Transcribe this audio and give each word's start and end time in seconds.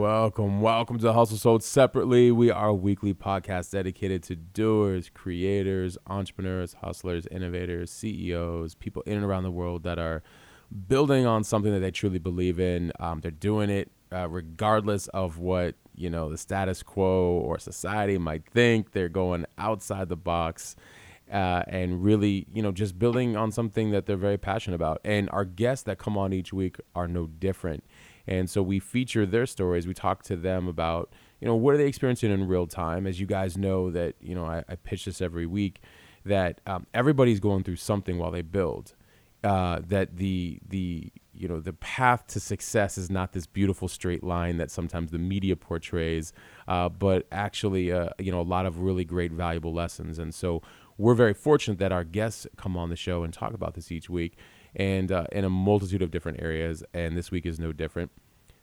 Welcome, 0.00 0.62
welcome 0.62 0.98
to 1.00 1.12
Hustle 1.12 1.36
Sold 1.36 1.62
Separately. 1.62 2.32
We 2.32 2.50
are 2.50 2.68
a 2.68 2.74
weekly 2.74 3.12
podcast 3.12 3.72
dedicated 3.72 4.22
to 4.22 4.34
doers, 4.34 5.10
creators, 5.12 5.98
entrepreneurs, 6.06 6.72
hustlers, 6.80 7.26
innovators, 7.26 7.90
CEOs, 7.90 8.76
people 8.76 9.02
in 9.02 9.18
and 9.18 9.26
around 9.26 9.42
the 9.42 9.50
world 9.50 9.82
that 9.82 9.98
are 9.98 10.22
building 10.88 11.26
on 11.26 11.44
something 11.44 11.70
that 11.70 11.80
they 11.80 11.90
truly 11.90 12.18
believe 12.18 12.58
in. 12.58 12.92
Um, 12.98 13.20
they're 13.20 13.30
doing 13.30 13.68
it 13.68 13.90
uh, 14.10 14.26
regardless 14.26 15.08
of 15.08 15.36
what 15.36 15.74
you 15.94 16.08
know 16.08 16.30
the 16.30 16.38
status 16.38 16.82
quo 16.82 17.32
or 17.32 17.58
society 17.58 18.16
might 18.16 18.46
think. 18.46 18.92
They're 18.92 19.10
going 19.10 19.44
outside 19.58 20.08
the 20.08 20.16
box. 20.16 20.76
Uh, 21.30 21.62
and 21.68 22.02
really, 22.02 22.46
you 22.52 22.60
know, 22.60 22.72
just 22.72 22.98
building 22.98 23.36
on 23.36 23.52
something 23.52 23.90
that 23.90 24.06
they're 24.06 24.16
very 24.16 24.38
passionate 24.38 24.74
about. 24.74 25.00
And 25.04 25.30
our 25.30 25.44
guests 25.44 25.84
that 25.84 25.96
come 25.98 26.18
on 26.18 26.32
each 26.32 26.52
week 26.52 26.78
are 26.94 27.06
no 27.06 27.26
different. 27.28 27.84
And 28.30 28.48
so 28.48 28.62
we 28.62 28.78
feature 28.78 29.26
their 29.26 29.44
stories. 29.44 29.88
We 29.88 29.92
talk 29.92 30.22
to 30.24 30.36
them 30.36 30.68
about, 30.68 31.12
you 31.40 31.48
know, 31.48 31.56
what 31.56 31.74
are 31.74 31.76
they 31.76 31.88
experiencing 31.88 32.30
in 32.30 32.46
real 32.46 32.68
time? 32.68 33.06
As 33.06 33.18
you 33.18 33.26
guys 33.26 33.58
know, 33.58 33.90
that, 33.90 34.14
you 34.20 34.36
know, 34.36 34.46
I, 34.46 34.64
I 34.68 34.76
pitch 34.76 35.04
this 35.04 35.20
every 35.20 35.46
week 35.46 35.80
that 36.24 36.60
um, 36.64 36.86
everybody's 36.94 37.40
going 37.40 37.64
through 37.64 37.76
something 37.76 38.18
while 38.18 38.30
they 38.30 38.42
build. 38.42 38.94
Uh, 39.42 39.80
that 39.88 40.18
the, 40.18 40.60
the, 40.68 41.10
you 41.32 41.48
know, 41.48 41.60
the 41.60 41.72
path 41.72 42.26
to 42.28 42.38
success 42.38 42.98
is 42.98 43.10
not 43.10 43.32
this 43.32 43.46
beautiful 43.46 43.88
straight 43.88 44.22
line 44.22 44.58
that 44.58 44.70
sometimes 44.70 45.10
the 45.10 45.18
media 45.18 45.56
portrays, 45.56 46.32
uh, 46.68 46.88
but 46.88 47.26
actually, 47.32 47.90
uh, 47.90 48.10
you 48.18 48.30
know, 48.30 48.40
a 48.40 48.42
lot 48.42 48.66
of 48.66 48.80
really 48.80 49.04
great, 49.04 49.32
valuable 49.32 49.72
lessons. 49.72 50.18
And 50.18 50.34
so 50.34 50.62
we're 50.98 51.14
very 51.14 51.32
fortunate 51.34 51.78
that 51.78 51.90
our 51.90 52.04
guests 52.04 52.46
come 52.56 52.76
on 52.76 52.90
the 52.90 52.96
show 52.96 53.24
and 53.24 53.32
talk 53.32 53.54
about 53.54 53.74
this 53.74 53.90
each 53.90 54.10
week 54.10 54.36
and 54.76 55.10
uh, 55.10 55.24
in 55.32 55.44
a 55.44 55.50
multitude 55.50 56.02
of 56.02 56.10
different 56.10 56.42
areas. 56.42 56.84
And 56.92 57.16
this 57.16 57.30
week 57.30 57.46
is 57.46 57.58
no 57.58 57.72
different. 57.72 58.10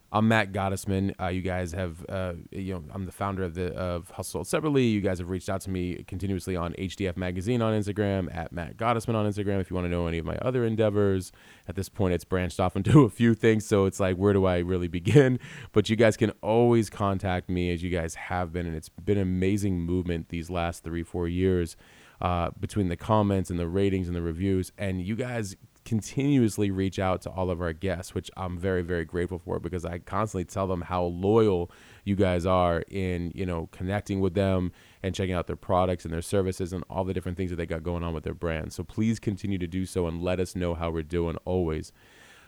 I'm 0.10 0.30
Matt 0.30 0.54
Gottesman. 0.54 1.14
Uh, 1.20 1.28
you 1.28 1.42
guys 1.42 1.74
have, 1.74 2.06
uh, 2.08 2.34
you 2.52 2.74
know, 2.74 2.84
I'm 2.94 3.06
the 3.06 3.12
founder 3.12 3.44
of 3.44 3.56
the 3.56 3.74
of 3.76 4.10
Hustle 4.12 4.46
Separately. 4.46 4.86
You 4.86 5.02
guys 5.02 5.20
have 5.20 5.30
reached 5.30 5.50
out 5.50 5.60
to 5.62 5.70
me 5.70 6.02
continuously 6.08 6.56
on 6.56 6.72
HDF 6.74 7.18
Magazine 7.18 7.62
on 7.62 7.74
Instagram, 7.74 8.34
at 8.34 8.54
Matt 8.54 8.78
Gottesman 8.78 9.16
on 9.16 9.30
Instagram. 9.30 9.60
If 9.60 9.70
you 9.70 9.76
want 9.76 9.84
to 9.84 9.90
know 9.90 10.08
any 10.08 10.18
of 10.18 10.26
my 10.26 10.38
other 10.38 10.64
endeavors, 10.64 11.34
at 11.68 11.76
this 11.76 11.90
point 11.90 12.14
it's 12.14 12.24
branched 12.24 12.58
off 12.58 12.76
into 12.78 13.04
a 13.04 13.10
few 13.10 13.34
things. 13.34 13.66
So 13.66 13.86
it's 13.86 14.00
like, 14.00 14.16
where 14.16 14.32
do 14.32 14.46
I 14.46 14.60
really 14.60 14.88
begin? 14.88 15.40
But 15.74 15.90
you 15.90 15.96
guys 15.96 16.18
can 16.18 16.32
always 16.42 16.90
contact 16.90 17.50
me, 17.50 17.72
as 17.72 17.84
you 17.84 17.90
guys 17.90 18.16
have 18.16 18.54
been, 18.54 18.66
and 18.66 18.76
it's 18.76 18.90
been 18.90 19.18
an 19.18 19.24
amazing 19.24 19.82
movement 19.82 20.30
these 20.30 20.50
last 20.50 20.84
three, 20.84 21.04
four 21.04 21.28
years. 21.28 21.76
Uh, 22.20 22.50
between 22.60 22.88
the 22.88 22.96
comments 22.98 23.52
and 23.52 23.60
the 23.60 23.68
ratings 23.68 24.08
and 24.08 24.16
the 24.16 24.22
reviews, 24.24 24.72
and 24.76 25.06
you 25.06 25.16
guys 25.16 25.56
continuously 25.88 26.70
reach 26.70 27.00
out 27.00 27.22
to 27.22 27.30
all 27.30 27.50
of 27.50 27.62
our 27.62 27.72
guests, 27.72 28.14
which 28.14 28.30
I'm 28.36 28.58
very, 28.58 28.82
very 28.82 29.06
grateful 29.06 29.40
for 29.40 29.58
because 29.58 29.86
I 29.86 30.00
constantly 30.00 30.44
tell 30.44 30.68
them 30.68 30.82
how 30.82 31.06
loyal 31.06 31.72
you 32.04 32.18
guys 32.18 32.46
are 32.46 32.84
in, 32.90 33.32
you 33.34 33.46
know, 33.46 33.70
connecting 33.72 34.20
with 34.20 34.34
them 34.34 34.74
and 35.02 35.16
checking 35.16 35.34
out 35.34 35.48
their 35.48 35.56
products 35.56 36.04
and 36.04 36.14
their 36.14 36.22
services 36.22 36.74
and 36.74 36.84
all 36.90 37.06
the 37.06 37.14
different 37.14 37.38
things 37.38 37.52
that 37.52 37.56
they 37.56 37.66
got 37.66 37.84
going 37.84 38.04
on 38.04 38.14
with 38.14 38.26
their 38.26 38.34
brand. 38.34 38.74
So 38.74 38.84
please 38.84 39.18
continue 39.18 39.58
to 39.60 39.66
do 39.66 39.86
so 39.86 40.08
and 40.08 40.22
let 40.22 40.42
us 40.42 40.58
know 40.58 40.74
how 40.74 40.90
we're 40.90 41.04
doing 41.04 41.38
always. 41.46 41.94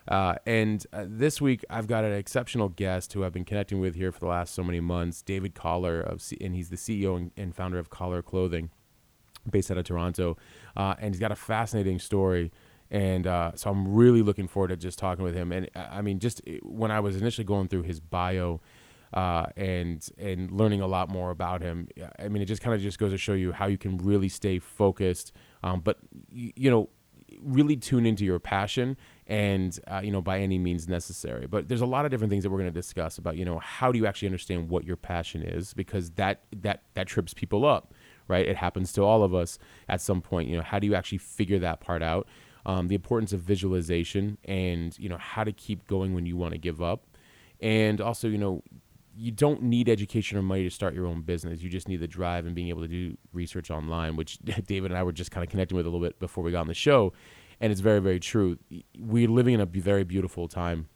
Uh, 0.06 0.35
and 0.46 0.85
uh, 0.91 1.06
this 1.08 1.40
week, 1.40 1.64
I've 1.69 1.88
got 1.88 2.03
an 2.03 2.12
exceptional 2.12 2.68
guest 2.68 3.14
who 3.14 3.24
I've 3.24 3.31
been 3.31 3.46
connecting 3.46 3.80
with 3.80 3.96
here 3.96 4.12
for 4.12 4.19
the 4.19 4.25
last 4.25 4.53
so 4.53 4.66
many 4.66 4.81
months, 4.81 5.22
David 5.22 5.56
Kollar, 5.56 6.02
of 6.02 6.22
C- 6.22 6.38
and 6.41 6.53
he's 6.53 6.69
the 6.69 6.75
CEO 6.75 7.16
and, 7.16 7.31
and 7.38 7.56
founder 7.56 7.80
of 7.80 7.90
Kollar 7.90 8.22
Clothing, 8.22 8.69
based 9.50 9.72
out 9.72 9.78
of 9.78 9.85
Toronto. 9.85 10.35
Uh, 10.75 10.96
and 11.00 11.14
he's 11.14 11.22
got 11.22 11.31
a 11.31 11.38
fascinating 11.38 12.00
story 12.00 12.52
and 12.92 13.28
uh, 13.28 13.52
so 13.56 13.70
I'm 13.70 13.94
really 13.94 14.22
looking 14.22 14.48
forward 14.48 14.70
to 14.70 14.78
just 14.78 14.98
talking 14.98 15.24
with 15.24 15.36
him. 15.36 15.52
And 15.52 15.70
uh, 15.76 15.88
I 15.92 16.02
mean, 16.02 16.20
just 16.20 16.42
when 16.64 16.92
I 16.92 17.00
was 17.00 17.16
initially 17.16 17.46
going 17.46 17.68
through 17.68 17.84
his 17.84 18.00
bio 18.00 18.62
uh, 19.14 19.48
and 19.56 20.08
and 20.18 20.52
learning 20.52 20.82
a 20.82 20.88
lot 20.88 21.10
more 21.10 21.30
about 21.30 21.62
him, 21.62 21.88
I 22.18 22.30
mean, 22.30 22.42
it 22.42 22.46
just 22.46 22.62
kind 22.62 22.76
of 22.76 22.82
just 22.82 22.98
goes 22.98 23.12
to 23.12 23.18
show 23.18 23.34
you 23.34 23.52
how 23.52 23.68
you 23.68 23.78
can 23.78 23.98
really 23.98 24.30
stay 24.30 24.60
focused, 24.60 25.32
um, 25.64 25.82
but 25.82 25.98
you 26.32 26.70
know, 26.72 26.90
really 27.42 27.78
tune 27.78 28.08
into 28.08 28.26
your 28.26 28.40
passion 28.40 28.98
and 29.28 29.80
uh, 29.88 30.02
you 30.04 30.10
know 30.10 30.22
by 30.22 30.40
any 30.40 30.58
means 30.58 30.88
necessary. 30.88 31.46
But 31.46 31.68
there's 31.68 31.82
a 31.82 31.86
lot 31.86 32.06
of 32.06 32.12
different 32.12 32.32
things 32.32 32.44
that 32.44 32.50
we're 32.50 32.58
going 32.58 32.74
to 32.74 32.80
discuss 32.80 33.20
about 33.20 33.38
you 33.38 33.46
know 33.46 33.60
how 33.60 33.92
do 33.92 34.00
you 34.00 34.08
actually 34.08 34.30
understand 34.30 34.70
what 34.70 34.84
your 34.84 34.98
passion 34.98 35.44
is? 35.44 35.76
Because 35.76 36.10
that 36.12 36.42
that 36.56 36.82
that 36.96 37.08
trips 37.08 37.36
people 37.36 37.66
up 37.66 37.94
right? 38.28 38.48
It 38.48 38.58
happens 38.58 38.94
to 38.94 39.02
all 39.02 39.24
of 39.24 39.34
us 39.34 39.58
at 39.88 40.02
some 40.02 40.22
point 40.22 40.50
you 40.50 40.56
know 40.56 40.62
how 40.62 40.78
do 40.78 40.86
you 40.86 40.94
actually 40.94 41.18
figure 41.18 41.58
that 41.60 41.82
part 41.82 42.04
out 42.04 42.28
um, 42.66 42.88
the 42.88 42.96
importance 42.96 43.34
of 43.34 43.42
visualization 43.42 44.38
and 44.46 44.97
you 45.00 45.09
know 45.09 45.18
how 45.18 45.44
to 45.44 45.52
keep 45.52 45.88
going 45.88 46.14
when 46.14 46.25
you 46.25 46.38
want 46.38 46.53
to 46.53 46.58
give 46.58 46.81
up. 46.81 47.06
And 47.62 48.00
also 48.00 48.28
you 48.28 48.38
know 48.38 48.64
you 49.16 49.31
don't 49.31 49.62
need 49.62 49.90
education 49.90 50.38
or 50.38 50.42
money 50.42 50.64
to 50.64 50.70
start 50.70 50.94
your 50.94 51.06
own 51.06 51.22
business. 51.22 51.62
You 51.62 51.70
just 51.70 51.90
need 51.90 51.97
the 51.97 52.08
drive 52.08 52.46
and 52.46 52.56
being 52.56 52.70
able 52.70 52.81
to 52.81 52.88
do 52.88 53.18
research 53.34 53.70
online 53.70 54.16
which 54.16 54.38
david 54.68 54.92
and 54.92 54.97
i 54.97 55.03
were 55.03 55.12
just 55.12 55.31
kind 55.31 55.44
of 55.44 55.50
connecting 55.50 55.75
with 55.75 55.86
a 55.86 55.90
little 55.90 56.06
bit 56.06 56.20
before 56.20 56.44
we 56.44 56.52
got 56.52 56.62
on 56.62 56.68
the 56.68 56.74
show. 56.74 57.14
And 57.62 57.72
it's 57.72 57.81
very 57.81 58.00
very 58.00 58.20
true. 58.20 58.58
We're 58.97 59.30
living 59.30 59.53
in 59.53 59.62
a 59.62 59.66
very 59.66 60.03
beautiful 60.03 60.47
time 60.47 60.88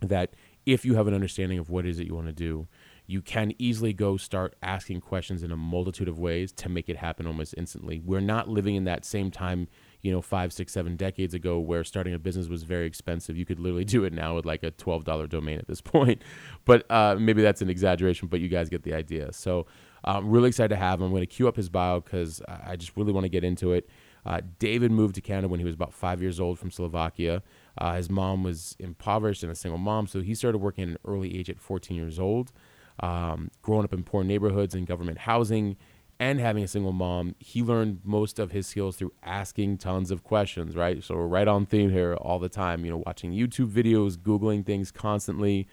that 0.00 0.34
if 0.64 0.84
you 0.84 0.94
have 0.94 1.06
an 1.08 1.14
understanding 1.14 1.58
of 1.58 1.70
what 1.70 1.86
is 1.86 1.98
it 1.98 2.06
you 2.06 2.14
want 2.14 2.28
to 2.28 2.32
do 2.32 2.68
you 3.06 3.20
can 3.20 3.52
easily 3.58 3.92
go 3.92 4.16
start 4.16 4.54
asking 4.62 5.00
questions 5.00 5.42
in 5.42 5.50
a 5.50 5.56
multitude 5.56 6.08
of 6.08 6.18
ways 6.18 6.52
to 6.52 6.68
make 6.68 6.88
it 6.88 6.96
happen 6.96 7.26
almost 7.26 7.54
instantly. 7.56 8.00
We're 8.04 8.20
not 8.20 8.48
living 8.48 8.74
in 8.74 8.84
that 8.84 9.04
same 9.04 9.30
time 9.30 9.68
you 10.02 10.10
know, 10.10 10.20
five, 10.20 10.52
six, 10.52 10.72
seven 10.72 10.96
decades 10.96 11.32
ago 11.32 11.58
where 11.58 11.84
starting 11.84 12.12
a 12.12 12.18
business 12.18 12.48
was 12.48 12.64
very 12.64 12.86
expensive. 12.86 13.36
You 13.36 13.46
could 13.46 13.60
literally 13.60 13.84
do 13.84 14.04
it 14.04 14.12
now 14.12 14.34
with 14.34 14.44
like 14.44 14.62
a 14.62 14.72
$12 14.72 15.28
domain 15.28 15.58
at 15.58 15.68
this 15.68 15.80
point. 15.80 16.22
But 16.64 16.90
uh, 16.90 17.16
maybe 17.18 17.42
that's 17.42 17.62
an 17.62 17.70
exaggeration, 17.70 18.28
but 18.28 18.40
you 18.40 18.48
guys 18.48 18.68
get 18.68 18.82
the 18.82 18.94
idea. 18.94 19.32
So 19.32 19.66
I'm 20.04 20.30
really 20.30 20.48
excited 20.48 20.70
to 20.70 20.76
have 20.76 21.00
him. 21.00 21.06
I'm 21.06 21.10
going 21.12 21.22
to 21.22 21.26
queue 21.26 21.46
up 21.48 21.56
his 21.56 21.68
bio 21.68 22.00
because 22.00 22.42
I 22.48 22.76
just 22.76 22.96
really 22.96 23.12
want 23.12 23.24
to 23.24 23.28
get 23.28 23.44
into 23.44 23.72
it. 23.72 23.88
Uh, 24.24 24.40
David 24.58 24.90
moved 24.90 25.14
to 25.16 25.20
Canada 25.20 25.48
when 25.48 25.60
he 25.60 25.66
was 25.66 25.74
about 25.74 25.92
five 25.92 26.20
years 26.20 26.38
old 26.38 26.58
from 26.58 26.70
Slovakia. 26.70 27.42
Uh, 27.78 27.94
his 27.94 28.10
mom 28.10 28.42
was 28.42 28.76
impoverished 28.78 29.42
and 29.42 29.50
a 29.50 29.54
single 29.54 29.78
mom, 29.78 30.06
so 30.06 30.20
he 30.20 30.34
started 30.34 30.58
working 30.58 30.84
at 30.84 30.90
an 30.90 30.98
early 31.04 31.38
age 31.38 31.50
at 31.50 31.58
14 31.58 31.96
years 31.96 32.18
old. 32.18 32.52
Um, 33.00 33.50
growing 33.62 33.84
up 33.84 33.92
in 33.92 34.04
poor 34.04 34.22
neighborhoods 34.22 34.74
and 34.74 34.86
government 34.86 35.18
housing, 35.18 35.76
and 36.22 36.38
having 36.38 36.62
a 36.62 36.68
single 36.68 36.92
mom, 36.92 37.34
he 37.40 37.64
learned 37.64 38.00
most 38.04 38.38
of 38.38 38.52
his 38.52 38.68
skills 38.68 38.94
through 38.94 39.12
asking 39.24 39.76
tons 39.76 40.12
of 40.12 40.22
questions, 40.22 40.76
right? 40.76 41.02
So 41.02 41.16
we're 41.16 41.26
right 41.26 41.48
on 41.48 41.66
theme 41.66 41.90
here 41.90 42.14
all 42.14 42.38
the 42.38 42.48
time, 42.48 42.84
you 42.84 42.92
know, 42.92 43.02
watching 43.04 43.32
YouTube 43.32 43.72
videos, 43.72 44.16
Googling 44.16 44.64
things 44.64 44.92
constantly. 44.92 45.66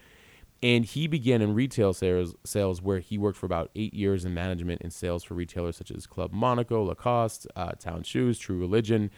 And 0.60 0.84
he 0.84 1.06
began 1.06 1.40
in 1.40 1.54
retail 1.54 1.92
sales, 1.92 2.34
sales 2.42 2.82
where 2.82 2.98
he 2.98 3.16
worked 3.16 3.38
for 3.38 3.46
about 3.46 3.70
eight 3.76 3.94
years 3.94 4.24
in 4.24 4.34
management 4.34 4.80
and 4.82 4.92
sales 4.92 5.22
for 5.22 5.34
retailers 5.34 5.76
such 5.76 5.92
as 5.92 6.04
Club 6.08 6.32
Monaco, 6.32 6.82
Lacoste, 6.82 7.46
uh, 7.54 7.70
Town 7.78 8.02
Shoes, 8.02 8.36
True 8.36 8.58
Religion. 8.58 9.12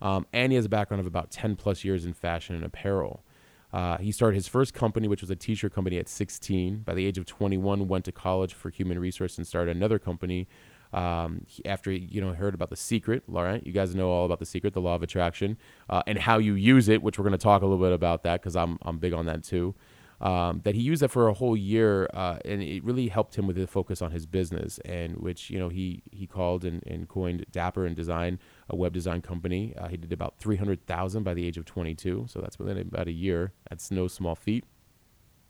Um, 0.00 0.24
and 0.32 0.52
he 0.52 0.56
has 0.56 0.64
a 0.64 0.70
background 0.70 1.02
of 1.02 1.06
about 1.06 1.30
10 1.30 1.56
plus 1.56 1.84
years 1.84 2.06
in 2.06 2.14
fashion 2.14 2.54
and 2.54 2.64
apparel. 2.64 3.26
Uh, 3.74 3.98
he 3.98 4.10
started 4.10 4.36
his 4.36 4.48
first 4.48 4.72
company, 4.72 5.06
which 5.06 5.20
was 5.20 5.30
a 5.30 5.36
t-shirt 5.36 5.74
company 5.74 5.98
at 5.98 6.08
16. 6.08 6.78
By 6.78 6.94
the 6.94 7.04
age 7.04 7.18
of 7.18 7.26
21, 7.26 7.86
went 7.88 8.06
to 8.06 8.12
college 8.12 8.54
for 8.54 8.70
human 8.70 8.98
resource 8.98 9.36
and 9.36 9.46
started 9.46 9.76
another 9.76 9.98
company 9.98 10.48
um, 10.92 11.44
after 11.64 11.90
you 11.92 12.20
know 12.20 12.32
heard 12.32 12.54
about 12.54 12.70
the 12.70 12.76
secret, 12.76 13.22
all 13.32 13.42
right, 13.42 13.64
you 13.66 13.72
guys 13.72 13.94
know 13.94 14.10
all 14.10 14.24
about 14.24 14.38
the 14.38 14.46
secret, 14.46 14.74
the 14.74 14.80
law 14.80 14.94
of 14.94 15.02
attraction, 15.02 15.58
uh, 15.90 16.02
and 16.06 16.18
how 16.18 16.38
you 16.38 16.54
use 16.54 16.88
it, 16.88 17.02
which 17.02 17.18
we're 17.18 17.24
going 17.24 17.32
to 17.32 17.38
talk 17.38 17.62
a 17.62 17.66
little 17.66 17.84
bit 17.84 17.92
about 17.92 18.22
that 18.22 18.40
because 18.40 18.56
I'm 18.56 18.78
I'm 18.82 18.98
big 18.98 19.12
on 19.12 19.26
that 19.26 19.44
too. 19.44 19.74
Um, 20.20 20.62
that 20.64 20.74
he 20.74 20.80
used 20.80 21.02
that 21.02 21.10
for 21.10 21.28
a 21.28 21.32
whole 21.32 21.56
year, 21.56 22.08
uh, 22.12 22.38
and 22.44 22.60
it 22.60 22.82
really 22.82 23.06
helped 23.06 23.36
him 23.38 23.46
with 23.46 23.54
the 23.54 23.68
focus 23.68 24.02
on 24.02 24.10
his 24.10 24.26
business, 24.26 24.78
and 24.84 25.16
which 25.18 25.48
you 25.48 25.58
know 25.58 25.68
he 25.68 26.02
he 26.10 26.26
called 26.26 26.64
and, 26.64 26.82
and 26.86 27.08
coined 27.08 27.44
Dapper 27.52 27.86
and 27.86 27.94
Design, 27.94 28.40
a 28.68 28.74
web 28.74 28.92
design 28.92 29.22
company. 29.22 29.74
Uh, 29.78 29.88
he 29.88 29.96
did 29.96 30.12
about 30.12 30.34
three 30.38 30.56
hundred 30.56 30.84
thousand 30.86 31.22
by 31.22 31.34
the 31.34 31.46
age 31.46 31.56
of 31.56 31.66
twenty 31.66 31.94
two, 31.94 32.26
so 32.28 32.40
that's 32.40 32.58
within 32.58 32.78
about 32.78 33.06
a 33.06 33.12
year. 33.12 33.52
That's 33.70 33.90
no 33.90 34.08
small 34.08 34.34
feat. 34.34 34.64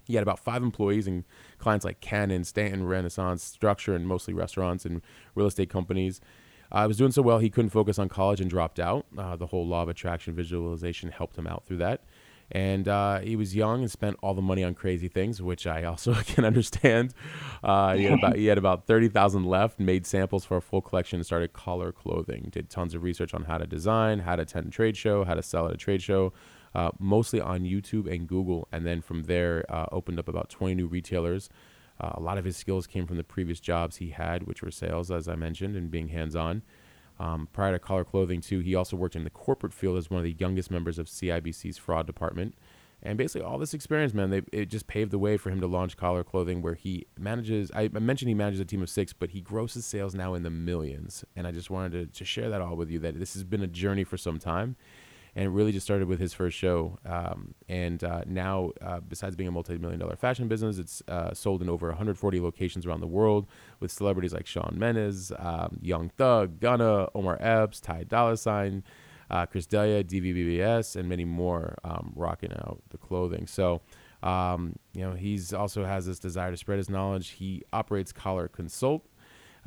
He 0.08 0.14
had 0.16 0.22
about 0.22 0.40
five 0.40 0.62
employees 0.64 1.06
and 1.06 1.24
clients 1.58 1.84
like 1.84 2.00
Canon, 2.00 2.42
Stanton, 2.42 2.84
Renaissance, 2.86 3.44
Structure, 3.44 3.94
and 3.94 4.08
mostly 4.08 4.34
restaurants 4.34 4.84
and 4.84 5.02
real 5.36 5.46
estate 5.46 5.70
companies. 5.70 6.20
I 6.72 6.84
uh, 6.84 6.88
was 6.88 6.96
doing 6.96 7.12
so 7.12 7.22
well, 7.22 7.38
he 7.38 7.48
couldn't 7.50 7.70
focus 7.70 7.98
on 7.98 8.08
college 8.08 8.40
and 8.40 8.50
dropped 8.50 8.80
out. 8.80 9.06
Uh, 9.16 9.36
the 9.36 9.46
whole 9.46 9.66
law 9.66 9.82
of 9.82 9.88
attraction 9.88 10.34
visualization 10.34 11.10
helped 11.10 11.38
him 11.38 11.46
out 11.46 11.64
through 11.66 11.78
that. 11.78 12.02
and 12.50 12.88
uh, 12.88 13.18
he 13.20 13.36
was 13.36 13.54
young 13.54 13.82
and 13.82 13.90
spent 13.90 14.16
all 14.22 14.34
the 14.34 14.42
money 14.42 14.64
on 14.64 14.74
crazy 14.74 15.08
things, 15.08 15.40
which 15.42 15.66
I 15.66 15.84
also 15.84 16.14
can 16.26 16.44
understand. 16.44 17.14
Uh, 17.62 17.94
he, 17.94 18.04
had 18.04 18.18
about, 18.18 18.36
he 18.36 18.46
had 18.46 18.58
about 18.58 18.86
thirty 18.86 19.08
thousand 19.08 19.44
left, 19.44 19.78
made 19.78 20.06
samples 20.06 20.44
for 20.44 20.56
a 20.56 20.62
full 20.62 20.80
collection, 20.80 21.22
started 21.24 21.52
Kollar 21.52 21.92
Clothing. 21.92 22.48
Did 22.50 22.70
tons 22.70 22.94
of 22.94 23.02
research 23.02 23.34
on 23.34 23.44
how 23.44 23.58
to 23.58 23.66
design, 23.66 24.20
how 24.20 24.36
to 24.36 24.42
attend 24.42 24.66
a 24.66 24.70
trade 24.70 24.96
show, 24.96 25.24
how 25.24 25.34
to 25.34 25.42
sell 25.42 25.66
at 25.68 25.74
a 25.74 25.76
trade 25.76 26.02
show, 26.02 26.32
uh, 26.78 26.90
mostly 26.98 27.40
on 27.40 27.60
YouTube 27.74 28.06
and 28.12 28.28
Google, 28.28 28.60
and 28.72 28.82
then 28.88 29.00
from 29.02 29.20
there 29.24 29.64
uh, 29.68 29.86
opened 29.98 30.18
up 30.20 30.28
about 30.28 30.48
twenty 30.48 30.74
new 30.80 30.86
retailers. 30.86 31.50
Uh, 32.00 32.12
a 32.14 32.20
lot 32.20 32.38
of 32.38 32.44
his 32.44 32.56
skills 32.56 32.86
came 32.86 33.06
from 33.08 33.16
the 33.16 33.24
previous 33.24 33.60
jobs 33.70 33.96
he 33.96 34.10
had, 34.10 34.38
which 34.48 34.62
were 34.62 34.70
sales, 34.70 35.10
as 35.10 35.26
I 35.26 35.34
mentioned, 35.34 35.74
and 35.76 35.90
being 35.90 36.08
hands-on. 36.08 36.62
Um, 37.18 37.48
prior 37.52 37.72
to 37.72 37.80
Kollar 37.80 38.04
Clothing, 38.04 38.40
too, 38.40 38.60
he 38.60 38.76
also 38.76 38.96
worked 38.96 39.16
in 39.16 39.24
the 39.24 39.30
corporate 39.46 39.74
field 39.74 39.98
as 39.98 40.08
one 40.08 40.18
of 40.18 40.24
the 40.24 40.36
youngest 40.38 40.70
members 40.70 40.98
of 41.00 41.06
CIBC's 41.08 41.76
fraud 41.76 42.06
department. 42.06 42.54
And 43.02 43.18
basically, 43.18 43.46
all 43.48 43.58
this 43.58 43.74
experience, 43.74 44.14
man, 44.14 44.30
they, 44.30 44.42
it 44.52 44.66
just 44.66 44.86
paved 44.86 45.10
the 45.10 45.18
way 45.18 45.36
for 45.36 45.50
him 45.50 45.60
to 45.60 45.66
launch 45.66 45.96
Kollar 45.96 46.24
Clothing, 46.24 46.62
where 46.62 46.74
he 46.74 47.06
manages. 47.18 47.70
I 47.74 47.88
mentioned 47.88 48.28
he 48.28 48.34
manages 48.34 48.60
a 48.60 48.64
team 48.64 48.82
of 48.82 48.90
six, 48.90 49.12
but 49.12 49.30
he 49.30 49.40
grosses 49.40 49.84
sales 49.84 50.14
now 50.14 50.34
in 50.34 50.42
the 50.44 50.50
millions. 50.50 51.24
And 51.34 51.46
I 51.48 51.52
just 51.52 51.70
wanted 51.70 51.92
to, 51.92 52.18
to 52.18 52.24
share 52.24 52.48
that 52.50 52.60
all 52.60 52.76
with 52.76 52.90
you 52.90 53.00
that 53.00 53.18
this 53.18 53.34
has 53.34 53.44
been 53.44 53.62
a 53.62 53.72
journey 53.82 54.04
for 54.04 54.16
some 54.16 54.38
time 54.38 54.76
and 55.38 55.46
it 55.46 55.50
really 55.50 55.70
just 55.70 55.86
started 55.86 56.08
with 56.08 56.18
his 56.18 56.34
first 56.34 56.58
show. 56.58 56.98
Um, 57.06 57.54
and 57.68 58.02
uh, 58.02 58.22
now, 58.26 58.72
uh, 58.82 58.98
besides 58.98 59.36
being 59.36 59.46
a 59.46 59.52
multi-million 59.52 60.00
dollar 60.00 60.16
fashion 60.16 60.48
business, 60.48 60.78
it's 60.78 61.00
uh, 61.06 61.32
sold 61.32 61.62
in 61.62 61.68
over 61.68 61.86
140 61.86 62.40
locations 62.40 62.84
around 62.84 62.98
the 62.98 63.06
world 63.06 63.46
with 63.78 63.92
celebrities 63.92 64.32
like 64.34 64.48
Shawn 64.48 64.74
Mendes, 64.76 65.30
um, 65.38 65.78
Young 65.80 66.08
Thug, 66.08 66.58
Gunna, 66.58 67.06
Omar 67.14 67.38
Epps, 67.40 67.78
Ty 67.78 68.02
Dolla 68.08 68.36
Sign, 68.36 68.82
uh, 69.30 69.46
Chris 69.46 69.64
D'Elia, 69.66 70.02
DVBBS, 70.02 70.96
and 70.96 71.08
many 71.08 71.24
more 71.24 71.76
um, 71.84 72.12
rocking 72.16 72.50
out 72.52 72.82
the 72.90 72.98
clothing. 72.98 73.46
So. 73.46 73.80
Um, 74.20 74.74
you 74.94 75.02
know, 75.02 75.12
he's 75.12 75.52
also 75.52 75.84
has 75.84 76.04
this 76.04 76.18
desire 76.18 76.50
to 76.50 76.56
spread 76.56 76.78
his 76.78 76.90
knowledge. 76.90 77.28
He 77.28 77.62
operates 77.72 78.10
Kollar 78.10 78.48
Consult, 78.48 79.06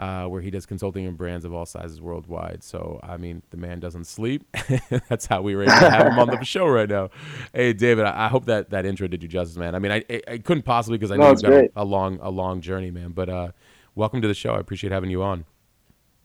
uh, 0.01 0.25
where 0.25 0.41
he 0.41 0.49
does 0.49 0.65
consulting 0.65 1.05
in 1.05 1.13
brands 1.13 1.45
of 1.45 1.53
all 1.53 1.65
sizes 1.65 2.01
worldwide. 2.01 2.63
So, 2.63 2.99
I 3.03 3.17
mean, 3.17 3.43
the 3.51 3.57
man 3.57 3.79
doesn't 3.79 4.05
sleep. 4.05 4.43
That's 5.09 5.27
how 5.27 5.43
we 5.43 5.55
were 5.55 5.61
able 5.61 5.73
to 5.73 5.89
have 5.91 6.07
him 6.07 6.17
on 6.19 6.27
the 6.27 6.43
show 6.43 6.65
right 6.65 6.89
now. 6.89 7.11
Hey, 7.53 7.71
David, 7.73 8.05
I, 8.05 8.25
I, 8.25 8.27
hope 8.27 8.45
that 8.45 8.71
that 8.71 8.83
intro 8.87 9.07
did 9.07 9.21
you 9.21 9.29
justice, 9.29 9.57
man. 9.57 9.75
I 9.75 9.79
mean, 9.79 9.91
I, 9.91 10.03
I, 10.09 10.21
I 10.27 10.37
couldn't 10.39 10.63
possibly 10.63 10.97
because 10.97 11.11
I 11.11 11.17
know 11.17 11.29
you've 11.29 11.41
got 11.43 11.53
a, 11.53 11.69
a, 11.75 11.85
long 11.85 12.17
a 12.19 12.31
long 12.31 12.61
journey, 12.61 12.89
man. 12.89 13.11
But 13.11 13.29
uh, 13.29 13.51
welcome 13.93 14.23
to 14.23 14.27
the 14.27 14.33
show. 14.33 14.55
I 14.55 14.59
appreciate 14.59 14.91
having 14.91 15.11
you 15.11 15.21
on. 15.21 15.45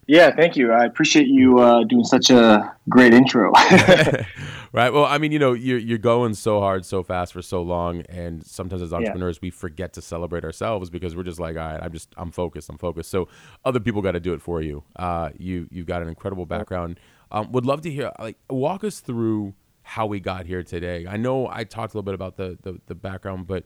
Yeah, 0.06 0.34
thank 0.34 0.56
you. 0.56 0.72
I 0.72 0.84
appreciate 0.84 1.26
you 1.26 1.58
uh, 1.58 1.82
doing 1.82 2.04
such 2.04 2.30
a 2.30 2.72
great 2.88 3.12
intro. 3.12 3.50
right. 4.72 4.92
Well, 4.92 5.04
I 5.04 5.18
mean, 5.18 5.32
you 5.32 5.40
know, 5.40 5.52
you're 5.52 5.78
you're 5.78 5.98
going 5.98 6.34
so 6.34 6.60
hard, 6.60 6.84
so 6.84 7.02
fast 7.02 7.32
for 7.32 7.42
so 7.42 7.62
long, 7.62 8.02
and 8.02 8.46
sometimes 8.46 8.82
as 8.82 8.92
entrepreneurs, 8.92 9.36
yeah. 9.36 9.46
we 9.46 9.50
forget 9.50 9.94
to 9.94 10.02
celebrate 10.02 10.44
ourselves 10.44 10.90
because 10.90 11.16
we're 11.16 11.24
just 11.24 11.40
like, 11.40 11.56
all 11.56 11.62
right, 11.62 11.82
I'm 11.82 11.92
just 11.92 12.14
I'm 12.16 12.30
focused, 12.30 12.68
I'm 12.70 12.78
focused. 12.78 13.10
So 13.10 13.28
other 13.64 13.80
people 13.80 14.00
got 14.00 14.12
to 14.12 14.20
do 14.20 14.32
it 14.32 14.40
for 14.40 14.62
you. 14.62 14.84
Uh, 14.94 15.30
you 15.36 15.66
you've 15.72 15.86
got 15.86 16.02
an 16.02 16.08
incredible 16.08 16.46
background. 16.46 17.00
Um, 17.32 17.50
would 17.50 17.66
love 17.66 17.80
to 17.80 17.90
hear 17.90 18.12
like 18.20 18.38
walk 18.48 18.84
us 18.84 19.00
through 19.00 19.54
how 19.82 20.06
we 20.06 20.20
got 20.20 20.46
here 20.46 20.62
today. 20.62 21.06
I 21.08 21.16
know 21.16 21.48
I 21.48 21.64
talked 21.64 21.94
a 21.94 21.96
little 21.96 22.02
bit 22.04 22.14
about 22.14 22.36
the 22.36 22.56
the, 22.62 22.80
the 22.86 22.94
background, 22.94 23.48
but 23.48 23.64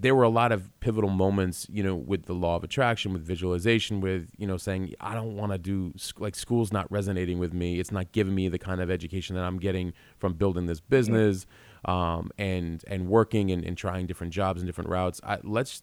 there 0.00 0.14
were 0.14 0.22
a 0.22 0.28
lot 0.28 0.52
of 0.52 0.70
pivotal 0.80 1.10
moments, 1.10 1.66
you 1.70 1.82
know, 1.82 1.96
with 1.96 2.26
the 2.26 2.32
law 2.32 2.54
of 2.56 2.62
attraction, 2.62 3.12
with 3.12 3.22
visualization, 3.22 4.00
with, 4.00 4.30
you 4.36 4.46
know, 4.46 4.56
saying, 4.56 4.94
I 5.00 5.14
don't 5.14 5.36
want 5.36 5.50
to 5.52 5.58
do, 5.58 5.92
like, 6.18 6.36
school's 6.36 6.72
not 6.72 6.90
resonating 6.90 7.38
with 7.38 7.52
me. 7.52 7.80
It's 7.80 7.90
not 7.90 8.12
giving 8.12 8.34
me 8.34 8.48
the 8.48 8.58
kind 8.58 8.80
of 8.80 8.90
education 8.90 9.34
that 9.36 9.42
I'm 9.42 9.58
getting 9.58 9.92
from 10.18 10.34
building 10.34 10.66
this 10.66 10.80
business 10.80 11.46
um, 11.84 12.30
and 12.38 12.84
and 12.86 13.08
working 13.08 13.50
and, 13.50 13.64
and 13.64 13.76
trying 13.76 14.06
different 14.06 14.32
jobs 14.32 14.60
and 14.60 14.68
different 14.68 14.90
routes. 14.90 15.20
I, 15.24 15.38
let's 15.42 15.82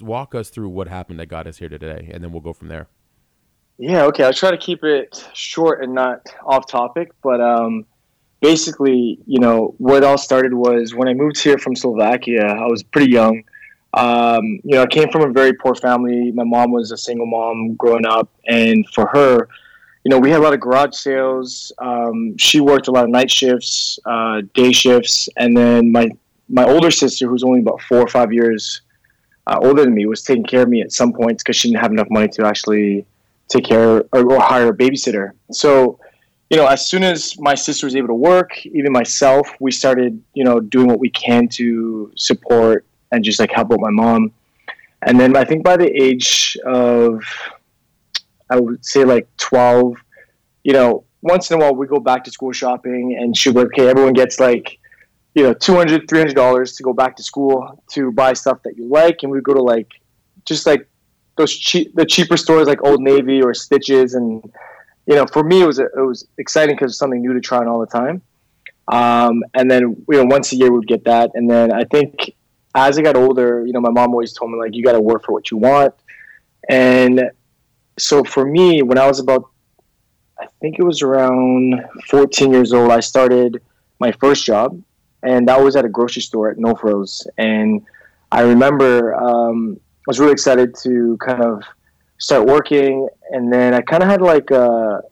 walk 0.00 0.34
us 0.34 0.50
through 0.50 0.70
what 0.70 0.88
happened 0.88 1.20
that 1.20 1.26
got 1.26 1.46
us 1.46 1.58
here 1.58 1.68
today, 1.68 2.10
and 2.12 2.22
then 2.22 2.32
we'll 2.32 2.40
go 2.40 2.52
from 2.52 2.68
there. 2.68 2.88
Yeah, 3.78 4.04
okay. 4.04 4.24
I'll 4.24 4.32
try 4.32 4.50
to 4.50 4.58
keep 4.58 4.84
it 4.84 5.28
short 5.34 5.82
and 5.82 5.94
not 5.94 6.26
off 6.44 6.66
topic, 6.66 7.12
but 7.22 7.40
um, 7.40 7.86
basically, 8.40 9.18
you 9.26 9.40
know, 9.40 9.74
what 9.78 10.04
all 10.04 10.18
started 10.18 10.54
was 10.54 10.94
when 10.94 11.08
I 11.08 11.14
moved 11.14 11.42
here 11.42 11.58
from 11.58 11.74
Slovakia, 11.74 12.44
I 12.44 12.66
was 12.66 12.82
pretty 12.82 13.10
young. 13.10 13.44
Um, 13.94 14.60
you 14.64 14.74
know, 14.76 14.82
I 14.82 14.86
came 14.86 15.10
from 15.10 15.22
a 15.22 15.32
very 15.32 15.52
poor 15.52 15.74
family. 15.74 16.32
My 16.32 16.44
mom 16.44 16.72
was 16.72 16.92
a 16.92 16.96
single 16.96 17.26
mom 17.26 17.74
growing 17.74 18.06
up, 18.06 18.30
and 18.46 18.88
for 18.90 19.06
her, 19.08 19.48
you 20.04 20.10
know, 20.10 20.18
we 20.18 20.30
had 20.30 20.40
a 20.40 20.42
lot 20.42 20.54
of 20.54 20.60
garage 20.60 20.94
sales. 20.94 21.72
Um, 21.78 22.36
she 22.38 22.60
worked 22.60 22.88
a 22.88 22.90
lot 22.90 23.04
of 23.04 23.10
night 23.10 23.30
shifts, 23.30 23.98
uh, 24.06 24.42
day 24.54 24.72
shifts, 24.72 25.28
and 25.36 25.56
then 25.56 25.92
my 25.92 26.08
my 26.48 26.64
older 26.64 26.90
sister, 26.90 27.28
who's 27.28 27.44
only 27.44 27.60
about 27.60 27.80
four 27.82 27.98
or 27.98 28.08
five 28.08 28.32
years 28.32 28.82
uh, 29.46 29.58
older 29.62 29.84
than 29.84 29.94
me, 29.94 30.06
was 30.06 30.22
taking 30.22 30.44
care 30.44 30.62
of 30.62 30.68
me 30.68 30.82
at 30.82 30.92
some 30.92 31.12
points 31.12 31.42
because 31.42 31.56
she 31.56 31.68
didn't 31.68 31.82
have 31.82 31.92
enough 31.92 32.08
money 32.10 32.28
to 32.28 32.46
actually 32.46 33.06
take 33.48 33.64
care 33.64 34.04
or, 34.12 34.32
or 34.32 34.40
hire 34.40 34.68
a 34.68 34.76
babysitter. 34.76 35.32
So 35.50 35.98
you 36.52 36.58
know, 36.58 36.66
as 36.66 36.86
soon 36.86 37.02
as 37.02 37.38
my 37.38 37.54
sister 37.54 37.86
was 37.86 37.96
able 37.96 38.08
to 38.08 38.14
work, 38.14 38.66
even 38.66 38.92
myself, 38.92 39.48
we 39.58 39.70
started, 39.70 40.22
you 40.34 40.44
know, 40.44 40.60
doing 40.60 40.86
what 40.86 40.98
we 40.98 41.08
can 41.08 41.48
to 41.48 42.12
support 42.14 42.84
and 43.12 43.22
just 43.22 43.38
like 43.38 43.52
help 43.52 43.70
out 43.70 43.80
my 43.80 43.90
mom. 43.90 44.32
And 45.02 45.20
then 45.20 45.36
I 45.36 45.44
think 45.44 45.62
by 45.62 45.76
the 45.76 45.90
age 45.90 46.56
of, 46.66 47.22
I 48.50 48.58
would 48.58 48.84
say 48.84 49.04
like 49.04 49.28
12, 49.36 49.94
you 50.64 50.72
know, 50.72 51.04
once 51.20 51.50
in 51.50 51.60
a 51.60 51.60
while 51.60 51.74
we 51.74 51.86
go 51.86 52.00
back 52.00 52.24
to 52.24 52.30
school 52.30 52.52
shopping 52.52 53.16
and 53.20 53.36
she'll 53.36 53.52
be 53.52 53.60
like, 53.60 53.68
okay, 53.68 53.88
everyone 53.88 54.12
gets 54.12 54.40
like, 54.40 54.78
you 55.34 55.44
know, 55.44 55.54
200 55.54 56.08
$300 56.08 56.76
to 56.76 56.82
go 56.82 56.92
back 56.92 57.16
to 57.16 57.22
school 57.22 57.82
to 57.90 58.10
buy 58.12 58.32
stuff 58.32 58.62
that 58.64 58.76
you 58.76 58.88
like. 58.88 59.22
And 59.22 59.30
we 59.30 59.40
go 59.40 59.54
to 59.54 59.62
like, 59.62 59.92
just 60.44 60.66
like 60.66 60.88
those 61.36 61.56
cheap, 61.56 61.94
the 61.94 62.04
cheaper 62.04 62.36
stores 62.36 62.66
like 62.66 62.82
Old 62.84 63.00
Navy 63.00 63.42
or 63.42 63.54
Stitches 63.54 64.14
and, 64.14 64.42
you 65.06 65.16
know, 65.16 65.26
for 65.26 65.42
me, 65.42 65.62
it 65.62 65.66
was 65.66 65.78
it 65.78 65.90
was 65.96 66.26
exciting 66.38 66.76
because 66.76 66.92
it's 66.92 66.98
something 66.98 67.20
new 67.20 67.32
to 67.32 67.40
try 67.40 67.58
on 67.58 67.66
all 67.66 67.80
the 67.80 67.86
time. 67.86 68.22
Um, 68.88 69.42
and 69.54 69.70
then 69.70 70.04
you 70.08 70.16
know, 70.16 70.24
once 70.26 70.52
a 70.52 70.56
year 70.56 70.72
we'd 70.72 70.86
get 70.86 71.04
that, 71.04 71.30
and 71.34 71.50
then 71.50 71.72
I 71.72 71.84
think 71.84 72.34
as 72.74 72.98
I 72.98 73.02
got 73.02 73.16
older, 73.16 73.64
you 73.66 73.72
know, 73.72 73.80
my 73.80 73.90
mom 73.90 74.10
always 74.10 74.32
told 74.32 74.50
me 74.50 74.58
like, 74.58 74.74
you 74.74 74.82
got 74.82 74.92
to 74.92 75.00
work 75.00 75.24
for 75.24 75.32
what 75.32 75.50
you 75.50 75.56
want, 75.56 75.94
and 76.68 77.30
so 77.98 78.24
for 78.24 78.44
me, 78.44 78.82
when 78.82 78.98
I 78.98 79.06
was 79.06 79.20
about, 79.20 79.50
I 80.40 80.46
think 80.60 80.78
it 80.78 80.82
was 80.82 81.02
around 81.02 81.82
14 82.08 82.52
years 82.52 82.72
old, 82.72 82.90
I 82.90 83.00
started 83.00 83.60
my 84.00 84.12
first 84.12 84.46
job, 84.46 84.80
and 85.22 85.46
that 85.48 85.60
was 85.60 85.76
at 85.76 85.84
a 85.84 85.88
grocery 85.88 86.22
store 86.22 86.50
at 86.50 86.58
No 86.58 86.74
Frills, 86.74 87.26
and 87.38 87.82
I 88.32 88.42
remember 88.42 89.14
um, 89.14 89.78
I 89.78 90.04
was 90.06 90.18
really 90.18 90.32
excited 90.32 90.74
to 90.82 91.16
kind 91.18 91.42
of 91.44 91.62
start 92.18 92.46
working, 92.46 93.08
and 93.30 93.52
then 93.52 93.74
I 93.74 93.82
kind 93.82 94.02
of 94.02 94.08
had 94.08 94.22
like 94.22 94.50
a 94.50 95.02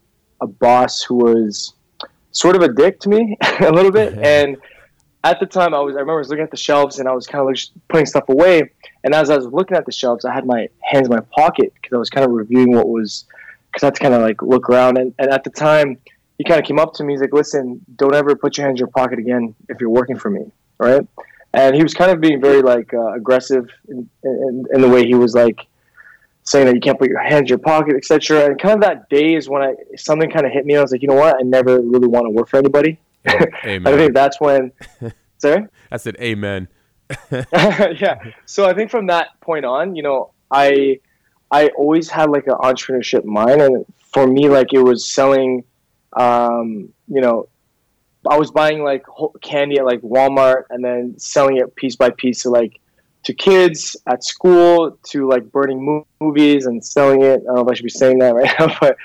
a 0.41 0.47
boss 0.47 1.03
who 1.03 1.17
was 1.17 1.75
sort 2.33 2.57
of 2.57 2.63
a 2.63 2.73
dick 2.73 2.99
to 3.01 3.09
me 3.09 3.37
a 3.61 3.71
little 3.71 3.93
bit, 3.93 4.17
and 4.23 4.57
at 5.23 5.41
the 5.41 5.47
time 5.47 5.75
I 5.75 5.81
was 5.81 5.97
I 5.97 6.01
remember 6.01 6.15
I 6.15 6.19
was 6.19 6.29
looking 6.29 6.45
at 6.45 6.51
the 6.51 6.57
shelves 6.57 6.99
and 6.99 7.09
I 7.09 7.13
was 7.13 7.27
kind 7.27 7.41
of 7.41 7.47
like 7.47 7.59
putting 7.89 8.07
stuff 8.07 8.29
away, 8.29 8.71
and 9.05 9.15
as 9.15 9.31
I 9.31 9.37
was 9.37 9.47
looking 9.47 9.77
at 9.77 9.87
the 9.87 9.93
shelves, 9.93 10.25
I 10.25 10.33
had 10.33 10.47
my 10.47 10.69
hands 10.81 11.09
in 11.09 11.15
my 11.15 11.21
pocket 11.21 11.73
because 11.75 11.95
I 11.95 11.99
was 11.99 12.11
kind 12.11 12.25
of 12.25 12.33
reviewing 12.33 12.75
what 12.75 12.89
was 12.89 13.25
because 13.71 13.83
I 13.83 13.87
had 13.87 13.95
to 13.97 14.01
kind 14.01 14.15
of 14.15 14.23
like 14.23 14.43
look 14.43 14.69
around, 14.69 14.99
and, 14.99 15.15
and 15.19 15.31
at 15.31 15.45
the 15.45 15.51
time 15.51 15.99
he 16.39 16.45
kind 16.45 16.59
of 16.59 16.67
came 16.67 16.79
up 16.79 16.95
to 16.95 17.05
me. 17.05 17.13
He's 17.13 17.21
like, 17.21 17.35
"Listen, 17.35 17.81
don't 17.97 18.15
ever 18.15 18.35
put 18.35 18.57
your 18.57 18.67
hands 18.67 18.77
in 18.77 18.79
your 18.79 18.89
pocket 18.89 19.19
again 19.19 19.55
if 19.69 19.81
you're 19.81 19.91
working 19.91 20.17
for 20.19 20.31
me, 20.31 20.51
right?" 20.79 21.07
And 21.53 21.75
he 21.75 21.83
was 21.83 21.95
kind 21.95 22.11
of 22.11 22.21
being 22.21 22.41
very 22.41 22.63
like 22.63 22.95
uh, 22.95 23.13
aggressive 23.13 23.69
in, 23.89 24.09
in, 24.23 24.65
in 24.73 24.81
the 24.81 24.89
way 24.89 25.05
he 25.05 25.15
was 25.15 25.35
like 25.35 25.67
saying 26.45 26.67
that 26.67 26.75
you 26.75 26.81
can't 26.81 26.99
put 26.99 27.09
your 27.09 27.21
hands 27.21 27.43
in 27.43 27.47
your 27.49 27.59
pocket, 27.59 27.95
etc. 27.97 28.47
And 28.47 28.59
kind 28.59 28.75
of 28.75 28.81
that 28.81 29.09
day 29.11 29.35
is 29.35 29.49
when 29.49 29.63
I 29.63 29.75
something 29.97 30.31
kind 30.31 30.47
of 30.47 30.53
hit 30.53 30.65
me. 30.65 30.77
I 30.77 30.83
was 30.83 30.93
like, 30.93 31.03
you 31.03 31.09
know 31.09 31.15
what? 31.15 31.37
I 31.37 31.43
never 31.43 31.81
really 31.81 32.09
want 32.09 32.25
to 32.25 32.31
work 32.31 32.49
for 32.49 32.57
anybody. 32.57 32.99
Amen. 33.29 33.87
I 33.87 33.97
think 33.97 34.15
that's 34.15 34.41
when. 34.41 34.73
sorry. 35.39 35.67
I 35.91 35.97
said 35.97 36.17
amen. 36.21 36.69
yeah. 37.33 38.19
So 38.47 38.67
I 38.67 38.75
think 38.75 38.91
from 38.91 39.07
that 39.07 39.29
point 39.41 39.65
on, 39.65 39.97
you 39.97 40.03
know, 40.03 40.33
I 40.51 41.01
I 41.51 41.69
always 41.69 42.09
had 42.09 42.31
like 42.31 42.47
an 42.47 42.55
entrepreneurship 42.55 43.25
mind, 43.25 43.61
and 43.61 43.85
for 44.13 44.27
me, 44.27 44.49
like 44.49 44.73
it 44.73 44.83
was 44.83 45.11
selling. 45.11 45.65
Um, 46.19 46.93
you 47.07 47.21
know, 47.21 47.49
I 48.29 48.37
was 48.39 48.51
buying 48.51 48.83
like 48.83 49.05
candy 49.43 49.79
at 49.79 49.85
like 49.85 50.01
Walmart 50.01 50.65
and 50.71 50.85
then 50.85 51.19
selling 51.19 51.57
it 51.57 51.75
piece 51.77 51.97
by 51.97 52.11
piece 52.11 52.43
to 52.43 52.51
like 52.51 52.81
to 53.23 53.35
kids 53.35 53.97
at 54.07 54.25
school 54.25 54.99
to 55.11 55.29
like 55.29 55.51
burning 55.53 56.05
movies 56.21 56.67
and 56.67 56.85
selling 56.85 57.23
it. 57.23 57.41
I 57.43 57.45
don't 57.45 57.55
know 57.57 57.63
if 57.63 57.69
I 57.69 57.75
should 57.75 57.85
be 57.85 57.91
saying 57.91 58.19
that 58.21 58.35
right 58.35 58.53
now, 58.59 58.77
but 58.81 58.97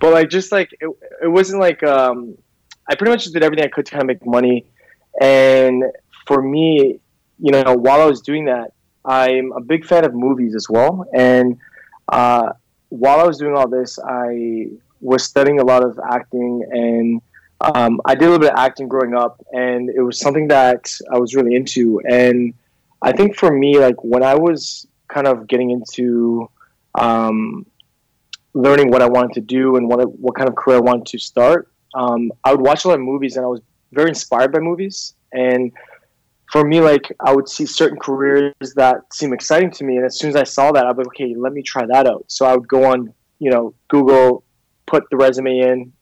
but 0.00 0.12
like 0.12 0.30
just 0.30 0.52
like 0.52 0.70
it, 0.80 0.88
it 1.22 1.28
wasn't 1.28 1.60
like 1.60 1.82
um, 1.82 2.36
I 2.88 2.94
pretty 2.94 3.10
much 3.10 3.24
just 3.24 3.34
did 3.34 3.42
everything 3.42 3.64
I 3.64 3.68
could 3.68 3.86
to 3.86 3.92
kind 3.92 4.02
of 4.02 4.06
make 4.06 4.24
money. 4.26 4.66
And 5.20 5.84
for 6.26 6.42
me, 6.42 7.00
you 7.38 7.50
know, 7.52 7.74
while 7.74 8.00
I 8.00 8.06
was 8.06 8.20
doing 8.20 8.46
that, 8.46 8.72
I'm 9.04 9.52
a 9.52 9.60
big 9.60 9.84
fan 9.84 10.04
of 10.04 10.14
movies 10.14 10.54
as 10.54 10.68
well. 10.68 11.06
And 11.14 11.58
uh, 12.08 12.52
while 12.88 13.20
I 13.20 13.24
was 13.24 13.38
doing 13.38 13.54
all 13.54 13.68
this, 13.68 13.98
I 13.98 14.68
was 15.00 15.24
studying 15.24 15.60
a 15.60 15.64
lot 15.64 15.84
of 15.84 15.98
acting 16.10 16.64
and 16.70 17.20
um, 17.60 18.00
I 18.04 18.14
did 18.14 18.24
a 18.24 18.30
little 18.30 18.38
bit 18.38 18.52
of 18.52 18.58
acting 18.58 18.88
growing 18.88 19.14
up, 19.14 19.42
and 19.52 19.88
it 19.88 20.02
was 20.02 20.20
something 20.20 20.48
that 20.48 20.94
I 21.10 21.18
was 21.18 21.34
really 21.34 21.54
into. 21.54 22.00
And 22.00 22.52
I 23.00 23.12
think 23.12 23.36
for 23.36 23.50
me, 23.50 23.78
like 23.78 24.02
when 24.04 24.22
I 24.22 24.34
was 24.34 24.86
kind 25.08 25.26
of 25.26 25.46
getting 25.46 25.70
into 25.70 26.50
um, 26.94 27.64
learning 28.52 28.90
what 28.90 29.02
I 29.02 29.08
wanted 29.08 29.32
to 29.34 29.40
do 29.40 29.76
and 29.76 29.88
what 29.88 30.18
what 30.18 30.34
kind 30.34 30.48
of 30.48 30.54
career 30.54 30.78
I 30.78 30.80
wanted 30.80 31.06
to 31.06 31.18
start, 31.18 31.68
um, 31.96 32.30
I 32.44 32.52
would 32.52 32.60
watch 32.60 32.84
a 32.84 32.88
lot 32.88 32.94
of 32.94 33.00
movies, 33.00 33.36
and 33.36 33.44
I 33.44 33.48
was 33.48 33.60
very 33.92 34.10
inspired 34.10 34.52
by 34.52 34.58
movies. 34.58 35.14
And 35.32 35.72
for 36.52 36.62
me, 36.64 36.80
like 36.80 37.10
I 37.20 37.34
would 37.34 37.48
see 37.48 37.66
certain 37.66 37.98
careers 37.98 38.54
that 38.76 39.12
seem 39.12 39.32
exciting 39.32 39.70
to 39.72 39.84
me, 39.84 39.96
and 39.96 40.04
as 40.04 40.18
soon 40.18 40.30
as 40.30 40.36
I 40.36 40.44
saw 40.44 40.70
that, 40.72 40.86
I'd 40.86 40.96
be 40.96 40.98
like, 40.98 41.08
okay, 41.08 41.34
let 41.36 41.52
me 41.52 41.62
try 41.62 41.86
that 41.86 42.06
out. 42.06 42.24
So 42.28 42.44
I 42.46 42.54
would 42.54 42.68
go 42.68 42.84
on, 42.84 43.12
you 43.38 43.50
know, 43.50 43.74
Google, 43.88 44.44
put 44.86 45.04
the 45.10 45.16
resume 45.16 45.58
in, 45.58 45.92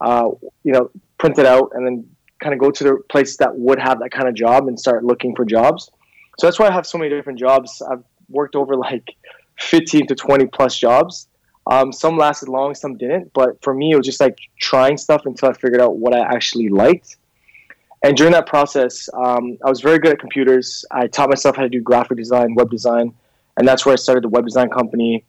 uh, 0.00 0.30
you 0.64 0.72
know, 0.72 0.90
print 1.18 1.38
it 1.38 1.46
out, 1.46 1.70
and 1.74 1.86
then 1.86 2.06
kind 2.40 2.54
of 2.54 2.58
go 2.58 2.70
to 2.70 2.84
the 2.84 2.96
place 3.10 3.36
that 3.36 3.54
would 3.54 3.78
have 3.78 4.00
that 4.00 4.10
kind 4.10 4.28
of 4.28 4.34
job 4.34 4.66
and 4.68 4.80
start 4.80 5.04
looking 5.04 5.36
for 5.36 5.44
jobs. 5.44 5.90
So 6.38 6.46
that's 6.46 6.58
why 6.58 6.68
I 6.68 6.72
have 6.72 6.86
so 6.86 6.98
many 6.98 7.10
different 7.10 7.38
jobs. 7.38 7.82
I've 7.82 8.02
worked 8.28 8.56
over 8.56 8.74
like 8.74 9.04
15 9.60 10.06
to 10.08 10.14
20 10.14 10.46
plus 10.46 10.76
jobs. 10.78 11.28
Um, 11.66 11.92
some 11.92 12.16
lasted 12.16 12.48
long, 12.48 12.74
some 12.74 12.96
didn't. 12.96 13.32
But 13.32 13.62
for 13.62 13.74
me, 13.74 13.92
it 13.92 13.96
was 13.96 14.06
just 14.06 14.20
like 14.20 14.38
trying 14.58 14.96
stuff 14.96 15.26
until 15.26 15.50
I 15.50 15.52
figured 15.52 15.80
out 15.80 15.96
what 15.96 16.14
I 16.14 16.20
actually 16.20 16.68
liked. 16.68 17.16
And 18.04 18.16
during 18.16 18.32
that 18.32 18.46
process, 18.46 19.08
um, 19.14 19.58
I 19.64 19.68
was 19.68 19.80
very 19.80 19.98
good 19.98 20.12
at 20.12 20.18
computers. 20.18 20.84
I 20.90 21.06
taught 21.06 21.28
myself 21.28 21.54
how 21.54 21.62
to 21.62 21.68
do 21.68 21.80
graphic 21.80 22.18
design, 22.18 22.54
web 22.54 22.68
design, 22.68 23.14
and 23.56 23.66
that's 23.66 23.86
where 23.86 23.92
I 23.92 23.96
started 23.96 24.24
the 24.24 24.28
web 24.28 24.44
design 24.44 24.70
company. 24.70 25.24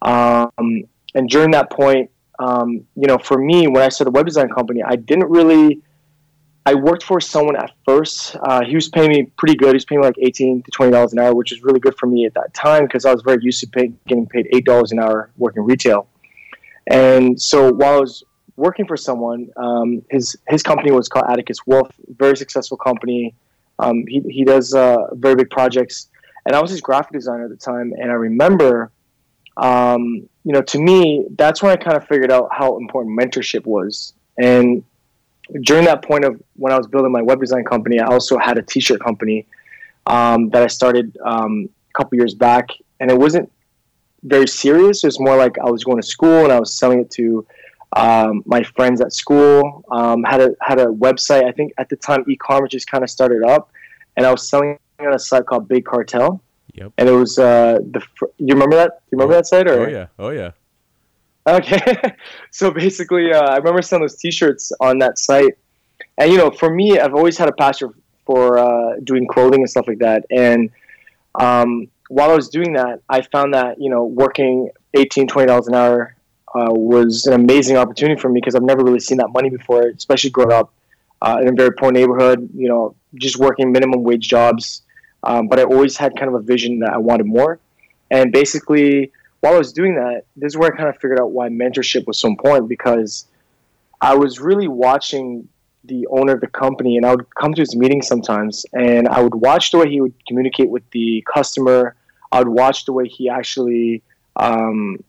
Um, 0.00 0.84
and 1.14 1.28
during 1.28 1.50
that 1.50 1.70
point, 1.70 2.10
um, 2.38 2.86
you 2.96 3.06
know, 3.06 3.18
for 3.18 3.38
me, 3.38 3.68
when 3.68 3.82
I 3.82 3.90
started 3.90 4.12
web 4.12 4.24
design 4.24 4.48
company, 4.48 4.82
I 4.82 4.96
didn't 4.96 5.28
really. 5.28 5.82
I 6.66 6.74
worked 6.74 7.02
for 7.02 7.20
someone 7.20 7.56
at 7.56 7.72
first. 7.84 8.36
Uh, 8.42 8.64
he 8.64 8.74
was 8.74 8.88
paying 8.88 9.10
me 9.10 9.24
pretty 9.36 9.54
good. 9.54 9.68
He 9.68 9.74
was 9.74 9.84
paying 9.84 10.00
me 10.00 10.06
like 10.06 10.16
eighteen 10.18 10.62
to 10.62 10.70
twenty 10.70 10.92
dollars 10.92 11.12
an 11.12 11.18
hour, 11.18 11.34
which 11.34 11.50
was 11.50 11.62
really 11.62 11.80
good 11.80 11.96
for 11.98 12.06
me 12.06 12.24
at 12.24 12.34
that 12.34 12.54
time 12.54 12.84
because 12.84 13.04
I 13.04 13.12
was 13.12 13.22
very 13.22 13.38
used 13.42 13.60
to 13.60 13.66
pay, 13.66 13.92
getting 14.06 14.26
paid 14.26 14.48
eight 14.52 14.64
dollars 14.64 14.90
an 14.92 14.98
hour 14.98 15.30
working 15.36 15.62
retail. 15.62 16.08
And 16.86 17.40
so 17.40 17.72
while 17.72 17.96
I 17.96 18.00
was 18.00 18.22
working 18.56 18.86
for 18.86 18.96
someone, 18.96 19.50
um, 19.56 20.02
his 20.10 20.36
his 20.48 20.62
company 20.62 20.90
was 20.90 21.08
called 21.08 21.26
Atticus 21.28 21.58
Wolf, 21.66 21.90
very 22.16 22.36
successful 22.36 22.78
company. 22.78 23.34
Um, 23.78 24.04
he 24.08 24.22
he 24.30 24.44
does 24.44 24.72
uh, 24.74 24.96
very 25.12 25.34
big 25.34 25.50
projects, 25.50 26.08
and 26.46 26.56
I 26.56 26.62
was 26.62 26.70
his 26.70 26.80
graphic 26.80 27.12
designer 27.12 27.44
at 27.44 27.50
the 27.50 27.56
time. 27.56 27.92
And 27.98 28.10
I 28.10 28.14
remember 28.14 28.90
um, 29.56 30.28
you 30.44 30.52
know, 30.52 30.62
to 30.62 30.78
me, 30.78 31.26
that's 31.36 31.62
when 31.62 31.72
I 31.72 31.76
kind 31.76 31.96
of 31.96 32.06
figured 32.06 32.30
out 32.30 32.48
how 32.52 32.76
important 32.76 33.18
mentorship 33.18 33.66
was. 33.66 34.14
And 34.36 34.82
during 35.62 35.84
that 35.84 36.02
point 36.02 36.24
of 36.24 36.40
when 36.56 36.72
I 36.72 36.76
was 36.76 36.86
building 36.86 37.12
my 37.12 37.22
web 37.22 37.40
design 37.40 37.64
company, 37.64 38.00
I 38.00 38.06
also 38.06 38.38
had 38.38 38.58
a 38.58 38.62
t-shirt 38.62 39.00
company 39.00 39.46
um, 40.06 40.50
that 40.50 40.62
I 40.62 40.66
started 40.66 41.16
um, 41.24 41.68
a 41.90 41.98
couple 41.98 42.16
years 42.16 42.34
back, 42.34 42.68
and 43.00 43.10
it 43.10 43.18
wasn't 43.18 43.50
very 44.22 44.48
serious. 44.48 45.04
It 45.04 45.08
was 45.08 45.20
more 45.20 45.36
like 45.36 45.58
I 45.58 45.70
was 45.70 45.84
going 45.84 46.00
to 46.00 46.06
school 46.06 46.44
and 46.44 46.52
I 46.52 46.58
was 46.58 46.74
selling 46.74 47.00
it 47.00 47.10
to 47.12 47.46
um, 47.94 48.42
my 48.46 48.62
friends 48.62 49.00
at 49.00 49.12
school. 49.12 49.84
Um, 49.90 50.24
had 50.24 50.40
a 50.40 50.56
had 50.60 50.80
a 50.80 50.86
website. 50.86 51.44
I 51.44 51.52
think 51.52 51.72
at 51.78 51.88
the 51.88 51.96
time 51.96 52.24
e-commerce 52.28 52.70
just 52.70 52.90
kind 52.90 53.04
of 53.04 53.10
started 53.10 53.42
up, 53.44 53.70
and 54.16 54.26
I 54.26 54.30
was 54.30 54.48
selling 54.48 54.78
on 54.98 55.14
a 55.14 55.18
site 55.18 55.46
called 55.46 55.68
Big 55.68 55.84
Cartel. 55.84 56.40
Yep. 56.74 56.92
And 56.98 57.08
it 57.08 57.12
was 57.12 57.38
uh, 57.38 57.78
the 57.90 58.02
you 58.38 58.54
remember 58.54 58.76
that? 58.76 59.02
You 59.10 59.18
remember 59.18 59.34
that 59.34 59.46
site? 59.46 59.68
Or? 59.68 59.86
Oh 59.86 59.88
yeah. 59.88 60.06
Oh 60.18 60.30
yeah. 60.30 60.52
Okay. 61.46 61.80
so 62.50 62.70
basically, 62.70 63.32
uh, 63.32 63.42
I 63.42 63.56
remember 63.56 63.82
selling 63.82 64.02
those 64.02 64.16
T-shirts 64.16 64.72
on 64.80 64.98
that 64.98 65.18
site, 65.18 65.58
and 66.18 66.30
you 66.30 66.38
know, 66.38 66.50
for 66.50 66.70
me, 66.70 66.98
I've 66.98 67.14
always 67.14 67.36
had 67.36 67.48
a 67.48 67.52
passion 67.52 67.92
for 68.24 68.58
uh, 68.58 68.96
doing 69.04 69.26
clothing 69.26 69.60
and 69.60 69.68
stuff 69.68 69.86
like 69.86 69.98
that. 69.98 70.24
And 70.30 70.70
um, 71.34 71.88
while 72.08 72.30
I 72.30 72.34
was 72.34 72.48
doing 72.48 72.72
that, 72.74 73.00
I 73.08 73.22
found 73.22 73.54
that 73.54 73.80
you 73.80 73.90
know, 73.90 74.04
working 74.04 74.70
18 74.94 75.26
dollars 75.26 75.68
an 75.68 75.74
hour 75.74 76.14
uh, 76.54 76.72
was 76.72 77.26
an 77.26 77.34
amazing 77.34 77.76
opportunity 77.76 78.20
for 78.20 78.28
me 78.28 78.40
because 78.40 78.54
I've 78.54 78.62
never 78.62 78.82
really 78.82 79.00
seen 79.00 79.18
that 79.18 79.28
money 79.28 79.50
before, 79.50 79.88
especially 79.88 80.30
growing 80.30 80.52
up 80.52 80.72
uh, 81.20 81.38
in 81.42 81.48
a 81.48 81.52
very 81.52 81.72
poor 81.72 81.92
neighborhood. 81.92 82.48
You 82.54 82.68
know, 82.68 82.94
just 83.16 83.36
working 83.38 83.70
minimum 83.72 84.02
wage 84.02 84.28
jobs. 84.28 84.82
Um, 85.24 85.48
but 85.48 85.58
I 85.58 85.64
always 85.64 85.96
had 85.96 86.16
kind 86.16 86.28
of 86.28 86.34
a 86.34 86.40
vision 86.40 86.80
that 86.80 86.90
I 86.92 86.98
wanted 86.98 87.26
more. 87.26 87.58
And 88.10 88.30
basically, 88.30 89.10
while 89.44 89.56
I 89.56 89.58
was 89.58 89.74
doing 89.74 89.96
that, 89.96 90.24
this 90.36 90.52
is 90.52 90.56
where 90.56 90.72
I 90.72 90.76
kind 90.76 90.88
of 90.88 90.94
figured 90.94 91.20
out 91.20 91.32
why 91.32 91.50
mentorship 91.50 92.06
was 92.06 92.18
so 92.18 92.28
important 92.28 92.66
because 92.66 93.26
I 94.00 94.14
was 94.14 94.40
really 94.40 94.68
watching 94.68 95.46
the 95.84 96.06
owner 96.06 96.32
of 96.32 96.40
the 96.40 96.46
company 96.46 96.96
and 96.96 97.04
I 97.04 97.10
would 97.10 97.26
come 97.34 97.52
to 97.52 97.60
his 97.60 97.76
meetings 97.76 98.06
sometimes 98.06 98.64
and 98.72 99.06
I 99.06 99.20
would 99.20 99.34
watch 99.34 99.70
the 99.70 99.76
way 99.76 99.90
he 99.90 100.00
would 100.00 100.14
communicate 100.26 100.70
with 100.70 100.82
the 100.92 101.22
customer. 101.30 101.94
I 102.32 102.38
would 102.38 102.48
watch 102.48 102.86
the 102.86 102.94
way 102.94 103.06
he 103.06 103.28
actually 103.28 104.02
um, 104.36 105.04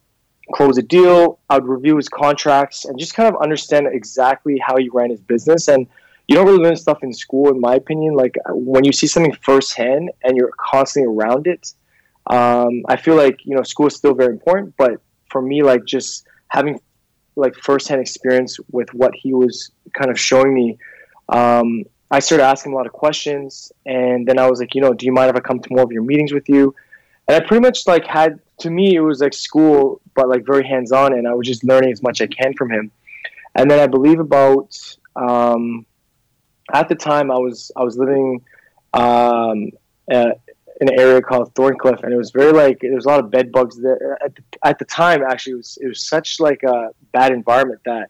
close 0.54 0.78
a 0.78 0.84
deal. 0.84 1.40
I 1.50 1.58
would 1.58 1.70
review 1.70 1.96
his 1.96 2.10
contracts 2.10 2.84
and 2.84 3.00
just 3.00 3.14
kind 3.14 3.34
of 3.34 3.42
understand 3.42 3.88
exactly 3.88 4.58
how 4.58 4.76
he 4.76 4.90
ran 4.90 5.12
his 5.12 5.22
business. 5.22 5.70
And 5.70 5.88
you 6.28 6.36
don't 6.36 6.46
really 6.46 6.62
learn 6.62 6.76
stuff 6.76 7.04
in 7.04 7.14
school, 7.14 7.52
in 7.52 7.62
my 7.62 7.76
opinion. 7.76 8.16
Like 8.16 8.36
when 8.50 8.84
you 8.84 8.92
see 8.92 9.08
something 9.08 9.34
firsthand 9.42 10.12
and 10.26 10.36
you're 10.36 10.52
constantly 10.60 11.10
around 11.10 11.48
it, 11.48 11.72
um, 12.28 12.84
I 12.88 12.96
feel 12.96 13.16
like 13.16 13.46
you 13.46 13.56
know 13.56 13.64
school 13.64 13.88
is 13.88 13.96
still 13.96 14.14
very 14.14 14.34
important. 14.34 14.76
But 14.78 15.02
for 15.30 15.42
me, 15.42 15.64
like 15.64 15.86
just 15.86 16.28
having 16.48 16.80
like 17.36 17.56
firsthand 17.56 18.02
experience 18.02 18.60
with 18.72 18.94
what 18.94 19.14
he 19.14 19.34
was 19.34 19.72
kind 19.94 20.10
of 20.10 20.20
showing 20.20 20.54
me, 20.54 20.78
um, 21.30 21.84
I 22.10 22.20
started 22.20 22.46
asking 22.46 22.74
a 22.74 22.76
lot 22.76 22.86
of 22.86 22.94
questions, 22.94 23.72
and 23.86 24.28
then 24.28 24.40
I 24.40 24.50
was 24.50 24.60
like, 24.60 24.74
you 24.76 24.82
know, 24.82 24.94
do 24.94 25.06
you 25.06 25.12
mind 25.12 25.30
if 25.30 25.36
I 25.36 25.40
come 25.40 25.60
to 25.60 25.68
more 25.72 25.84
of 25.84 25.92
your 25.92 26.04
meetings 26.04 26.34
with 26.34 26.48
you? 26.50 26.74
And 27.28 27.42
I 27.42 27.46
pretty 27.46 27.62
much 27.62 27.88
like 27.88 28.06
had 28.06 28.40
to 28.60 28.70
me 28.70 28.96
it 28.96 29.02
was 29.02 29.20
like 29.20 29.34
school, 29.34 30.02
but 30.16 30.30
like 30.30 30.46
very 30.46 30.66
hands 30.66 30.92
on, 30.92 31.14
and 31.14 31.28
I 31.28 31.34
was 31.34 31.48
just 31.48 31.64
learning 31.64 31.92
as 31.92 32.02
much 32.02 32.22
as 32.22 32.26
I 32.26 32.44
can 32.44 32.54
from 32.54 32.72
him. 32.72 32.92
And 33.54 33.70
then 33.70 33.80
I 33.80 33.88
believe 33.88 34.20
about 34.20 34.78
um, 35.16 35.86
at 36.74 36.90
the 36.90 36.96
time 36.96 37.32
I 37.32 37.38
was 37.38 37.72
I 37.76 37.84
was 37.84 37.98
living 37.98 38.42
um, 38.94 39.72
an 40.82 40.90
area 41.00 41.22
called 41.22 41.54
Thorncliffe, 41.56 42.04
and 42.04 42.14
it 42.14 42.18
was 42.18 42.32
very 42.32 42.52
like 42.52 42.80
there 42.82 42.94
was 42.94 43.06
a 43.06 43.10
lot 43.10 43.20
of 43.20 43.32
bed 43.32 43.52
bugs 43.52 43.80
there. 43.82 44.18
At 44.24 44.36
the, 44.36 44.44
at 44.64 44.80
the 44.80 44.86
time, 44.86 45.24
actually, 45.24 45.54
it 45.54 45.58
was 45.58 45.78
it 45.82 45.88
was 45.88 46.06
such 46.06 46.40
like 46.40 46.64
a 46.64 46.90
bad 47.12 47.32
environment 47.32 47.82
that 47.86 48.10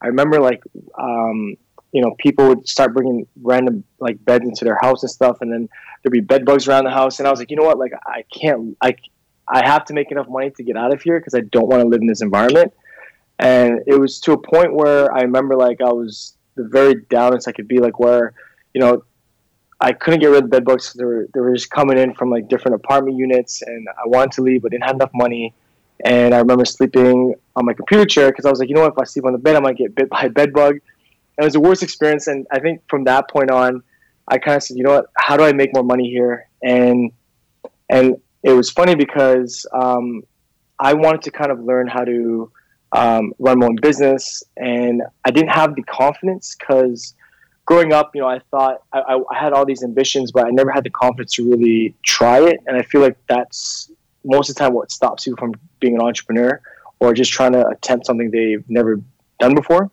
I 0.00 0.06
remember 0.06 0.40
like 0.40 0.62
um, 0.98 1.56
you 1.92 2.02
know 2.02 2.14
people 2.18 2.48
would 2.48 2.68
start 2.68 2.94
bringing 2.94 3.26
random 3.42 3.84
like 4.00 4.22
beds 4.24 4.44
into 4.44 4.64
their 4.64 4.78
house 4.80 5.02
and 5.02 5.10
stuff, 5.10 5.38
and 5.40 5.52
then 5.52 5.68
there'd 6.02 6.12
be 6.12 6.20
bed 6.20 6.44
bugs 6.44 6.66
around 6.66 6.84
the 6.84 6.90
house, 6.90 7.18
and 7.18 7.28
I 7.28 7.30
was 7.30 7.38
like, 7.38 7.50
you 7.50 7.56
know 7.56 7.64
what, 7.64 7.78
like 7.78 7.92
I 8.06 8.24
can't 8.32 8.76
I 8.80 8.94
I 9.48 9.66
have 9.66 9.84
to 9.86 9.94
make 9.94 10.10
enough 10.10 10.28
money 10.28 10.50
to 10.50 10.62
get 10.62 10.76
out 10.76 10.92
of 10.92 11.02
here 11.02 11.20
because 11.20 11.34
I 11.34 11.40
don't 11.40 11.68
want 11.68 11.82
to 11.82 11.88
live 11.88 12.00
in 12.00 12.06
this 12.06 12.22
environment. 12.22 12.72
And 13.38 13.80
it 13.86 14.00
was 14.00 14.18
to 14.20 14.32
a 14.32 14.38
point 14.38 14.72
where 14.72 15.12
I 15.12 15.20
remember 15.20 15.56
like 15.56 15.80
I 15.80 15.92
was 15.92 16.36
the 16.56 16.64
very 16.64 16.94
downest 17.10 17.46
I 17.46 17.52
could 17.52 17.68
be, 17.68 17.78
like 17.78 18.00
where, 18.00 18.32
you 18.74 18.80
know, 18.80 19.04
I 19.80 19.92
couldn't 19.92 20.20
get 20.20 20.28
rid 20.28 20.44
of 20.44 20.50
bed 20.50 20.64
bugs. 20.64 20.92
They 20.94 21.04
were, 21.04 21.28
they 21.34 21.40
were 21.40 21.54
just 21.54 21.70
coming 21.70 21.98
in 21.98 22.14
from 22.14 22.30
like 22.30 22.48
different 22.48 22.76
apartment 22.76 23.16
units, 23.18 23.62
and 23.62 23.86
I 23.88 24.06
wanted 24.06 24.32
to 24.32 24.42
leave, 24.42 24.62
but 24.62 24.70
didn't 24.70 24.84
have 24.84 24.96
enough 24.96 25.10
money. 25.14 25.54
And 26.04 26.34
I 26.34 26.38
remember 26.38 26.64
sleeping 26.64 27.34
on 27.54 27.64
my 27.64 27.72
computer 27.72 28.04
chair 28.04 28.30
because 28.30 28.44
I 28.44 28.50
was 28.50 28.58
like, 28.58 28.68
you 28.68 28.74
know 28.74 28.82
what, 28.82 28.92
if 28.92 28.98
I 28.98 29.04
sleep 29.04 29.24
on 29.24 29.32
the 29.32 29.38
bed, 29.38 29.56
I 29.56 29.60
might 29.60 29.76
get 29.76 29.94
bit 29.94 30.08
by 30.08 30.22
a 30.22 30.30
bed 30.30 30.52
bug. 30.52 30.72
And 30.72 31.42
it 31.42 31.44
was 31.44 31.54
the 31.54 31.60
worst 31.60 31.82
experience. 31.82 32.26
And 32.26 32.46
I 32.50 32.58
think 32.58 32.82
from 32.88 33.04
that 33.04 33.28
point 33.30 33.50
on, 33.50 33.82
I 34.28 34.38
kind 34.38 34.56
of 34.56 34.62
said, 34.62 34.76
you 34.76 34.82
know 34.82 34.92
what, 34.92 35.06
how 35.16 35.36
do 35.36 35.44
I 35.44 35.52
make 35.52 35.72
more 35.72 35.84
money 35.84 36.10
here? 36.10 36.48
And 36.62 37.12
and 37.88 38.16
it 38.42 38.52
was 38.52 38.70
funny 38.70 38.94
because 38.94 39.66
um, 39.72 40.22
I 40.78 40.94
wanted 40.94 41.22
to 41.22 41.30
kind 41.30 41.50
of 41.50 41.62
learn 41.62 41.86
how 41.86 42.04
to 42.04 42.50
um, 42.92 43.32
run 43.38 43.58
my 43.58 43.66
own 43.66 43.76
business. 43.80 44.42
And 44.56 45.02
I 45.24 45.30
didn't 45.30 45.50
have 45.50 45.74
the 45.74 45.82
confidence 45.82 46.56
because 46.58 47.14
growing 47.66 47.92
up, 47.92 48.14
you 48.14 48.22
know, 48.22 48.28
I 48.28 48.38
thought 48.50 48.82
I, 48.92 49.18
I, 49.30 49.38
had 49.38 49.52
all 49.52 49.66
these 49.66 49.82
ambitions, 49.82 50.32
but 50.32 50.46
I 50.46 50.50
never 50.50 50.70
had 50.70 50.84
the 50.84 50.90
confidence 50.90 51.32
to 51.32 51.50
really 51.50 51.94
try 52.02 52.40
it. 52.40 52.60
And 52.66 52.76
I 52.76 52.82
feel 52.82 53.00
like 53.00 53.18
that's 53.28 53.90
most 54.24 54.48
of 54.48 54.54
the 54.54 54.60
time 54.60 54.72
what 54.72 54.90
stops 54.90 55.26
you 55.26 55.34
from 55.36 55.52
being 55.80 55.96
an 55.96 56.00
entrepreneur 56.00 56.60
or 57.00 57.12
just 57.12 57.32
trying 57.32 57.52
to 57.52 57.66
attempt 57.68 58.06
something 58.06 58.30
they've 58.30 58.64
never 58.68 59.00
done 59.40 59.54
before. 59.54 59.90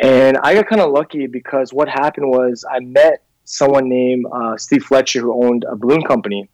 And 0.00 0.38
I 0.38 0.54
got 0.54 0.68
kind 0.68 0.80
of 0.80 0.90
lucky 0.92 1.26
because 1.26 1.72
what 1.72 1.88
happened 1.88 2.30
was 2.30 2.64
I 2.70 2.80
met 2.80 3.22
someone 3.44 3.88
named 3.88 4.24
uh, 4.32 4.56
Steve 4.56 4.84
Fletcher 4.84 5.20
who 5.20 5.44
owned 5.44 5.64
a 5.68 5.76
balloon 5.76 6.02
company. 6.02 6.48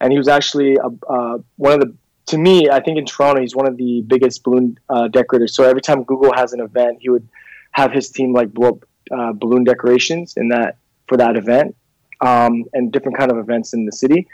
And 0.00 0.10
he 0.10 0.18
was 0.18 0.26
actually 0.26 0.76
a, 0.76 0.90
uh, 1.08 1.38
one 1.56 1.74
of 1.74 1.80
the 1.80 1.94
to 2.26 2.38
me, 2.38 2.68
I 2.70 2.80
think 2.80 2.98
in 2.98 3.04
Toronto, 3.04 3.40
he's 3.40 3.54
one 3.54 3.68
of 3.68 3.76
the 3.76 4.02
biggest 4.06 4.44
balloon 4.44 4.78
uh, 4.88 5.08
decorators. 5.08 5.54
So 5.54 5.64
every 5.64 5.82
time 5.82 6.04
Google 6.04 6.32
has 6.32 6.52
an 6.52 6.60
event, 6.60 6.98
he 7.00 7.08
would 7.10 7.28
have 7.72 7.92
his 7.92 8.10
team 8.10 8.32
like 8.32 8.52
blow 8.52 8.70
up 8.70 8.84
uh, 9.12 9.32
balloon 9.32 9.64
decorations 9.64 10.34
in 10.36 10.48
that 10.48 10.76
for 11.08 11.16
that 11.16 11.36
event 11.36 11.76
um, 12.20 12.64
and 12.72 12.92
different 12.92 13.18
kind 13.18 13.30
of 13.30 13.38
events 13.38 13.74
in 13.74 13.84
the 13.84 13.92
city. 13.92 14.28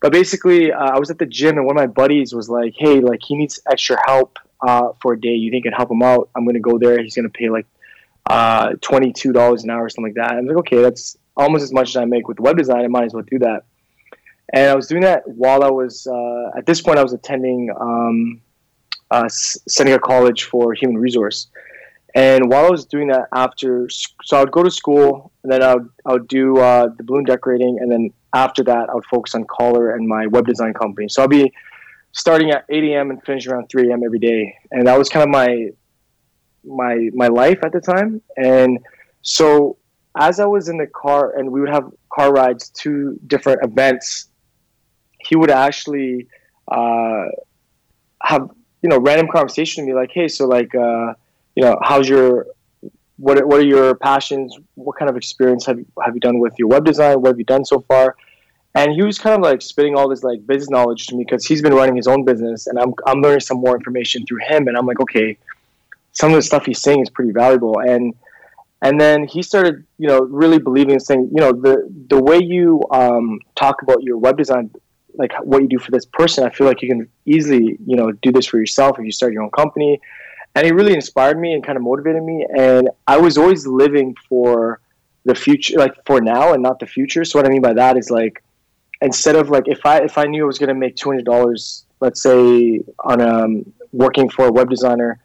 But 0.00 0.12
basically, 0.12 0.72
uh, 0.72 0.96
I 0.96 0.98
was 0.98 1.10
at 1.10 1.18
the 1.18 1.26
gym 1.26 1.56
and 1.56 1.66
one 1.66 1.76
of 1.78 1.80
my 1.80 1.86
buddies 1.86 2.34
was 2.34 2.48
like, 2.48 2.74
"Hey, 2.76 3.00
like 3.00 3.20
he 3.22 3.36
needs 3.36 3.60
extra 3.70 3.96
help 4.04 4.38
uh, 4.60 4.88
for 5.00 5.14
a 5.14 5.20
day. 5.20 5.34
You 5.34 5.50
think 5.50 5.64
you 5.64 5.70
can 5.70 5.76
help 5.76 5.90
him 5.90 6.02
out? 6.02 6.28
I'm 6.34 6.46
to 6.46 6.60
go 6.60 6.78
there. 6.78 7.02
He's 7.02 7.14
to 7.14 7.28
pay 7.28 7.48
like 7.48 7.66
uh, 8.26 8.74
twenty-two 8.80 9.32
dollars 9.32 9.64
an 9.64 9.70
hour 9.70 9.84
or 9.84 9.88
something 9.88 10.14
like 10.14 10.28
that. 10.28 10.36
I 10.36 10.40
was 10.40 10.48
like, 10.48 10.56
okay, 10.58 10.82
that's 10.82 11.16
almost 11.36 11.62
as 11.62 11.72
much 11.72 11.90
as 11.90 11.96
I 11.96 12.04
make 12.04 12.28
with 12.28 12.40
web 12.40 12.56
design. 12.56 12.84
I 12.84 12.88
might 12.88 13.04
as 13.04 13.14
well 13.14 13.24
do 13.30 13.38
that. 13.40 13.64
And 14.52 14.70
I 14.70 14.74
was 14.74 14.86
doing 14.86 15.02
that 15.02 15.26
while 15.26 15.64
I 15.64 15.70
was 15.70 16.06
uh, 16.06 16.50
at 16.56 16.66
this 16.66 16.80
point 16.80 16.98
I 16.98 17.02
was 17.02 17.12
attending 17.12 17.70
um, 17.78 18.40
uh, 19.10 19.28
Seneca 19.28 19.98
College 19.98 20.44
for 20.44 20.74
Human 20.74 20.98
Resource. 20.98 21.48
And 22.14 22.48
while 22.48 22.66
I 22.66 22.70
was 22.70 22.86
doing 22.86 23.08
that, 23.08 23.26
after 23.34 23.88
so 23.90 24.36
I 24.36 24.40
would 24.40 24.52
go 24.52 24.62
to 24.62 24.70
school, 24.70 25.32
and 25.42 25.52
then 25.52 25.62
I 25.62 25.74
would 25.74 25.88
I 26.06 26.12
would 26.12 26.28
do 26.28 26.58
uh, 26.58 26.88
the 26.96 27.02
balloon 27.02 27.24
decorating, 27.24 27.78
and 27.80 27.90
then 27.90 28.10
after 28.32 28.62
that 28.64 28.88
I 28.88 28.94
would 28.94 29.04
focus 29.06 29.34
on 29.34 29.44
Kollar 29.44 29.94
and 29.94 30.06
my 30.06 30.26
web 30.28 30.46
design 30.46 30.74
company. 30.74 31.08
So 31.08 31.22
I'll 31.22 31.28
be 31.28 31.52
starting 32.12 32.50
at 32.52 32.64
8 32.68 32.84
a.m. 32.84 33.10
and 33.10 33.22
finishing 33.24 33.52
around 33.52 33.68
3 33.68 33.90
a.m. 33.90 34.02
every 34.04 34.20
day, 34.20 34.56
and 34.70 34.86
that 34.86 34.96
was 34.96 35.08
kind 35.08 35.24
of 35.24 35.30
my 35.30 35.70
my 36.64 37.10
my 37.14 37.26
life 37.26 37.58
at 37.64 37.72
the 37.72 37.80
time. 37.80 38.22
And 38.36 38.78
so 39.22 39.76
as 40.16 40.38
I 40.38 40.46
was 40.46 40.68
in 40.68 40.78
the 40.78 40.86
car, 40.86 41.36
and 41.36 41.50
we 41.50 41.60
would 41.60 41.70
have 41.70 41.90
car 42.12 42.32
rides 42.32 42.70
to 42.70 43.18
different 43.26 43.64
events, 43.64 44.28
he 45.18 45.34
would 45.34 45.50
actually 45.50 46.28
uh, 46.68 47.24
have 48.22 48.50
you 48.82 48.88
know 48.88 48.98
random 48.98 49.26
conversation 49.32 49.84
with 49.84 49.88
me, 49.88 50.00
like, 50.00 50.10
"Hey, 50.12 50.28
so 50.28 50.46
like, 50.46 50.72
uh, 50.74 51.14
you 51.54 51.62
know, 51.62 51.78
how's 51.82 52.08
your 52.08 52.46
what 53.16 53.44
what 53.46 53.60
are 53.60 53.64
your 53.64 53.94
passions? 53.94 54.56
What 54.74 54.98
kind 54.98 55.08
of 55.08 55.16
experience 55.16 55.66
have 55.66 55.78
you, 55.78 55.86
have 56.04 56.14
you 56.14 56.20
done 56.20 56.38
with 56.38 56.54
your 56.58 56.68
web 56.68 56.84
design? 56.84 57.20
What 57.20 57.28
have 57.28 57.38
you 57.38 57.44
done 57.44 57.64
so 57.64 57.80
far?" 57.80 58.16
and 58.74 58.92
he 58.92 59.02
was 59.02 59.18
kind 59.18 59.36
of 59.36 59.42
like 59.42 59.62
spitting 59.62 59.96
all 59.96 60.08
this 60.08 60.22
like 60.22 60.46
business 60.46 60.70
knowledge 60.70 61.06
to 61.06 61.16
me 61.16 61.24
because 61.24 61.46
he's 61.46 61.62
been 61.62 61.74
running 61.74 61.96
his 61.96 62.06
own 62.06 62.24
business 62.24 62.66
and 62.66 62.78
I'm, 62.78 62.92
I'm 63.06 63.20
learning 63.20 63.40
some 63.40 63.58
more 63.58 63.76
information 63.76 64.26
through 64.26 64.40
him 64.48 64.68
and 64.68 64.76
i'm 64.76 64.86
like 64.86 65.00
okay 65.00 65.36
some 66.12 66.30
of 66.30 66.36
the 66.36 66.42
stuff 66.42 66.66
he's 66.66 66.80
saying 66.80 67.00
is 67.00 67.10
pretty 67.10 67.32
valuable 67.32 67.78
and 67.80 68.14
and 68.82 69.00
then 69.00 69.26
he 69.26 69.42
started 69.42 69.84
you 69.98 70.08
know 70.08 70.20
really 70.20 70.58
believing 70.58 70.92
and 70.92 71.02
saying 71.02 71.30
you 71.32 71.40
know 71.40 71.52
the 71.52 71.88
the 72.08 72.20
way 72.20 72.38
you 72.38 72.82
um, 72.90 73.40
talk 73.54 73.82
about 73.82 74.02
your 74.02 74.18
web 74.18 74.36
design 74.36 74.70
like 75.14 75.32
what 75.42 75.62
you 75.62 75.68
do 75.68 75.78
for 75.78 75.90
this 75.90 76.04
person 76.06 76.44
i 76.44 76.50
feel 76.50 76.66
like 76.66 76.82
you 76.82 76.88
can 76.88 77.08
easily 77.24 77.78
you 77.86 77.96
know 77.96 78.10
do 78.12 78.32
this 78.32 78.46
for 78.46 78.58
yourself 78.58 78.98
if 78.98 79.04
you 79.04 79.12
start 79.12 79.32
your 79.32 79.42
own 79.42 79.50
company 79.50 80.00
and 80.54 80.64
he 80.66 80.72
really 80.72 80.94
inspired 80.94 81.38
me 81.38 81.52
and 81.52 81.64
kind 81.64 81.76
of 81.76 81.82
motivated 81.82 82.22
me 82.22 82.46
and 82.56 82.88
i 83.06 83.16
was 83.16 83.36
always 83.38 83.66
living 83.66 84.14
for 84.28 84.80
the 85.24 85.34
future 85.34 85.78
like 85.78 85.94
for 86.06 86.20
now 86.20 86.52
and 86.52 86.62
not 86.62 86.78
the 86.78 86.86
future 86.86 87.24
so 87.24 87.38
what 87.38 87.46
i 87.46 87.48
mean 87.48 87.62
by 87.62 87.72
that 87.72 87.96
is 87.96 88.10
like 88.10 88.42
instead 89.00 89.36
of 89.36 89.50
like 89.50 89.64
if 89.66 89.84
i 89.84 89.98
if 89.98 90.16
i 90.18 90.24
knew 90.24 90.44
i 90.44 90.46
was 90.46 90.58
going 90.58 90.68
to 90.68 90.74
make 90.74 90.96
$200 90.96 91.84
let's 92.00 92.22
say 92.22 92.80
on 93.04 93.20
um, 93.20 93.72
working 93.92 94.28
for 94.28 94.46
a 94.46 94.52
web 94.52 94.68
designer 94.68 95.18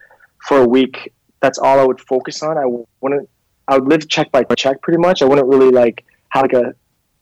for 0.48 0.62
a 0.62 0.67
week, 0.67 1.13
that's 1.41 1.57
all 1.57 1.79
I 1.79 1.83
would 1.83 2.00
focus 2.00 2.41
on. 2.43 2.57
I 2.57 2.65
wouldn't. 3.01 3.29
I 3.67 3.77
would 3.77 3.88
live 3.88 4.07
check 4.07 4.31
by 4.31 4.43
check 4.55 4.81
pretty 4.81 5.00
much. 5.00 5.21
I 5.21 5.25
wouldn't 5.25 5.48
really 5.48 5.69
like 5.69 6.03
have 6.29 6.43
like 6.43 6.53
a, 6.53 6.74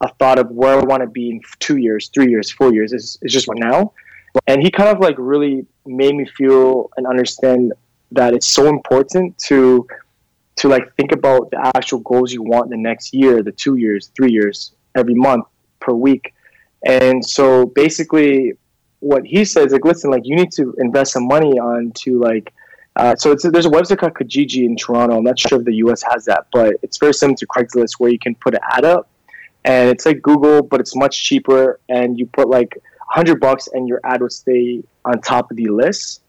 a 0.01 0.09
thought 0.13 0.39
of 0.39 0.49
where 0.49 0.79
I 0.79 0.83
want 0.83 1.01
to 1.01 1.07
be 1.09 1.29
in 1.29 1.41
two 1.59 1.77
years, 1.77 2.09
three 2.13 2.29
years, 2.29 2.49
four 2.49 2.73
years. 2.73 2.93
It's, 2.93 3.17
it's 3.21 3.33
just 3.33 3.49
right 3.49 3.57
now. 3.59 3.91
And 4.45 4.61
he 4.61 4.71
kind 4.71 4.89
of 4.89 4.99
like 4.99 5.15
really 5.17 5.65
made 5.85 6.15
me 6.15 6.25
feel 6.25 6.89
and 6.95 7.05
understand 7.05 7.73
that 8.11 8.33
it's 8.33 8.47
so 8.47 8.67
important 8.67 9.37
to 9.39 9.87
to 10.57 10.67
like 10.67 10.93
think 10.95 11.11
about 11.11 11.51
the 11.51 11.71
actual 11.75 11.99
goals 11.99 12.33
you 12.33 12.41
want 12.41 12.69
the 12.69 12.77
next 12.77 13.13
year, 13.13 13.43
the 13.43 13.51
two 13.51 13.75
years, 13.75 14.11
three 14.15 14.31
years, 14.31 14.73
every 14.95 15.13
month, 15.13 15.45
per 15.79 15.93
week. 15.93 16.33
And 16.83 17.23
so 17.23 17.67
basically 17.67 18.53
what 18.99 19.23
he 19.23 19.45
says, 19.45 19.71
like, 19.71 19.85
listen, 19.85 20.09
like 20.09 20.23
you 20.25 20.35
need 20.35 20.51
to 20.53 20.73
invest 20.79 21.13
some 21.13 21.27
money 21.27 21.59
on 21.59 21.91
to 22.03 22.19
like 22.19 22.51
uh, 22.97 23.15
so 23.15 23.35
there's 23.35 23.67
a 23.67 23.69
website 23.69 23.99
called 23.99 24.15
Kijiji 24.15 24.65
in 24.65 24.75
Toronto. 24.75 25.17
I'm 25.17 25.23
not 25.23 25.37
sure 25.37 25.59
if 25.59 25.65
the 25.65 25.75
US 25.75 26.01
has 26.01 26.25
that, 26.25 26.47
but 26.51 26.77
it's 26.81 26.97
very 26.97 27.13
similar 27.13 27.37
to 27.37 27.45
Craigslist 27.45 27.99
where 27.99 28.09
you 28.09 28.17
can 28.17 28.33
put 28.33 28.55
an 28.55 28.59
ad 28.71 28.85
up, 28.85 29.07
and 29.65 29.89
it's 29.89 30.03
like 30.03 30.23
Google, 30.23 30.63
but 30.63 30.79
it's 30.79 30.95
much 30.95 31.23
cheaper. 31.23 31.79
And 31.89 32.17
you 32.17 32.25
put 32.25 32.49
like 32.49 32.75
100 33.13 33.39
bucks, 33.39 33.69
and 33.71 33.87
your 33.87 34.01
ad 34.03 34.21
will 34.21 34.31
stay 34.31 34.83
on 35.05 35.21
top 35.21 35.51
of 35.51 35.57
the 35.57 35.67
list. 35.67 36.21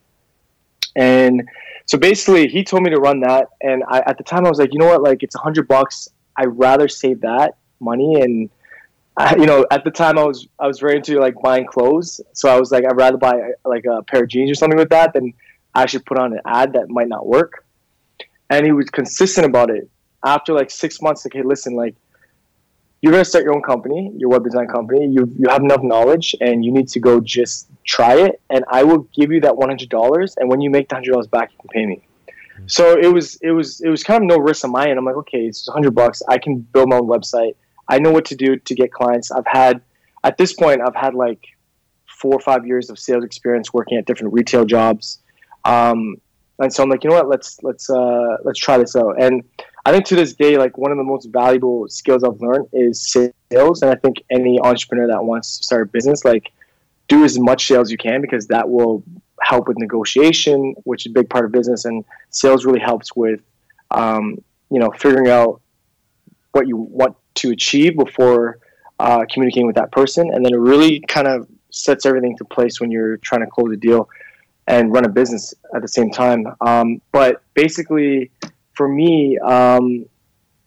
And 0.98 1.48
so 1.86 1.96
basically, 1.96 2.48
he 2.48 2.62
told 2.62 2.82
me 2.82 2.90
to 2.90 3.00
run 3.00 3.20
that, 3.20 3.48
and 3.62 3.82
I, 3.88 4.00
at 4.00 4.18
the 4.18 4.24
time 4.24 4.44
I 4.44 4.50
was 4.50 4.58
like, 4.58 4.74
you 4.74 4.78
know 4.78 4.86
what, 4.86 5.02
like 5.02 5.22
it's 5.22 5.34
100 5.34 5.66
bucks. 5.66 6.08
I'd 6.36 6.58
rather 6.58 6.88
save 6.88 7.22
that 7.22 7.56
money 7.80 8.20
and. 8.20 8.50
I, 9.20 9.34
you 9.34 9.46
know, 9.46 9.66
at 9.72 9.82
the 9.82 9.90
time 9.90 10.16
I 10.16 10.22
was 10.22 10.46
I 10.60 10.68
was 10.68 10.78
very 10.78 10.94
into 10.94 11.18
like 11.18 11.34
buying 11.42 11.66
clothes, 11.66 12.20
so 12.34 12.48
I 12.48 12.60
was 12.60 12.70
like 12.70 12.84
I'd 12.84 12.96
rather 12.96 13.16
buy 13.16 13.50
like 13.64 13.84
a 13.84 14.00
pair 14.04 14.22
of 14.22 14.28
jeans 14.28 14.48
or 14.48 14.54
something 14.54 14.78
with 14.78 14.90
that 14.90 15.12
than 15.12 15.34
actually 15.74 16.04
put 16.04 16.18
on 16.18 16.32
an 16.34 16.40
ad 16.46 16.72
that 16.74 16.88
might 16.88 17.08
not 17.08 17.26
work. 17.26 17.64
And 18.50 18.64
he 18.64 18.70
was 18.70 18.88
consistent 18.90 19.46
about 19.46 19.70
it. 19.70 19.90
After 20.24 20.52
like 20.52 20.70
six 20.70 21.02
months, 21.02 21.24
like, 21.24 21.34
hey, 21.34 21.42
listen, 21.42 21.74
like 21.74 21.96
you're 23.00 23.12
gonna 23.12 23.24
start 23.24 23.44
your 23.44 23.54
own 23.54 23.62
company, 23.62 24.12
your 24.16 24.30
web 24.30 24.44
design 24.44 24.66
company. 24.66 25.06
You 25.06 25.32
you 25.38 25.48
have 25.48 25.62
enough 25.62 25.82
knowledge, 25.82 26.34
and 26.40 26.64
you 26.64 26.72
need 26.72 26.88
to 26.88 27.00
go 27.00 27.20
just 27.20 27.68
try 27.84 28.14
it. 28.16 28.40
And 28.50 28.64
I 28.68 28.82
will 28.82 29.06
give 29.14 29.30
you 29.30 29.40
that 29.42 29.56
one 29.56 29.68
hundred 29.68 29.88
dollars, 29.88 30.34
and 30.36 30.48
when 30.48 30.60
you 30.60 30.70
make 30.70 30.88
the 30.88 30.96
hundred 30.96 31.12
dollars 31.12 31.26
back, 31.26 31.50
you 31.52 31.58
can 31.60 31.68
pay 31.68 31.86
me. 31.86 32.02
So 32.66 32.98
it 32.98 33.12
was 33.12 33.36
it 33.36 33.52
was 33.52 33.80
it 33.80 33.88
was 33.88 34.02
kind 34.02 34.22
of 34.22 34.28
no 34.28 34.38
risk 34.38 34.64
on 34.64 34.72
my 34.72 34.88
end. 34.88 34.98
I'm 34.98 35.04
like, 35.04 35.16
okay, 35.16 35.46
it's 35.46 35.68
hundred 35.68 35.94
bucks. 35.94 36.22
I 36.28 36.38
can 36.38 36.58
build 36.58 36.88
my 36.88 36.96
own 36.96 37.06
website. 37.06 37.54
I 37.88 37.98
know 37.98 38.10
what 38.10 38.24
to 38.26 38.36
do 38.36 38.56
to 38.56 38.74
get 38.74 38.92
clients. 38.92 39.30
I've 39.30 39.46
had 39.46 39.80
at 40.24 40.36
this 40.36 40.52
point, 40.52 40.80
I've 40.80 40.96
had 40.96 41.14
like 41.14 41.40
four 42.06 42.34
or 42.34 42.40
five 42.40 42.66
years 42.66 42.90
of 42.90 42.98
sales 42.98 43.24
experience 43.24 43.72
working 43.72 43.96
at 43.96 44.06
different 44.06 44.32
retail 44.32 44.64
jobs. 44.64 45.20
Um, 45.64 46.16
and 46.58 46.72
so 46.72 46.82
I'm 46.82 46.90
like, 46.90 47.04
you 47.04 47.10
know 47.10 47.16
what? 47.16 47.28
Let's 47.28 47.62
let's 47.62 47.88
uh, 47.88 48.38
let's 48.44 48.58
try 48.58 48.78
this 48.78 48.96
out. 48.96 49.22
And 49.22 49.44
I 49.88 49.90
think 49.90 50.04
to 50.08 50.16
this 50.16 50.34
day, 50.34 50.58
like 50.58 50.76
one 50.76 50.92
of 50.92 50.98
the 50.98 51.04
most 51.04 51.30
valuable 51.32 51.88
skills 51.88 52.22
I've 52.22 52.38
learned 52.42 52.68
is 52.74 53.00
sales. 53.00 53.80
And 53.80 53.90
I 53.90 53.94
think 53.94 54.22
any 54.30 54.60
entrepreneur 54.60 55.06
that 55.06 55.24
wants 55.24 55.56
to 55.56 55.64
start 55.64 55.80
a 55.80 55.86
business, 55.86 56.26
like, 56.26 56.52
do 57.08 57.24
as 57.24 57.38
much 57.38 57.66
sales 57.66 57.88
as 57.88 57.92
you 57.92 57.96
can 57.96 58.20
because 58.20 58.48
that 58.48 58.68
will 58.68 59.02
help 59.40 59.66
with 59.66 59.78
negotiation, 59.78 60.74
which 60.84 61.06
is 61.06 61.10
a 61.10 61.14
big 61.14 61.30
part 61.30 61.46
of 61.46 61.52
business. 61.52 61.86
And 61.86 62.04
sales 62.28 62.66
really 62.66 62.80
helps 62.80 63.16
with, 63.16 63.40
um, 63.90 64.44
you 64.70 64.78
know, 64.78 64.90
figuring 64.90 65.28
out 65.30 65.62
what 66.52 66.68
you 66.68 66.76
want 66.76 67.16
to 67.36 67.50
achieve 67.52 67.96
before 67.96 68.58
uh, 68.98 69.24
communicating 69.32 69.66
with 69.66 69.76
that 69.76 69.90
person, 69.90 70.28
and 70.34 70.44
then 70.44 70.52
it 70.52 70.58
really 70.58 71.00
kind 71.00 71.26
of 71.26 71.48
sets 71.70 72.04
everything 72.04 72.36
to 72.36 72.44
place 72.44 72.78
when 72.78 72.90
you're 72.90 73.16
trying 73.18 73.40
to 73.40 73.46
close 73.46 73.72
a 73.72 73.76
deal 73.76 74.06
and 74.66 74.92
run 74.92 75.06
a 75.06 75.08
business 75.08 75.54
at 75.74 75.80
the 75.80 75.88
same 75.88 76.10
time. 76.10 76.46
Um, 76.60 77.00
but 77.10 77.42
basically, 77.54 78.30
for 78.78 78.88
me, 78.88 79.36
um, 79.38 80.06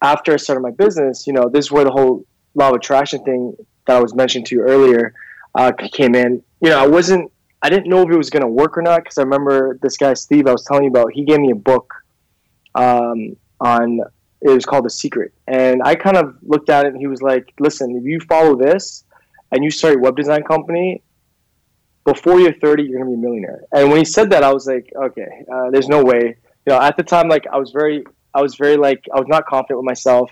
after 0.02 0.34
I 0.34 0.38
started 0.38 0.62
my 0.62 0.71
business, 0.71 1.26
you 1.26 1.34
know, 1.34 1.47
this 1.47 1.65
is 1.65 1.71
where 1.71 1.86
the 1.86 1.91
whole 1.91 2.26
law 2.56 2.69
of 2.69 2.76
attraction 2.76 3.24
thing 3.24 3.56
that 3.88 3.95
I 3.95 4.02
was 4.02 4.13
mentioning 4.13 4.45
to 4.47 4.56
you 4.56 4.62
earlier 4.63 5.13
uh, 5.56 5.71
came 5.93 6.13
in. 6.13 6.43
You 6.60 6.69
know, 6.69 6.78
I 6.78 6.86
wasn't, 6.86 7.32
I 7.62 7.69
didn't 7.69 7.88
know 7.88 8.02
if 8.02 8.10
it 8.10 8.17
was 8.17 8.30
going 8.30 8.41
to 8.41 8.50
work 8.50 8.78
or 8.78 8.82
not 8.82 9.04
because 9.04 9.17
I 9.17 9.21
remember 9.21 9.80
this 9.82 9.95
guy 9.95 10.13
Steve 10.13 10.45
I 10.45 10.52
was 10.52 10.65
telling 10.65 10.84
you 10.84 10.89
about. 10.89 11.13
He 11.13 11.24
gave 11.24 11.39
me 11.39 11.52
a 11.52 11.56
book 11.56 11.93
um, 12.76 13.38
on 13.62 14.02
it 14.41 14.50
was 14.50 14.65
called 14.65 14.86
The 14.86 14.89
Secret, 14.89 15.32
and 15.47 15.82
I 15.84 15.95
kind 15.95 16.17
of 16.17 16.36
looked 16.41 16.69
at 16.69 16.86
it 16.86 16.89
and 16.93 17.00
he 17.00 17.08
was 17.08 17.21
like, 17.21 17.54
"Listen, 17.60 17.95
if 17.95 18.04
you 18.04 18.19
follow 18.19 18.56
this." 18.56 19.06
And 19.54 19.65
you 19.65 19.69
start 19.69 19.95
a 19.95 20.00
web 20.00 20.15
design 20.15 20.43
company, 20.43 21.04
before 22.06 22.39
you're 22.39 22.54
30, 22.54 22.84
you're 22.84 23.00
gonna 23.00 23.12
be 23.12 23.15
a 23.15 23.17
millionaire. 23.17 23.63
And 23.74 23.89
when 23.89 24.00
he 24.00 24.06
said 24.06 24.30
that, 24.30 24.43
I 24.43 24.54
was 24.54 24.65
like, 24.65 24.91
okay, 24.95 25.43
uh, 25.54 25.69
there's 25.71 25.89
no 25.89 26.02
way. 26.02 26.38
You 26.65 26.74
know, 26.74 26.82
at 26.82 26.97
the 26.97 27.04
time, 27.04 27.28
like 27.28 27.47
I 27.47 27.58
was 27.58 27.71
very, 27.71 28.06
I 28.34 28.41
was 28.41 28.56
very 28.56 28.78
like, 28.78 29.06
I 29.13 29.19
was 29.19 29.28
not 29.28 29.45
confident 29.45 29.80
with 29.80 29.86
myself. 29.86 30.32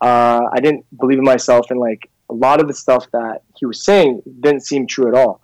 Uh, 0.00 0.42
I 0.52 0.60
didn't 0.60 0.84
believe 0.98 1.18
in 1.18 1.24
myself, 1.24 1.70
and 1.70 1.80
like 1.80 2.10
a 2.30 2.34
lot 2.34 2.60
of 2.60 2.68
the 2.68 2.74
stuff 2.74 3.10
that 3.12 3.42
he 3.56 3.66
was 3.66 3.84
saying 3.84 4.22
didn't 4.40 4.60
seem 4.60 4.86
true 4.86 5.08
at 5.08 5.14
all. 5.14 5.40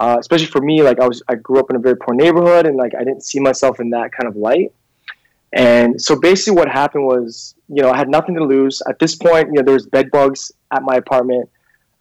Uh, 0.00 0.16
especially 0.18 0.46
for 0.46 0.60
me, 0.60 0.82
like 0.82 1.00
I 1.00 1.06
was, 1.06 1.22
I 1.28 1.36
grew 1.36 1.60
up 1.60 1.70
in 1.70 1.76
a 1.76 1.78
very 1.78 1.96
poor 1.96 2.14
neighborhood, 2.14 2.66
and 2.66 2.76
like 2.76 2.94
I 2.94 3.04
didn't 3.04 3.24
see 3.24 3.40
myself 3.40 3.80
in 3.80 3.90
that 3.90 4.12
kind 4.12 4.28
of 4.28 4.36
light. 4.36 4.72
And 5.52 6.00
so 6.00 6.18
basically, 6.18 6.56
what 6.56 6.68
happened 6.68 7.04
was, 7.04 7.54
you 7.68 7.82
know, 7.82 7.90
I 7.90 7.96
had 7.96 8.08
nothing 8.08 8.34
to 8.36 8.44
lose 8.44 8.82
at 8.88 8.98
this 8.98 9.14
point. 9.14 9.48
You 9.48 9.54
know, 9.54 9.62
there 9.62 9.74
was 9.74 9.86
bed 9.86 10.10
bugs 10.10 10.50
at 10.70 10.82
my 10.82 10.96
apartment. 10.96 11.50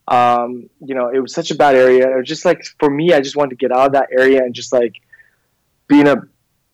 Um, 0.07 0.69
you 0.83 0.95
know, 0.95 1.09
it 1.09 1.19
was 1.19 1.33
such 1.33 1.51
a 1.51 1.55
bad 1.55 1.75
area. 1.75 2.09
It 2.11 2.17
was 2.17 2.27
just 2.27 2.45
like 2.45 2.63
for 2.79 2.89
me, 2.89 3.13
I 3.13 3.21
just 3.21 3.35
wanted 3.35 3.51
to 3.51 3.55
get 3.57 3.71
out 3.71 3.87
of 3.87 3.91
that 3.93 4.09
area 4.11 4.39
and 4.39 4.53
just 4.53 4.71
like 4.73 4.95
be 5.87 5.99
in 5.99 6.07
a 6.07 6.15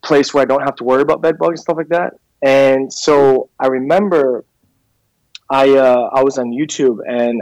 place 0.08 0.34
where 0.34 0.42
I 0.42 0.46
don't 0.46 0.64
have 0.64 0.76
to 0.78 0.84
worry 0.84 1.02
about 1.02 1.22
bed 1.22 1.38
bugs 1.38 1.60
and 1.60 1.60
stuff 1.60 1.78
like 1.78 1.90
that. 1.90 2.14
And 2.42 2.92
so 2.92 3.50
I 3.60 3.68
remember 3.68 4.46
I 5.50 5.72
uh, 5.72 6.10
I 6.14 6.24
was 6.24 6.38
on 6.38 6.52
YouTube 6.52 7.00
and 7.08 7.42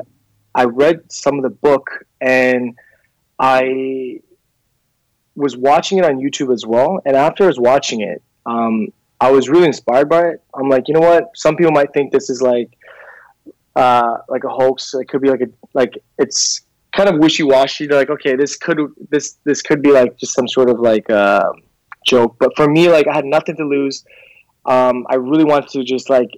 I 0.54 0.66
read 0.66 1.12
some 1.12 1.36
of 1.38 1.44
the 1.44 1.50
book 1.50 1.90
and 2.22 2.76
I 3.40 4.20
was 5.36 5.58
watching 5.58 5.98
it 5.98 6.06
on 6.06 6.18
YouTube 6.18 6.54
as 6.54 6.66
well. 6.66 7.02
And 7.06 7.16
after 7.16 7.44
I 7.44 7.48
was 7.48 7.60
watching 7.60 8.02
it, 8.02 8.24
um, 8.46 8.88
I 9.20 9.32
was 9.32 9.50
really 9.50 9.66
inspired 9.66 10.08
by 10.08 10.22
it. 10.30 10.44
I'm 10.54 10.70
like, 10.70 10.88
you 10.88 10.94
know 10.94 11.02
what? 11.02 11.32
Some 11.36 11.56
people 11.56 11.72
might 11.72 11.94
think 11.94 12.12
this 12.12 12.30
is 12.30 12.42
like 12.42 12.70
uh, 13.76 14.18
like 14.30 14.44
a 14.44 14.50
hoax. 14.50 14.94
It 14.94 15.10
could 15.10 15.22
be 15.22 15.30
like 15.30 15.42
a 15.42 15.48
like 15.74 15.98
it's 16.18 16.62
kind 16.96 17.10
of 17.10 17.20
wishy 17.20 17.44
washy. 17.44 17.88
Like 17.88 18.10
okay, 18.10 18.36
this 18.36 18.56
could 18.56 18.80
this 19.10 19.38
this 19.44 19.62
could 19.62 19.82
be 19.82 19.92
like 19.92 20.18
just 20.18 20.34
some 20.34 20.48
sort 20.48 20.70
of 20.70 20.80
like 20.80 21.10
uh, 21.10 21.52
joke. 22.06 22.38
But 22.40 22.56
for 22.56 22.68
me, 22.70 22.90
like 22.90 23.08
I 23.08 23.14
had 23.14 23.26
nothing 23.26 23.56
to 23.58 23.66
lose. 23.66 24.06
Um, 24.66 25.06
I 25.10 25.16
really 25.16 25.44
wanted 25.44 25.70
to 25.72 25.84
just 25.84 26.10
like 26.10 26.30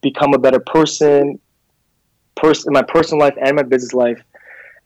become 0.00 0.34
a 0.34 0.38
better 0.38 0.60
person, 0.60 1.38
person 2.36 2.70
in 2.70 2.74
my 2.74 2.82
personal 2.82 3.20
life 3.20 3.34
and 3.40 3.56
my 3.56 3.62
business 3.62 3.92
life. 3.92 4.22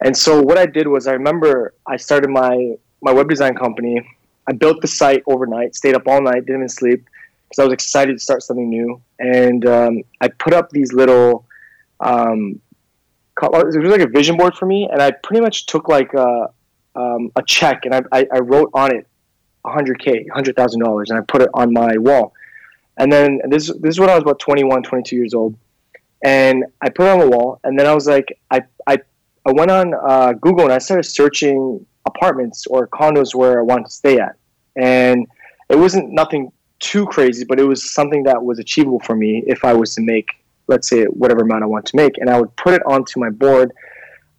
And 0.01 0.17
so 0.17 0.41
what 0.41 0.59
I 0.59 0.67
did 0.67 0.87
was 0.87 1.07
I 1.07 1.13
remember 1.13 1.75
I 1.87 1.97
started 1.97 2.31
my 2.31 2.75
my 3.03 3.13
web 3.13 3.29
design 3.29 3.55
company. 3.55 4.01
I 4.49 4.53
built 4.53 4.81
the 4.81 4.89
site 4.89 5.23
overnight, 5.27 5.75
stayed 5.75 5.95
up 5.95 6.07
all 6.07 6.23
night, 6.23 6.47
didn't 6.47 6.57
even 6.57 6.69
sleep 6.69 7.05
because 7.49 7.63
I 7.63 7.65
was 7.65 7.73
excited 7.73 8.15
to 8.15 8.19
start 8.19 8.43
something 8.43 8.69
new. 8.69 9.01
And 9.19 9.67
um, 9.67 10.03
I 10.21 10.29
put 10.29 10.55
up 10.55 10.71
these 10.71 10.93
little, 10.93 11.47
um, 12.01 12.61
it 13.41 13.51
was 13.53 13.77
like 13.77 14.01
a 14.01 14.09
vision 14.09 14.37
board 14.37 14.55
for 14.55 14.67
me, 14.67 14.89
and 14.91 15.01
I 15.01 15.13
pretty 15.13 15.41
much 15.41 15.67
took 15.67 15.89
like 15.89 16.13
a, 16.15 16.51
um, 16.97 17.31
a 17.37 17.43
check 17.43 17.85
and 17.85 17.95
I, 17.95 18.03
I, 18.11 18.27
I 18.33 18.39
wrote 18.41 18.71
on 18.75 18.95
it 18.95 19.07
100k, 19.65 20.27
$100,000, 20.29 21.05
and 21.09 21.19
I 21.19 21.21
put 21.23 21.43
it 21.43 21.51
on 21.55 21.73
my 21.73 21.97
wall. 21.99 22.33
And 22.99 23.13
then 23.13 23.41
this 23.49 23.69
this 23.81 23.95
is 23.95 24.01
when 24.01 24.11
I 24.11 24.15
was 24.15 24.23
about 24.23 24.41
21, 24.41 24.83
22 24.83 25.17
years 25.17 25.33
old, 25.33 25.57
and 26.25 26.65
I 26.83 26.89
put 26.89 27.07
it 27.07 27.11
on 27.11 27.21
the 27.21 27.29
wall. 27.29 27.61
And 27.65 27.79
then 27.79 27.87
I 27.87 27.95
was 27.95 28.07
like, 28.07 28.39
I 28.51 28.63
I, 28.87 28.99
I 29.47 29.53
went 29.53 29.71
on 29.71 29.95
uh, 29.95 30.33
Google 30.33 30.65
and 30.65 30.73
I 30.73 30.79
started 30.79 31.05
searching 31.05 31.85
apartments 32.07 32.67
or 32.67 32.89
condos 32.89 33.35
where 33.35 33.61
I 33.61 33.63
wanted 33.63 33.87
to 33.87 33.93
stay 33.93 34.19
at, 34.19 34.35
and 34.77 35.27
it 35.69 35.79
wasn't 35.79 36.11
nothing 36.11 36.51
too 36.81 37.07
crazy, 37.07 37.45
but 37.45 37.59
it 37.61 37.65
was 37.65 37.93
something 37.93 38.25
that 38.25 38.43
was 38.43 38.59
achievable 38.59 39.01
for 39.01 39.17
me 39.17 39.45
if 39.47 39.65
I 39.65 39.73
was 39.75 39.95
to 39.97 40.01
make, 40.01 40.31
let's 40.67 40.89
say, 40.89 41.05
whatever 41.05 41.43
amount 41.43 41.65
I 41.65 41.67
want 41.67 41.87
to 41.87 41.97
make, 41.97 42.19
and 42.19 42.29
I 42.31 42.41
would 42.41 42.55
put 42.57 42.75
it 42.75 42.83
onto 42.87 43.21
my 43.21 43.31
board. 43.31 43.73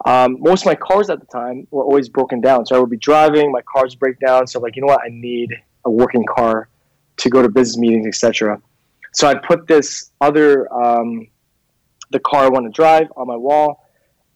Um, 0.06 0.38
most 0.40 0.62
of 0.62 0.68
my 0.68 0.76
cars 0.76 1.10
at 1.10 1.20
the 1.20 1.26
time 1.26 1.68
were 1.72 1.84
always 1.84 2.08
broken 2.10 2.40
down, 2.40 2.66
so 2.66 2.76
I 2.76 2.80
would 2.80 2.90
be 2.90 2.98
driving, 2.98 3.52
my 3.52 3.62
cars 3.62 3.96
break 3.96 4.20
down, 4.20 4.48
so 4.48 4.60
like 4.60 4.76
you 4.76 4.82
know 4.82 4.88
what, 4.88 5.02
I 5.04 5.10
need 5.10 5.54
a 5.86 5.92
working 5.92 6.26
car 6.26 6.70
to 7.18 7.30
go 7.30 7.42
to 7.42 7.50
business 7.50 7.78
meetings, 7.78 8.08
etc. 8.08 8.62
So 9.14 9.28
I'd 9.28 9.44
put 9.44 9.68
this 9.68 10.12
other 10.22 10.72
um, 10.74 11.28
the 12.12 12.20
car 12.20 12.46
I 12.46 12.50
want 12.50 12.66
to 12.66 12.72
drive 12.72 13.08
on 13.18 13.28
my 13.28 13.36
wall, 13.36 13.86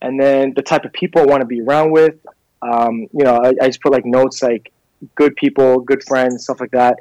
and 0.02 0.20
then 0.20 0.54
the 0.54 0.62
type 0.62 0.86
of 0.86 0.94
people 0.94 1.22
I 1.22 1.26
want 1.26 1.42
to 1.42 1.48
be 1.48 1.62
around 1.62 1.92
with. 1.92 2.16
Um, 2.62 3.08
you 3.12 3.24
know, 3.24 3.40
I, 3.44 3.54
I 3.62 3.68
just 3.68 3.82
put 3.82 3.92
like 3.92 4.06
notes 4.06 4.42
like 4.42 4.72
good 5.16 5.36
people, 5.36 5.80
good 5.80 6.04
friends, 6.04 6.44
stuff 6.44 6.60
like 6.60 6.72
that. 6.72 6.98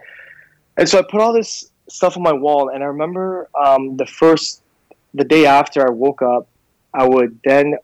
And 0.77 0.89
so 0.89 0.99
I 0.99 1.03
put 1.03 1.21
all 1.21 1.33
this 1.33 1.71
stuff 1.89 2.17
on 2.17 2.23
my 2.23 2.33
wall, 2.33 2.71
and 2.71 2.83
I 2.83 2.87
remember 2.87 3.49
um, 3.61 3.97
the 3.97 4.07
first, 4.07 4.63
the 5.15 5.25
day 5.25 5.47
after 5.47 5.87
I 5.87 5.91
woke 5.91 6.23
up, 6.23 6.49
I 6.95 7.07
would 7.07 7.39
then 7.45 7.77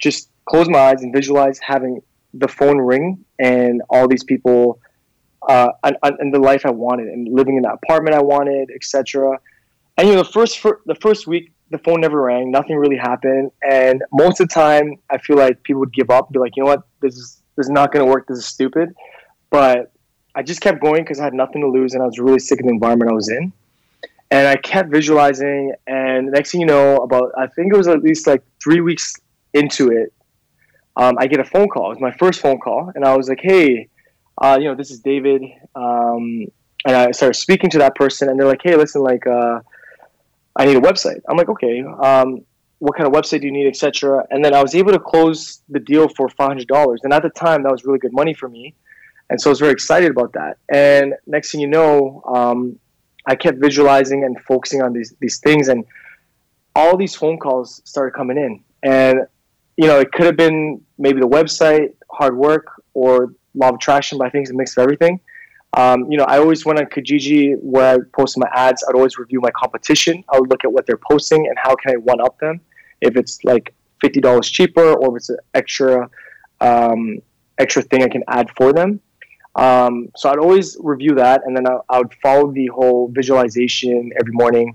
just 0.00 0.30
close 0.46 0.68
my 0.68 0.78
eyes 0.78 1.02
and 1.02 1.12
visualize 1.12 1.58
having 1.58 2.02
the 2.34 2.48
phone 2.48 2.78
ring 2.78 3.24
and 3.38 3.82
all 3.88 4.08
these 4.08 4.24
people 4.24 4.80
uh, 5.48 5.68
and, 5.82 5.96
and 6.02 6.34
the 6.34 6.38
life 6.38 6.64
I 6.64 6.70
wanted 6.70 7.08
and 7.08 7.32
living 7.32 7.56
in 7.56 7.62
that 7.62 7.78
apartment 7.82 8.16
I 8.16 8.22
wanted, 8.22 8.70
etc. 8.74 9.38
And 9.96 10.08
you 10.08 10.14
know, 10.14 10.22
the 10.22 10.30
first 10.30 10.58
for, 10.58 10.80
the 10.86 10.94
first 10.96 11.26
week, 11.26 11.52
the 11.70 11.78
phone 11.78 12.00
never 12.00 12.20
rang, 12.20 12.50
nothing 12.50 12.76
really 12.76 12.96
happened, 12.96 13.50
and 13.62 14.02
most 14.12 14.40
of 14.40 14.48
the 14.48 14.54
time, 14.54 14.96
I 15.10 15.18
feel 15.18 15.36
like 15.36 15.62
people 15.62 15.80
would 15.80 15.92
give 15.92 16.10
up, 16.10 16.30
be 16.30 16.38
like, 16.38 16.56
you 16.56 16.62
know 16.62 16.70
what, 16.70 16.82
this 17.00 17.16
is 17.16 17.42
this 17.56 17.66
is 17.66 17.70
not 17.70 17.92
going 17.92 18.04
to 18.04 18.10
work, 18.10 18.26
this 18.26 18.38
is 18.38 18.46
stupid. 18.46 18.94
But 19.50 19.92
I 20.34 20.42
just 20.42 20.60
kept 20.60 20.80
going 20.80 21.02
because 21.02 21.20
I 21.20 21.24
had 21.24 21.34
nothing 21.34 21.62
to 21.62 21.68
lose 21.68 21.94
and 21.94 22.02
I 22.02 22.06
was 22.06 22.18
really 22.18 22.40
sick 22.40 22.60
of 22.60 22.66
the 22.66 22.72
environment 22.72 23.10
I 23.10 23.14
was 23.14 23.28
in. 23.28 23.52
And 24.30 24.48
I 24.48 24.56
kept 24.56 24.90
visualizing, 24.90 25.74
and 25.86 26.32
next 26.32 26.50
thing 26.50 26.60
you 26.60 26.66
know, 26.66 26.96
about 26.96 27.30
I 27.38 27.46
think 27.46 27.72
it 27.72 27.76
was 27.76 27.86
at 27.88 28.02
least 28.02 28.26
like 28.26 28.42
three 28.62 28.80
weeks 28.80 29.14
into 29.54 29.90
it, 29.90 30.12
um, 30.96 31.16
I 31.18 31.26
get 31.26 31.40
a 31.40 31.44
phone 31.44 31.68
call. 31.68 31.86
It 31.86 31.94
was 31.96 32.00
my 32.00 32.12
first 32.12 32.40
phone 32.40 32.58
call, 32.58 32.92
and 32.94 33.04
I 33.04 33.16
was 33.16 33.28
like, 33.28 33.40
"Hey, 33.40 33.88
uh, 34.38 34.58
you 34.60 34.68
know, 34.68 34.74
this 34.74 34.90
is 34.90 35.00
David." 35.00 35.42
Um, 35.74 36.46
and 36.86 36.94
I 36.96 37.10
started 37.12 37.34
speaking 37.34 37.70
to 37.70 37.78
that 37.78 37.94
person, 37.94 38.28
and 38.28 38.38
they're 38.38 38.46
like, 38.46 38.62
"Hey, 38.62 38.76
listen, 38.76 39.02
like, 39.02 39.26
uh, 39.26 39.60
I 40.56 40.66
need 40.66 40.76
a 40.76 40.80
website." 40.80 41.20
I'm 41.28 41.36
like, 41.36 41.48
"Okay, 41.48 41.82
um, 41.82 42.44
what 42.78 42.96
kind 42.96 43.06
of 43.06 43.12
website 43.12 43.40
do 43.40 43.46
you 43.46 43.52
need, 43.52 43.66
etc." 43.66 44.26
And 44.30 44.44
then 44.44 44.54
I 44.54 44.62
was 44.62 44.74
able 44.74 44.92
to 44.92 45.00
close 45.00 45.62
the 45.68 45.80
deal 45.80 46.08
for 46.08 46.28
five 46.28 46.48
hundred 46.48 46.68
dollars, 46.68 47.00
and 47.04 47.12
at 47.12 47.22
the 47.22 47.30
time, 47.30 47.62
that 47.62 47.72
was 47.72 47.84
really 47.84 47.98
good 47.98 48.12
money 48.12 48.34
for 48.34 48.48
me 48.48 48.74
and 49.30 49.40
so 49.40 49.50
I 49.50 49.52
was 49.52 49.60
very 49.60 49.72
excited 49.72 50.10
about 50.10 50.32
that. 50.34 50.58
And 50.68 51.14
next 51.26 51.52
thing 51.52 51.60
you 51.60 51.66
know, 51.66 52.22
um, 52.26 52.78
I 53.26 53.34
kept 53.34 53.58
visualizing 53.58 54.24
and 54.24 54.38
focusing 54.42 54.82
on 54.82 54.92
these 54.92 55.14
these 55.20 55.38
things, 55.38 55.68
and 55.68 55.84
all 56.76 56.96
these 56.96 57.14
phone 57.14 57.38
calls 57.38 57.80
started 57.84 58.14
coming 58.14 58.36
in. 58.36 58.62
And 58.82 59.26
you 59.76 59.86
know, 59.86 59.98
it 60.00 60.12
could 60.12 60.26
have 60.26 60.36
been 60.36 60.80
maybe 60.98 61.20
the 61.20 61.28
website, 61.28 61.94
hard 62.10 62.36
work, 62.36 62.66
or 62.94 63.34
law 63.54 63.70
of 63.70 63.76
attraction, 63.76 64.18
but 64.18 64.26
I 64.26 64.30
think 64.30 64.42
it's 64.42 64.50
a 64.50 64.54
mix 64.54 64.76
of 64.76 64.82
everything. 64.82 65.20
Um, 65.76 66.10
you 66.10 66.16
know, 66.16 66.24
I 66.24 66.38
always 66.38 66.64
went 66.64 66.78
on 66.78 66.86
Kijiji 66.86 67.56
where 67.60 67.96
I 67.96 67.98
posted 68.14 68.40
my 68.40 68.50
ads. 68.54 68.84
I'd 68.88 68.94
always 68.94 69.18
review 69.18 69.40
my 69.40 69.50
competition. 69.50 70.22
I 70.32 70.38
would 70.38 70.48
look 70.48 70.64
at 70.64 70.72
what 70.72 70.86
they're 70.86 71.00
posting 71.10 71.48
and 71.48 71.56
how 71.58 71.74
can 71.74 71.92
I 71.92 71.96
one 71.96 72.20
up 72.20 72.38
them. 72.38 72.60
If 73.00 73.16
it's 73.16 73.42
like 73.44 73.74
fifty 74.00 74.20
dollars 74.20 74.48
cheaper, 74.48 74.94
or 74.94 75.16
if 75.16 75.20
it's 75.20 75.30
an 75.30 75.38
extra 75.54 76.08
um, 76.60 77.18
extra 77.58 77.82
thing 77.82 78.04
I 78.04 78.08
can 78.08 78.22
add 78.28 78.50
for 78.56 78.72
them. 78.72 79.00
Um, 79.56 80.10
so 80.16 80.30
I'd 80.30 80.38
always 80.38 80.76
review 80.80 81.14
that, 81.16 81.42
and 81.44 81.56
then 81.56 81.66
I, 81.66 81.78
I, 81.88 81.98
would 81.98 82.14
follow 82.14 82.50
the 82.50 82.66
whole 82.66 83.08
visualization 83.12 84.10
every 84.18 84.32
morning 84.32 84.74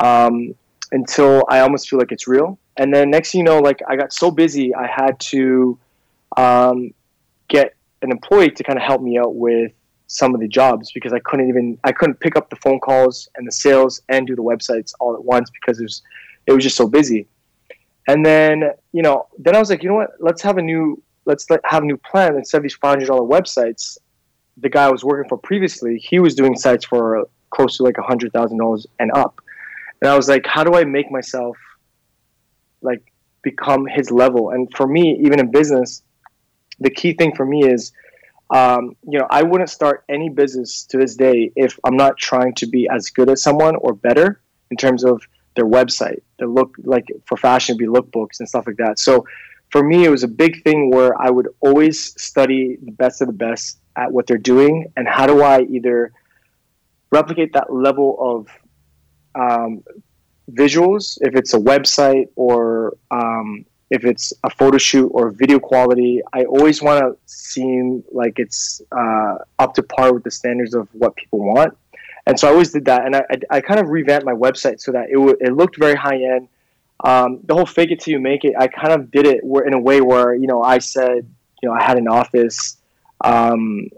um, 0.00 0.54
until 0.96 1.44
I 1.48 1.60
almost 1.60 1.88
feel 1.88 1.98
like 1.98 2.10
it's 2.10 2.26
real. 2.26 2.58
And 2.78 2.92
then 2.92 3.10
next 3.10 3.32
thing 3.32 3.40
you 3.40 3.44
know, 3.44 3.58
like 3.58 3.80
I 3.88 3.96
got 3.96 4.12
so 4.12 4.30
busy, 4.30 4.74
I 4.74 4.86
had 4.86 5.18
to 5.32 5.78
um, 6.36 6.90
get 7.48 7.74
an 8.02 8.10
employee 8.10 8.50
to 8.50 8.62
kind 8.64 8.78
of 8.78 8.82
help 8.82 9.02
me 9.02 9.18
out 9.18 9.34
with 9.34 9.72
some 10.08 10.34
of 10.34 10.40
the 10.40 10.48
jobs 10.48 10.92
because 10.92 11.12
I 11.12 11.18
couldn't 11.20 11.48
even 11.48 11.78
I 11.84 11.92
couldn't 11.92 12.20
pick 12.20 12.36
up 12.36 12.48
the 12.48 12.56
phone 12.56 12.80
calls 12.80 13.28
and 13.36 13.46
the 13.46 13.52
sales 13.52 14.00
and 14.08 14.26
do 14.26 14.34
the 14.36 14.42
websites 14.42 14.92
all 15.00 15.14
at 15.14 15.24
once 15.24 15.50
because 15.50 15.80
it 15.80 15.82
was 15.82 16.02
it 16.46 16.52
was 16.52 16.62
just 16.62 16.76
so 16.76 16.86
busy. 16.86 17.26
And 18.08 18.24
then 18.24 18.70
you 18.92 19.02
know, 19.02 19.26
then 19.38 19.56
I 19.56 19.58
was 19.58 19.68
like, 19.70 19.82
you 19.82 19.88
know 19.88 19.96
what? 19.96 20.10
Let's 20.20 20.42
have 20.42 20.58
a 20.58 20.62
new 20.62 21.02
let's 21.24 21.48
let, 21.50 21.60
have 21.64 21.82
a 21.82 21.86
new 21.86 21.96
plan 21.96 22.36
instead 22.36 22.58
of 22.58 22.62
these 22.62 22.74
five 22.74 22.90
hundred 22.94 23.06
dollar 23.06 23.22
websites 23.22 23.98
the 24.56 24.68
guy 24.68 24.86
I 24.86 24.90
was 24.90 25.04
working 25.04 25.28
for 25.28 25.36
previously, 25.36 25.98
he 25.98 26.18
was 26.18 26.34
doing 26.34 26.56
sites 26.56 26.84
for 26.84 27.28
close 27.50 27.76
to 27.76 27.82
like 27.82 27.98
a 27.98 28.02
hundred 28.02 28.32
thousand 28.32 28.58
dollars 28.58 28.86
and 28.98 29.10
up. 29.12 29.40
And 30.00 30.10
I 30.10 30.16
was 30.16 30.28
like, 30.28 30.46
how 30.46 30.64
do 30.64 30.74
I 30.74 30.84
make 30.84 31.10
myself 31.10 31.56
like 32.82 33.02
become 33.42 33.86
his 33.86 34.10
level? 34.10 34.50
And 34.50 34.68
for 34.74 34.86
me, 34.86 35.18
even 35.22 35.40
in 35.40 35.50
business, 35.50 36.02
the 36.80 36.90
key 36.90 37.14
thing 37.14 37.34
for 37.34 37.46
me 37.46 37.64
is, 37.64 37.92
um, 38.50 38.96
you 39.08 39.18
know, 39.18 39.26
I 39.30 39.42
wouldn't 39.42 39.70
start 39.70 40.04
any 40.08 40.28
business 40.28 40.84
to 40.84 40.98
this 40.98 41.16
day 41.16 41.50
if 41.56 41.78
I'm 41.84 41.96
not 41.96 42.16
trying 42.18 42.54
to 42.56 42.66
be 42.66 42.88
as 42.88 43.10
good 43.10 43.30
as 43.30 43.42
someone 43.42 43.76
or 43.76 43.94
better 43.94 44.40
in 44.70 44.76
terms 44.76 45.04
of 45.04 45.22
their 45.56 45.64
website, 45.64 46.20
their 46.38 46.48
look, 46.48 46.76
like 46.84 47.06
for 47.24 47.36
fashion, 47.36 47.76
be 47.76 47.86
lookbooks 47.86 48.38
and 48.38 48.48
stuff 48.48 48.66
like 48.66 48.76
that. 48.76 48.98
So 48.98 49.26
for 49.70 49.82
me, 49.82 50.04
it 50.04 50.10
was 50.10 50.22
a 50.22 50.28
big 50.28 50.62
thing 50.62 50.90
where 50.90 51.20
I 51.20 51.30
would 51.30 51.48
always 51.60 52.20
study 52.22 52.76
the 52.82 52.92
best 52.92 53.20
of 53.20 53.26
the 53.26 53.32
best 53.32 53.78
at 53.96 54.12
what 54.12 54.26
they're 54.26 54.38
doing 54.38 54.92
and 54.96 55.08
how 55.08 55.26
do 55.26 55.42
I 55.42 55.62
either 55.62 56.12
replicate 57.10 57.52
that 57.54 57.72
level 57.72 58.16
of 58.20 58.48
um, 59.36 59.82
visuals, 60.50 61.18
if 61.20 61.34
it's 61.34 61.54
a 61.54 61.58
website 61.58 62.28
or 62.36 62.96
um, 63.10 63.64
if 63.90 64.04
it's 64.04 64.32
a 64.42 64.50
photo 64.50 64.78
shoot 64.78 65.08
or 65.08 65.30
video 65.30 65.58
quality, 65.58 66.20
I 66.32 66.44
always 66.44 66.82
want 66.82 67.00
to 67.00 67.16
seem 67.26 68.02
like 68.10 68.38
it's 68.38 68.82
uh, 68.90 69.38
up 69.58 69.74
to 69.74 69.82
par 69.82 70.12
with 70.12 70.24
the 70.24 70.30
standards 70.30 70.74
of 70.74 70.88
what 70.92 71.14
people 71.16 71.40
want. 71.40 71.76
And 72.26 72.38
so 72.38 72.48
I 72.48 72.50
always 72.50 72.72
did 72.72 72.84
that, 72.86 73.06
and 73.06 73.14
I, 73.14 73.24
I, 73.30 73.56
I 73.56 73.60
kind 73.60 73.78
of 73.78 73.88
revamped 73.88 74.26
my 74.26 74.32
website 74.32 74.80
so 74.80 74.90
that 74.92 75.10
it, 75.10 75.14
w- 75.14 75.36
it 75.40 75.52
looked 75.52 75.78
very 75.78 75.94
high 75.94 76.20
end. 76.20 76.48
Um, 77.04 77.40
the 77.44 77.54
whole 77.54 77.66
fake 77.66 77.92
it 77.92 78.00
till 78.00 78.12
you 78.12 78.18
make 78.18 78.44
it, 78.44 78.54
I 78.58 78.66
kind 78.66 78.92
of 78.92 79.12
did 79.12 79.26
it 79.26 79.44
in 79.44 79.74
a 79.74 79.78
way 79.78 80.00
where 80.00 80.34
you 80.34 80.48
know 80.48 80.62
I 80.62 80.78
said 80.78 81.28
you 81.62 81.68
know 81.68 81.74
I 81.74 81.84
had 81.84 81.98
an 81.98 82.08
office 82.08 82.78
um, 83.20 83.88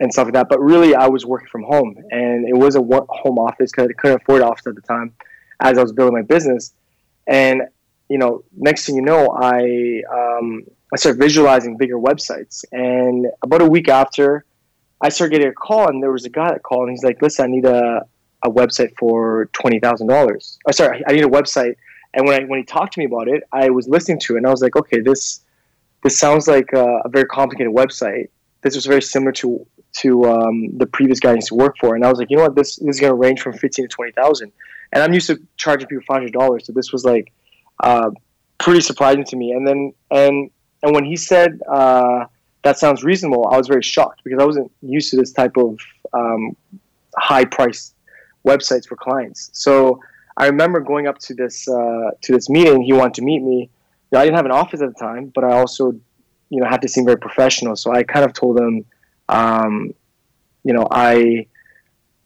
and 0.00 0.12
stuff 0.12 0.26
like 0.26 0.34
that. 0.34 0.48
But 0.48 0.60
really, 0.60 0.94
I 0.94 1.08
was 1.08 1.24
working 1.24 1.48
from 1.48 1.62
home, 1.62 1.96
and 2.10 2.48
it 2.48 2.56
was 2.56 2.76
a 2.76 2.80
home 2.80 3.38
office 3.38 3.70
because 3.70 3.88
I 3.88 3.92
couldn't 4.00 4.22
afford 4.22 4.42
office 4.42 4.66
at 4.66 4.74
the 4.74 4.82
time 4.82 5.14
as 5.60 5.78
I 5.78 5.82
was 5.82 5.92
building 5.92 6.14
my 6.14 6.22
business. 6.22 6.72
And 7.26 7.62
you 8.08 8.18
know, 8.18 8.44
next 8.56 8.86
thing 8.86 8.96
you 8.96 9.02
know, 9.02 9.30
I 9.30 10.02
um, 10.12 10.64
I 10.92 10.96
started 10.96 11.20
visualizing 11.20 11.76
bigger 11.76 11.98
websites, 11.98 12.64
and 12.72 13.26
about 13.42 13.62
a 13.62 13.66
week 13.66 13.88
after, 13.88 14.44
I 15.00 15.08
started 15.08 15.32
getting 15.32 15.48
a 15.48 15.54
call, 15.54 15.88
and 15.88 16.02
there 16.02 16.12
was 16.12 16.24
a 16.24 16.30
guy 16.30 16.52
that 16.52 16.62
called, 16.62 16.88
and 16.88 16.90
he's 16.90 17.04
like, 17.04 17.20
"Listen, 17.22 17.46
I 17.46 17.48
need 17.48 17.64
a 17.64 18.06
a 18.44 18.50
website 18.50 18.92
for 18.98 19.46
twenty 19.52 19.80
thousand 19.80 20.08
dollars. 20.08 20.58
Oh, 20.66 20.72
sorry, 20.72 21.02
I 21.06 21.12
need 21.12 21.24
a 21.24 21.28
website." 21.28 21.76
And 22.14 22.26
when 22.26 22.40
I 22.40 22.44
when 22.44 22.60
he 22.60 22.64
talked 22.64 22.94
to 22.94 23.00
me 23.00 23.06
about 23.06 23.28
it, 23.28 23.42
I 23.52 23.70
was 23.70 23.88
listening 23.88 24.20
to 24.20 24.34
it, 24.34 24.38
and 24.38 24.46
I 24.46 24.50
was 24.50 24.62
like, 24.62 24.76
"Okay, 24.76 25.00
this." 25.00 25.40
This 26.04 26.18
sounds 26.20 26.46
like 26.46 26.72
a, 26.72 27.00
a 27.04 27.08
very 27.08 27.24
complicated 27.24 27.74
website, 27.74 28.28
this 28.66 28.74
was 28.74 28.86
very 28.86 29.02
similar 29.02 29.30
to 29.30 29.64
to 30.02 30.24
um, 30.24 30.76
the 30.78 30.86
previous 30.86 31.18
guy 31.20 31.32
I 31.32 31.34
used 31.34 31.48
to 31.48 31.54
work 31.54 31.74
for, 31.80 31.94
and 31.94 32.04
I 32.04 32.08
was 32.08 32.18
like, 32.18 32.30
you 32.30 32.36
know 32.36 32.44
what, 32.44 32.54
this, 32.54 32.76
this 32.76 32.96
is 32.96 33.00
going 33.00 33.12
to 33.12 33.20
range 33.26 33.40
from 33.40 33.52
fifteen 33.52 33.84
to 33.88 33.92
twenty 33.96 34.12
thousand, 34.12 34.52
and 34.92 35.02
I'm 35.02 35.12
used 35.12 35.28
to 35.28 35.36
charging 35.56 35.88
people 35.88 36.04
five 36.06 36.18
hundred 36.18 36.32
dollars, 36.32 36.66
so 36.66 36.72
this 36.72 36.92
was 36.92 37.04
like 37.04 37.32
uh, 37.82 38.10
pretty 38.58 38.80
surprising 38.80 39.24
to 39.24 39.36
me. 39.36 39.52
And 39.52 39.66
then 39.66 39.80
and 40.10 40.50
and 40.82 40.94
when 40.94 41.04
he 41.04 41.16
said 41.16 41.60
uh, 41.68 42.26
that 42.62 42.78
sounds 42.78 43.04
reasonable, 43.04 43.48
I 43.52 43.56
was 43.56 43.68
very 43.68 43.82
shocked 43.82 44.20
because 44.24 44.40
I 44.40 44.44
wasn't 44.44 44.70
used 44.82 45.10
to 45.10 45.16
this 45.16 45.32
type 45.32 45.56
of 45.56 45.78
um, 46.12 46.56
high 47.16 47.44
price 47.44 47.94
websites 48.44 48.86
for 48.86 48.96
clients. 48.96 49.50
So 49.52 50.00
I 50.36 50.46
remember 50.46 50.80
going 50.80 51.06
up 51.06 51.18
to 51.26 51.34
this 51.34 51.66
uh, 51.68 52.10
to 52.24 52.32
this 52.32 52.48
meeting. 52.48 52.82
He 52.82 52.92
wanted 52.92 53.14
to 53.14 53.22
meet 53.22 53.42
me. 53.42 53.70
I 54.14 54.24
didn't 54.24 54.36
have 54.36 54.46
an 54.46 54.52
office 54.52 54.80
at 54.80 54.88
the 54.94 54.98
time, 54.98 55.32
but 55.34 55.44
I 55.44 55.52
also, 55.58 55.92
you 56.48 56.60
know, 56.60 56.66
had 56.66 56.80
to 56.82 56.88
seem 56.88 57.04
very 57.04 57.18
professional. 57.18 57.74
So 57.76 57.92
I 57.92 58.02
kind 58.02 58.24
of 58.24 58.32
told 58.32 58.58
him, 58.58 58.84
um, 59.28 59.94
you 60.64 60.72
know, 60.72 60.86
I, 60.90 61.46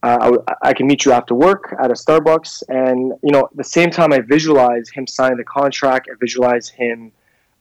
uh, 0.03 0.39
I, 0.49 0.71
I 0.71 0.73
can 0.73 0.87
meet 0.87 1.05
you 1.05 1.13
after 1.13 1.35
work 1.35 1.75
at 1.79 1.91
a 1.91 1.95
Starbucks, 1.95 2.63
and 2.69 3.13
you 3.23 3.33
know, 3.33 3.49
the 3.55 3.65
same 3.65 3.91
time, 3.91 4.13
I 4.13 4.21
visualize 4.21 4.89
him 4.91 5.07
signing 5.07 5.37
the 5.37 5.45
contract. 5.45 6.09
I 6.11 6.15
visualize 6.19 6.69
him 6.69 7.13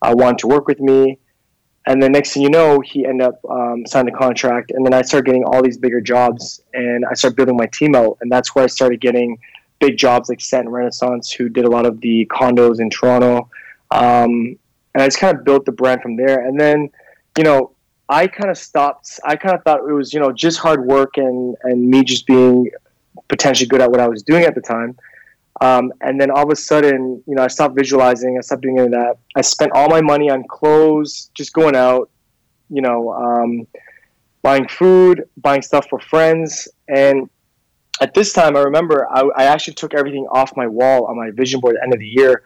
uh, 0.02 0.14
wanting 0.18 0.38
to 0.40 0.48
work 0.48 0.68
with 0.68 0.80
me, 0.80 1.20
and 1.86 2.02
then 2.02 2.12
next 2.12 2.34
thing 2.34 2.44
you 2.44 2.50
know, 2.50 2.80
he 2.80 3.06
end 3.06 3.22
up 3.22 3.40
um, 3.50 3.86
signing 3.86 4.14
the 4.14 4.18
contract, 4.18 4.72
and 4.72 4.86
then 4.86 4.94
I 4.94 5.02
start 5.02 5.26
getting 5.26 5.44
all 5.44 5.62
these 5.62 5.78
bigger 5.78 6.02
jobs, 6.02 6.62
and 6.74 7.06
I 7.06 7.14
start 7.14 7.36
building 7.36 7.58
my 7.58 7.66
team 7.68 7.96
out, 7.96 8.18
and 8.22 8.32
that's 8.32 8.56
where 8.56 8.64
I 8.64 8.68
started 8.68 9.02
getting 9.02 9.38
big 9.80 9.98
jobs 9.98 10.30
like 10.30 10.40
Set 10.42 10.62
and 10.62 10.72
Renaissance, 10.72 11.32
who 11.32 11.50
did 11.50 11.66
a 11.66 11.70
lot 11.70 11.86
of 11.86 12.00
the 12.02 12.26
condos 12.32 12.80
in 12.80 12.90
Toronto, 12.90 13.50
um, 13.92 14.58
and 14.94 15.04
I 15.04 15.08
just 15.08 15.20
kind 15.20 15.38
of 15.38 15.44
built 15.44 15.66
the 15.66 15.72
brand 15.72 16.02
from 16.02 16.16
there, 16.16 16.46
and 16.46 16.60
then, 16.60 16.90
you 17.38 17.44
know, 17.44 17.72
I 18.10 18.26
kind 18.28 18.50
of 18.50 18.58
stopped. 18.58 19.20
I 19.24 19.36
kind 19.36 19.56
of 19.56 19.64
thought 19.64 19.88
it 19.88 19.94
was, 19.94 20.14
you 20.14 20.20
know, 20.20 20.32
just 20.32 20.58
hard 20.58 20.84
work 20.84 21.18
and 21.18 21.56
and 21.64 21.90
me 21.90 22.04
just 22.04 22.26
being 22.26 22.70
potentially 23.28 23.68
good 23.68 23.82
at 23.82 23.92
what 23.92 24.00
I 24.00 24.08
was 24.08 24.24
doing 24.24 24.44
at 24.44 24.56
the 24.56 24.62
time. 24.62 24.98
Um, 25.62 25.92
and 26.02 26.20
then 26.20 26.32
all 26.32 26.44
of 26.44 26.50
a 26.50 26.56
sudden, 26.56 27.22
you 27.28 27.36
know, 27.36 27.44
I 27.44 27.48
stopped 27.48 27.76
visualizing. 27.76 28.38
I 28.38 28.42
stopped 28.42 28.62
doing 28.62 28.80
any 28.80 28.88
of 28.88 28.92
that. 28.94 29.18
I 29.36 29.42
spent 29.42 29.72
all 29.74 29.90
my 29.90 30.02
money 30.02 30.30
on 30.30 30.44
clothes, 30.48 31.30
just 31.34 31.54
going 31.54 31.76
out, 31.76 32.10
you 32.70 32.82
know, 32.82 33.12
um, 33.12 33.68
buying 34.42 34.68
food, 34.68 35.26
buying 35.38 35.62
stuff 35.62 35.88
for 35.90 36.00
friends. 36.00 36.68
And 36.88 37.30
at 38.02 38.14
this 38.14 38.34
time, 38.34 38.56
I 38.56 38.62
remember 38.62 39.08
I, 39.12 39.22
I, 39.36 39.44
actually 39.46 39.74
took 39.74 39.94
everything 39.94 40.26
off 40.32 40.56
my 40.56 40.66
wall 40.66 41.06
on 41.06 41.18
my 41.18 41.32
vision 41.32 41.60
board 41.60 41.76
at 41.76 41.80
the 41.80 41.84
end 41.84 41.94
of 41.94 42.00
the 42.00 42.08
year. 42.08 42.44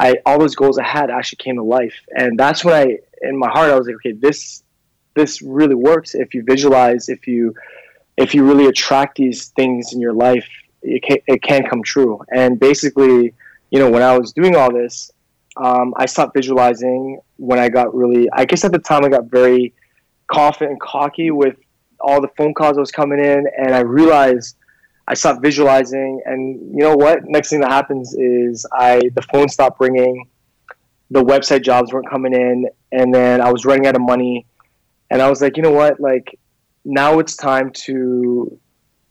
I 0.00 0.16
all 0.26 0.38
those 0.38 0.56
goals 0.56 0.78
I 0.78 0.84
had 0.84 1.10
actually 1.10 1.36
came 1.36 1.56
to 1.56 1.62
life, 1.62 1.94
and 2.16 2.38
that's 2.38 2.64
when 2.64 2.74
I, 2.74 2.98
in 3.22 3.36
my 3.36 3.48
heart, 3.48 3.70
I 3.70 3.76
was 3.76 3.86
like, 3.86 3.96
okay, 3.96 4.12
this 4.12 4.63
this 5.14 5.42
really 5.42 5.74
works 5.74 6.14
if 6.14 6.34
you 6.34 6.42
visualize, 6.42 7.08
if 7.08 7.26
you 7.26 7.54
if 8.16 8.34
you 8.34 8.44
really 8.44 8.66
attract 8.66 9.16
these 9.16 9.48
things 9.48 9.92
in 9.92 10.00
your 10.00 10.12
life, 10.12 10.46
it 10.82 11.02
can, 11.02 11.18
it 11.26 11.42
can 11.42 11.64
come 11.68 11.82
true. 11.82 12.20
And 12.32 12.60
basically, 12.60 13.34
you 13.70 13.78
know, 13.78 13.90
when 13.90 14.02
I 14.02 14.16
was 14.16 14.32
doing 14.32 14.54
all 14.54 14.72
this, 14.72 15.10
um, 15.56 15.94
I 15.96 16.06
stopped 16.06 16.34
visualizing 16.34 17.20
when 17.36 17.58
I 17.58 17.68
got 17.68 17.94
really. 17.94 18.28
I 18.32 18.44
guess 18.44 18.64
at 18.64 18.72
the 18.72 18.78
time 18.78 19.04
I 19.04 19.08
got 19.08 19.26
very 19.26 19.74
confident 20.26 20.72
and 20.72 20.80
cocky 20.80 21.30
with 21.30 21.56
all 22.00 22.20
the 22.20 22.28
phone 22.36 22.54
calls 22.54 22.74
that 22.74 22.80
was 22.80 22.90
coming 22.90 23.18
in, 23.18 23.46
and 23.56 23.74
I 23.74 23.80
realized 23.80 24.56
I 25.06 25.14
stopped 25.14 25.42
visualizing. 25.42 26.22
And 26.24 26.76
you 26.76 26.82
know 26.82 26.96
what? 26.96 27.24
Next 27.24 27.50
thing 27.50 27.60
that 27.60 27.70
happens 27.70 28.14
is 28.14 28.66
I 28.72 29.00
the 29.14 29.22
phone 29.32 29.48
stopped 29.48 29.80
ringing, 29.80 30.28
the 31.10 31.22
website 31.22 31.62
jobs 31.62 31.92
weren't 31.92 32.10
coming 32.10 32.32
in, 32.32 32.68
and 32.92 33.14
then 33.14 33.40
I 33.40 33.52
was 33.52 33.64
running 33.64 33.86
out 33.86 33.94
of 33.94 34.02
money 34.02 34.46
and 35.10 35.22
I 35.22 35.28
was 35.28 35.40
like, 35.40 35.56
you 35.56 35.62
know 35.62 35.70
what, 35.70 36.00
like 36.00 36.38
now 36.84 37.18
it's 37.18 37.36
time 37.36 37.70
to 37.70 38.58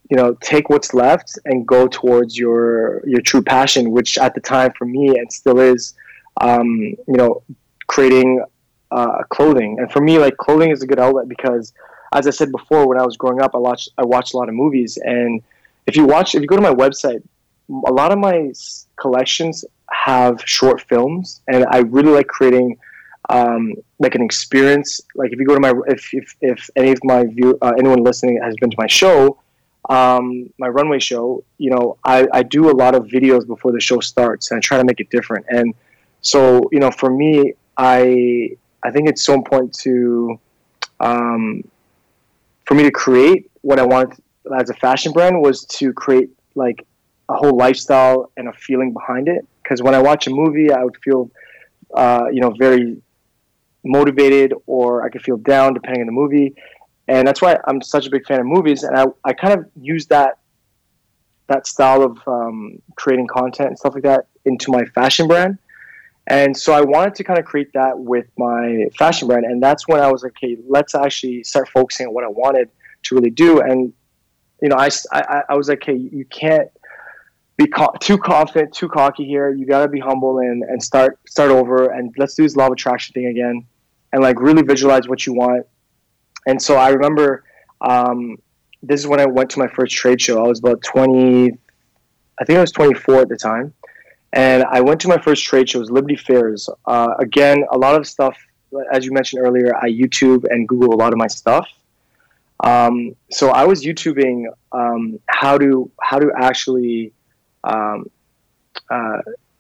you 0.10 0.18
know 0.18 0.36
take 0.42 0.70
what's 0.70 0.94
left 0.94 1.40
and 1.46 1.66
go 1.66 1.88
towards 1.88 2.38
your 2.38 3.02
your 3.08 3.22
true 3.22 3.42
passion 3.42 3.90
which 3.90 4.18
at 4.18 4.36
the 4.36 4.42
time 4.42 4.72
for 4.78 4.86
me 4.86 5.08
and 5.18 5.32
still 5.32 5.60
is 5.60 5.96
um, 6.42 6.78
you 6.78 7.18
know 7.18 7.42
creating 7.88 8.44
uh, 8.92 9.24
clothing. 9.30 9.78
And 9.80 9.92
for 9.92 10.02
me 10.02 10.20
like 10.20 10.38
clothing 10.38 10.72
is 10.72 10.84
a 10.84 10.88
good 10.88 11.00
outlet 11.00 11.28
because 11.28 11.74
as 12.14 12.28
i 12.28 12.30
said 12.30 12.52
before 12.52 12.88
when 12.88 13.00
i 13.00 13.06
was 13.06 13.18
growing 13.18 13.42
up 13.42 13.56
i 13.56 13.58
watched 13.58 13.90
i 13.98 14.06
watched 14.06 14.34
a 14.34 14.38
lot 14.38 14.50
of 14.50 14.56
movies. 14.56 14.98
And 15.04 15.42
if 15.88 15.96
you 15.96 16.06
watch 16.06 16.36
if 16.36 16.42
you 16.42 16.48
go 16.48 16.56
to 16.56 16.62
my 16.62 16.74
website 16.74 17.24
a 17.88 17.92
lot 17.92 18.12
of 18.12 18.20
my 18.20 18.52
collections 18.98 19.66
have 19.90 20.42
short 20.46 20.82
films. 20.82 21.42
And 21.48 21.66
i 21.72 21.80
really 21.80 22.12
like 22.12 22.28
creating 22.28 22.78
um, 23.30 23.74
like 24.00 24.16
an 24.16 24.22
experience. 24.22 25.02
Like 25.16 25.32
if 25.32 25.40
you 25.40 25.46
go 25.46 25.54
to 25.54 25.60
my 25.60 25.74
if 25.88 26.14
if, 26.14 26.36
if 26.42 26.70
any 26.76 26.92
of 26.92 27.00
my 27.04 27.26
view 27.26 27.58
uh, 27.62 27.74
anyone 27.78 28.04
listening 28.04 28.40
has 28.44 28.56
been 28.60 28.70
to 28.70 28.78
my 28.78 28.88
show, 28.88 29.40
um, 29.90 30.50
my 30.58 30.68
runway 30.68 31.00
show, 31.00 31.44
you 31.58 31.70
know, 31.70 31.98
I, 32.04 32.28
I 32.34 32.44
do 32.44 32.70
a 32.70 32.76
lot 32.76 32.96
of 32.96 33.06
videos 33.06 33.46
before 33.48 33.72
the 33.72 33.80
show 33.80 34.00
starts 34.00 34.52
and 34.52 34.58
I 34.58 34.62
try 34.62 34.78
to 34.78 34.84
make 34.84 35.00
it 35.00 35.10
different. 35.10 35.46
And 35.50 35.74
so 36.22 36.70
you 36.72 36.80
know, 36.80 36.92
for 36.92 37.10
me, 37.10 37.54
I 37.78 38.58
I 38.84 38.92
think 38.92 39.10
it's 39.10 39.24
so 39.24 39.34
important 39.34 39.74
to 39.80 40.40
um, 41.00 41.64
for 42.66 42.76
me 42.76 42.84
to 42.84 42.92
create 42.92 43.50
what 43.62 43.80
I 43.80 43.86
want 43.86 44.22
as 44.60 44.70
a 44.70 44.74
fashion 44.74 45.12
brand 45.12 45.42
was 45.42 45.66
to 45.66 45.94
create 45.94 46.30
like 46.56 46.86
a 47.30 47.36
whole 47.36 47.56
lifestyle 47.56 48.32
and 48.38 48.48
a 48.48 48.54
feeling 48.54 48.94
behind 48.94 49.28
it. 49.28 49.46
Because 49.62 49.82
when 49.82 49.96
I 49.96 50.02
watch 50.02 50.28
a 50.28 50.30
movie, 50.30 50.72
I 50.72 50.84
would 50.84 50.98
feel, 50.98 51.32
uh, 51.94 52.26
you 52.32 52.42
know, 52.42 52.52
very 52.52 53.02
motivated 53.84 54.54
or 54.66 55.04
I 55.04 55.10
could 55.10 55.22
feel 55.22 55.38
down 55.38 55.74
depending 55.74 56.02
on 56.02 56.08
the 56.08 56.14
movie. 56.14 56.56
And 57.08 57.28
that's 57.28 57.42
why 57.42 57.60
I'm 57.68 57.82
such 57.82 58.08
a 58.08 58.10
big 58.10 58.26
fan 58.26 58.40
of 58.40 58.46
movies. 58.46 58.84
And 58.84 58.98
I, 58.98 59.06
I 59.26 59.34
kind 59.34 59.60
of 59.60 59.66
use 59.80 60.08
that 60.08 60.40
that 61.48 61.68
style 61.68 62.02
of 62.02 62.18
um, 62.26 62.82
creating 62.96 63.28
content 63.28 63.68
and 63.68 63.78
stuff 63.78 63.94
like 63.94 64.04
that 64.04 64.28
into 64.46 64.72
my 64.72 64.86
fashion 64.86 65.28
brand. 65.28 65.58
And 66.28 66.56
so 66.56 66.72
I 66.72 66.80
wanted 66.82 67.16
to 67.16 67.24
kind 67.26 67.38
of 67.38 67.44
create 67.44 67.74
that 67.74 68.00
with 68.00 68.28
my 68.38 68.86
fashion 68.98 69.28
brand. 69.28 69.44
And 69.46 69.62
that's 69.62 69.86
when 69.86 70.00
I 70.00 70.10
was 70.10 70.24
like, 70.24 70.32
okay, 70.38 70.58
let's 70.68 70.96
actually 70.96 71.44
start 71.44 71.68
focusing 71.68 72.08
on 72.08 72.14
what 72.14 72.24
I 72.24 72.30
wanted 72.30 72.70
to 73.04 73.16
really 73.16 73.30
do. 73.30 73.60
And, 73.60 73.92
you 74.62 74.70
know, 74.70 74.78
I, 74.78 74.90
I, 75.12 75.44
I 75.50 75.56
was 75.56 75.68
like, 75.68 75.84
hey, 75.84 75.96
you 75.96 76.24
can't 76.26 76.70
be 77.58 77.68
co- 77.68 77.94
too 78.00 78.18
confident, 78.18 78.74
too 78.74 78.88
cocky 78.88 79.26
here. 79.26 79.54
You 79.54 79.66
got 79.66 79.82
to 79.82 79.90
be 79.90 80.00
humble 80.00 80.40
and, 80.40 80.64
and 80.64 80.82
start, 80.82 81.20
start 81.28 81.52
over. 81.52 81.88
And 81.88 82.16
let's 82.18 82.36
do 82.36 82.44
this 82.44 82.56
law 82.56 82.68
of 82.68 82.72
attraction 82.72 83.14
thing 83.14 83.26
again 83.26 83.68
and 84.14 84.22
like 84.22 84.40
really 84.40 84.62
visualize 84.62 85.10
what 85.10 85.26
you 85.26 85.34
want. 85.34 85.66
And 86.48 86.62
so 86.62 86.78
I 86.78 86.90
remember 86.90 87.44
um, 87.82 88.38
this 88.82 89.02
is 89.02 89.08
when 89.08 89.20
I 89.20 89.26
went 89.26 89.50
to 89.52 89.60
my 89.60 89.68
first 89.68 89.94
trade 89.96 90.22
show. 90.22 90.44
I 90.44 90.48
was 90.48 90.60
about 90.60 90.82
20, 90.84 91.52
I 92.40 92.46
think 92.46 92.58
I 92.58 92.62
was 92.62 92.72
24 92.72 93.22
at 93.22 93.30
the 93.30 93.36
time. 93.36 93.74
And 94.32 94.64
I 94.64 94.82
went 94.82 95.02
to 95.02 95.08
my 95.08 95.18
first 95.18 95.44
trade 95.44 95.70
show, 95.70 95.80
it 95.80 95.82
was 95.82 95.92
Liberty 95.92 96.16
Fairs. 96.16 96.70
Uh, 96.86 97.14
again, 97.20 97.66
a 97.72 97.78
lot 97.78 97.96
of 97.96 98.08
stuff, 98.08 98.38
as 98.92 99.06
you 99.06 99.12
mentioned 99.12 99.46
earlier, 99.46 99.76
I 99.76 99.90
YouTube 99.90 100.46
and 100.50 100.68
Google 100.68 100.94
a 100.94 100.98
lot 100.98 101.12
of 101.12 101.20
my 101.20 101.28
stuff. 101.28 101.68
Um, 102.64 103.16
so 103.30 103.50
I 103.50 103.66
was 103.66 103.84
YouTubing 103.84 104.46
um, 104.72 105.20
how 105.28 105.58
to 105.58 105.92
how 106.02 106.18
to 106.18 106.32
actually 106.40 107.12
um, 107.64 108.06
uh, 108.90 109.20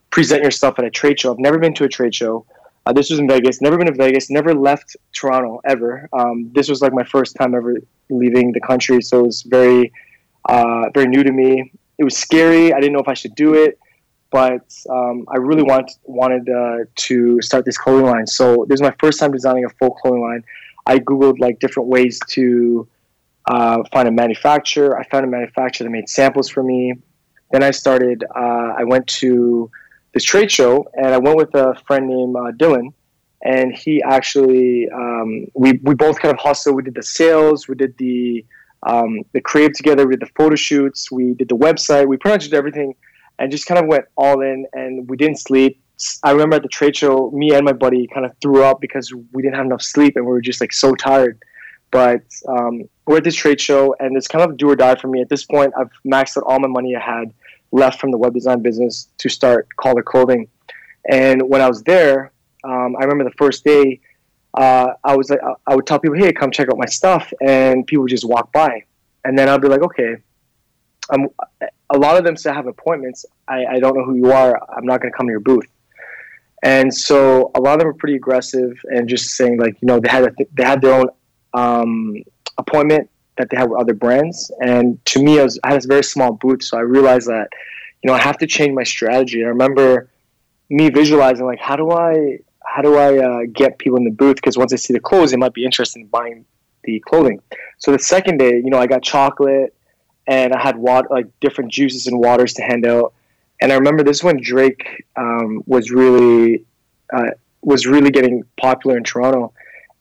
present 0.10 0.42
your 0.42 0.52
stuff 0.52 0.80
at 0.80 0.86
a 0.86 0.90
trade 0.90 1.20
show. 1.20 1.32
I've 1.32 1.40
never 1.40 1.60
been 1.60 1.74
to 1.76 1.84
a 1.84 1.90
trade 1.90 2.16
show. 2.16 2.46
Uh, 2.86 2.92
this 2.92 3.10
was 3.10 3.20
in 3.20 3.28
Vegas. 3.28 3.62
Never 3.62 3.78
been 3.78 3.88
to 3.88 3.94
Vegas. 3.94 4.30
Never 4.30 4.54
left 4.54 4.98
Toronto 5.14 5.62
ever. 5.66 6.10
Um, 6.12 6.52
this 6.54 6.68
was 6.68 6.82
like 6.82 6.94
my 6.94 7.04
first 7.04 7.36
time 7.36 7.56
ever 7.56 7.78
leaving 8.10 8.52
the 8.52 8.60
country, 8.60 9.02
so 9.02 9.22
it 9.22 9.26
was 9.28 9.42
very, 9.44 9.92
uh, 10.50 10.90
very 10.94 11.08
new 11.08 11.24
to 11.24 11.32
me. 11.32 11.72
It 11.98 12.04
was 12.04 12.18
scary. 12.18 12.74
I 12.74 12.80
didn't 12.80 12.94
know 12.94 13.00
if 13.00 13.08
I 13.08 13.14
should 13.14 13.36
do 13.36 13.54
it, 13.54 13.80
but 14.32 14.66
um, 14.90 15.26
I 15.30 15.38
really 15.38 15.64
want, 15.64 15.92
wanted 16.04 16.50
uh, 16.50 16.80
to 16.96 17.42
start 17.42 17.64
this 17.64 17.78
clothing 17.78 18.06
line. 18.06 18.28
So 18.28 18.66
this 18.68 18.78
is 18.78 18.82
my 18.82 18.94
first 19.00 19.20
time 19.20 19.32
designing 19.32 19.64
a 19.64 19.70
full 19.70 19.92
clothing 19.92 20.22
line. 20.22 20.44
I 20.86 21.00
googled 21.00 21.40
like 21.40 21.60
different 21.60 21.88
ways 21.88 22.20
to 22.30 22.88
uh, 23.48 23.84
find 23.94 24.08
a 24.08 24.12
manufacturer. 24.12 25.00
I 25.00 25.08
found 25.08 25.24
a 25.26 25.30
manufacturer 25.30 25.86
that 25.86 25.92
made 25.92 26.10
samples 26.10 26.50
for 26.50 26.64
me. 26.64 26.94
Then 27.52 27.64
I 27.64 27.72
started. 27.72 28.24
Uh, 28.36 28.74
I 28.78 28.84
went 28.84 29.08
to 29.08 29.70
this 30.14 30.24
trade 30.24 30.52
show, 30.52 30.88
and 30.94 31.08
I 31.08 31.18
went 31.18 31.38
with 31.38 31.54
a 31.56 31.76
friend 31.88 32.08
named 32.08 32.36
uh, 32.36 32.52
Dylan, 32.52 32.94
and 33.44 33.76
he 33.76 34.02
actually 34.04 34.88
um, 34.90 35.48
we 35.54 35.80
we 35.84 35.96
both 35.96 36.20
kind 36.20 36.34
of 36.34 36.40
hustled. 36.40 36.76
We 36.76 36.84
did 36.84 36.96
the 36.96 37.04
sales, 37.04 37.68
we 37.68 37.76
did 37.76 37.98
the 37.98 38.46
um, 38.84 39.22
the 39.34 39.42
creative 39.42 39.76
together, 39.76 40.06
we 40.06 40.16
did 40.16 40.22
the 40.22 40.32
photo 40.36 40.56
shoots, 40.56 41.12
we 41.12 41.34
did 41.34 41.50
the 41.50 41.58
website, 41.58 42.08
we 42.08 42.18
pretty 42.18 42.36
much 42.36 42.44
did 42.46 42.54
everything, 42.54 42.96
and 43.40 43.52
just 43.52 43.66
kind 43.66 43.80
of 43.80 43.88
went 43.88 44.06
all 44.16 44.42
in. 44.42 44.66
And 44.74 45.10
we 45.10 45.18
didn't 45.18 45.40
sleep. 45.40 45.80
I 46.24 46.32
remember 46.32 46.58
at 46.58 46.64
the 46.64 46.68
trade 46.68 46.96
show, 46.96 47.32
me 47.32 47.54
and 47.54 47.64
my 47.64 47.72
buddy 47.72 48.08
kind 48.08 48.26
of 48.26 48.36
threw 48.42 48.64
up 48.64 48.82
because 48.82 49.14
we 49.32 49.42
didn't 49.42 49.56
have 49.56 49.66
enough 49.66 49.82
sleep, 49.82 50.16
and 50.16 50.26
we 50.26 50.32
were 50.32 50.42
just 50.42 50.62
like 50.62 50.74
so 50.74 50.94
tired. 50.96 51.42
But 51.92 52.24
um, 52.48 52.84
we're 53.06 53.18
at 53.18 53.24
this 53.24 53.36
trade 53.36 53.62
show, 53.62 53.96
and 54.00 54.18
it's 54.18 54.28
kind 54.28 54.44
of 54.44 54.58
do 54.58 54.70
or 54.70 54.76
die 54.76 54.96
for 54.96 55.08
me. 55.08 55.22
At 55.22 55.30
this 55.30 55.46
point, 55.46 55.74
I've 55.78 55.92
maxed 56.06 56.38
out 56.38 56.44
all 56.46 56.60
my 56.60 56.68
money 56.68 56.96
I 56.96 57.00
had 57.00 57.34
left 57.74 58.00
from 58.00 58.12
the 58.12 58.18
web 58.18 58.34
design 58.34 58.62
business 58.62 59.10
to 59.18 59.28
start 59.28 59.68
Kollar 59.76 60.04
Clothing. 60.04 60.48
And 61.10 61.42
when 61.50 61.60
I 61.60 61.68
was 61.68 61.84
there, 61.84 62.32
um, 62.64 62.96
I 62.98 63.04
remember 63.04 63.26
the 63.26 63.36
first 63.38 63.66
day, 63.66 64.00
uh, 64.54 64.94
I 65.04 65.18
was 65.18 65.30
like, 65.30 65.40
I 65.68 65.76
would 65.76 65.86
tell 65.86 66.00
people, 66.00 66.18
"Hey, 66.18 66.32
come 66.32 66.52
check 66.52 66.70
out 66.70 66.78
my 66.78 66.86
stuff," 66.86 67.34
and 67.42 67.86
people 67.86 68.04
would 68.04 68.12
just 68.12 68.26
walk 68.26 68.54
by, 68.54 68.84
and 69.26 69.38
then 69.38 69.50
I'd 69.50 69.62
be 69.62 69.68
like, 69.68 69.82
"Okay." 69.82 70.18
I'm, 71.10 71.28
a 71.90 71.98
lot 71.98 72.18
of 72.18 72.24
them 72.24 72.38
still 72.38 72.54
have 72.54 72.66
appointments. 72.66 73.26
I, 73.48 73.66
I 73.66 73.80
don't 73.80 73.98
know 73.98 74.06
who 74.06 74.16
you 74.16 74.32
are. 74.32 74.58
I'm 74.74 74.86
not 74.86 75.02
going 75.02 75.12
to 75.12 75.18
come 75.18 75.28
to 75.28 75.32
your 75.32 75.42
booth. 75.42 75.68
And 76.64 76.94
so 76.94 77.52
a 77.56 77.60
lot 77.60 77.74
of 77.74 77.80
them 77.80 77.88
were 77.88 77.94
pretty 77.94 78.16
aggressive 78.16 78.80
and 78.86 79.10
just 79.10 79.32
saying 79.32 79.60
like, 79.60 79.76
you 79.82 79.88
know, 79.88 80.00
they 80.00 80.08
had 80.08 80.34
th- 80.38 80.50
they 80.54 80.64
had 80.64 80.82
their 80.82 80.94
own 80.94 81.10
um, 81.54 82.16
appointment 82.58 83.10
that 83.38 83.50
they 83.50 83.58
had 83.58 83.70
with 83.70 83.80
other 83.80 83.94
brands. 83.94 84.52
And 84.62 85.04
to 85.06 85.24
me, 85.24 85.40
I, 85.40 85.44
was, 85.44 85.60
I 85.64 85.74
had 85.74 85.84
a 85.84 85.88
very 85.88 86.04
small 86.04 86.34
booth, 86.34 86.64
so 86.64 86.78
I 86.78 86.82
realized 86.82 87.28
that 87.28 87.50
you 88.04 88.10
know 88.10 88.14
I 88.14 88.20
have 88.20 88.38
to 88.40 88.48
change 88.48 88.74
my 88.74 88.84
strategy. 88.84 89.44
I 89.44 89.48
remember 89.48 90.10
me 90.70 90.90
visualizing 90.90 91.46
like 91.46 91.60
how 91.60 91.76
do 91.76 91.92
I 91.92 92.40
how 92.66 92.82
do 92.82 92.96
I 92.98 93.18
uh, 93.18 93.40
get 93.52 93.78
people 93.78 93.98
in 93.98 94.04
the 94.04 94.12
booth 94.12 94.36
because 94.36 94.58
once 94.58 94.72
they 94.72 94.78
see 94.78 94.94
the 94.94 95.00
clothes, 95.00 95.32
they 95.32 95.38
might 95.38 95.54
be 95.54 95.66
interested 95.66 96.00
in 96.00 96.08
buying 96.08 96.46
the 96.84 97.00
clothing. 97.02 97.42
So 97.78 97.92
the 97.92 98.00
second 98.00 98.38
day, 98.38 98.56
you 98.56 98.70
know, 98.70 98.80
I 98.80 98.88
got 98.88 99.04
chocolate 99.04 99.76
and 100.28 100.54
I 100.54 100.62
had 100.62 100.78
water, 100.78 101.08
like 101.12 101.28
different 101.40 101.72
juices 101.72 102.08
and 102.08 102.18
waters 102.20 102.54
to 102.54 102.62
hand 102.62 102.86
out. 102.86 103.14
And 103.62 103.72
I 103.72 103.76
remember 103.76 104.04
this 104.04 104.24
when 104.24 104.42
Drake 104.42 105.06
um, 105.16 105.64
was 105.66 105.92
really 105.92 106.66
uh, 107.14 107.32
was 107.62 107.86
really 107.86 108.12
getting 108.12 108.44
popular 108.58 108.98
in 108.98 109.04
Toronto. 109.04 109.54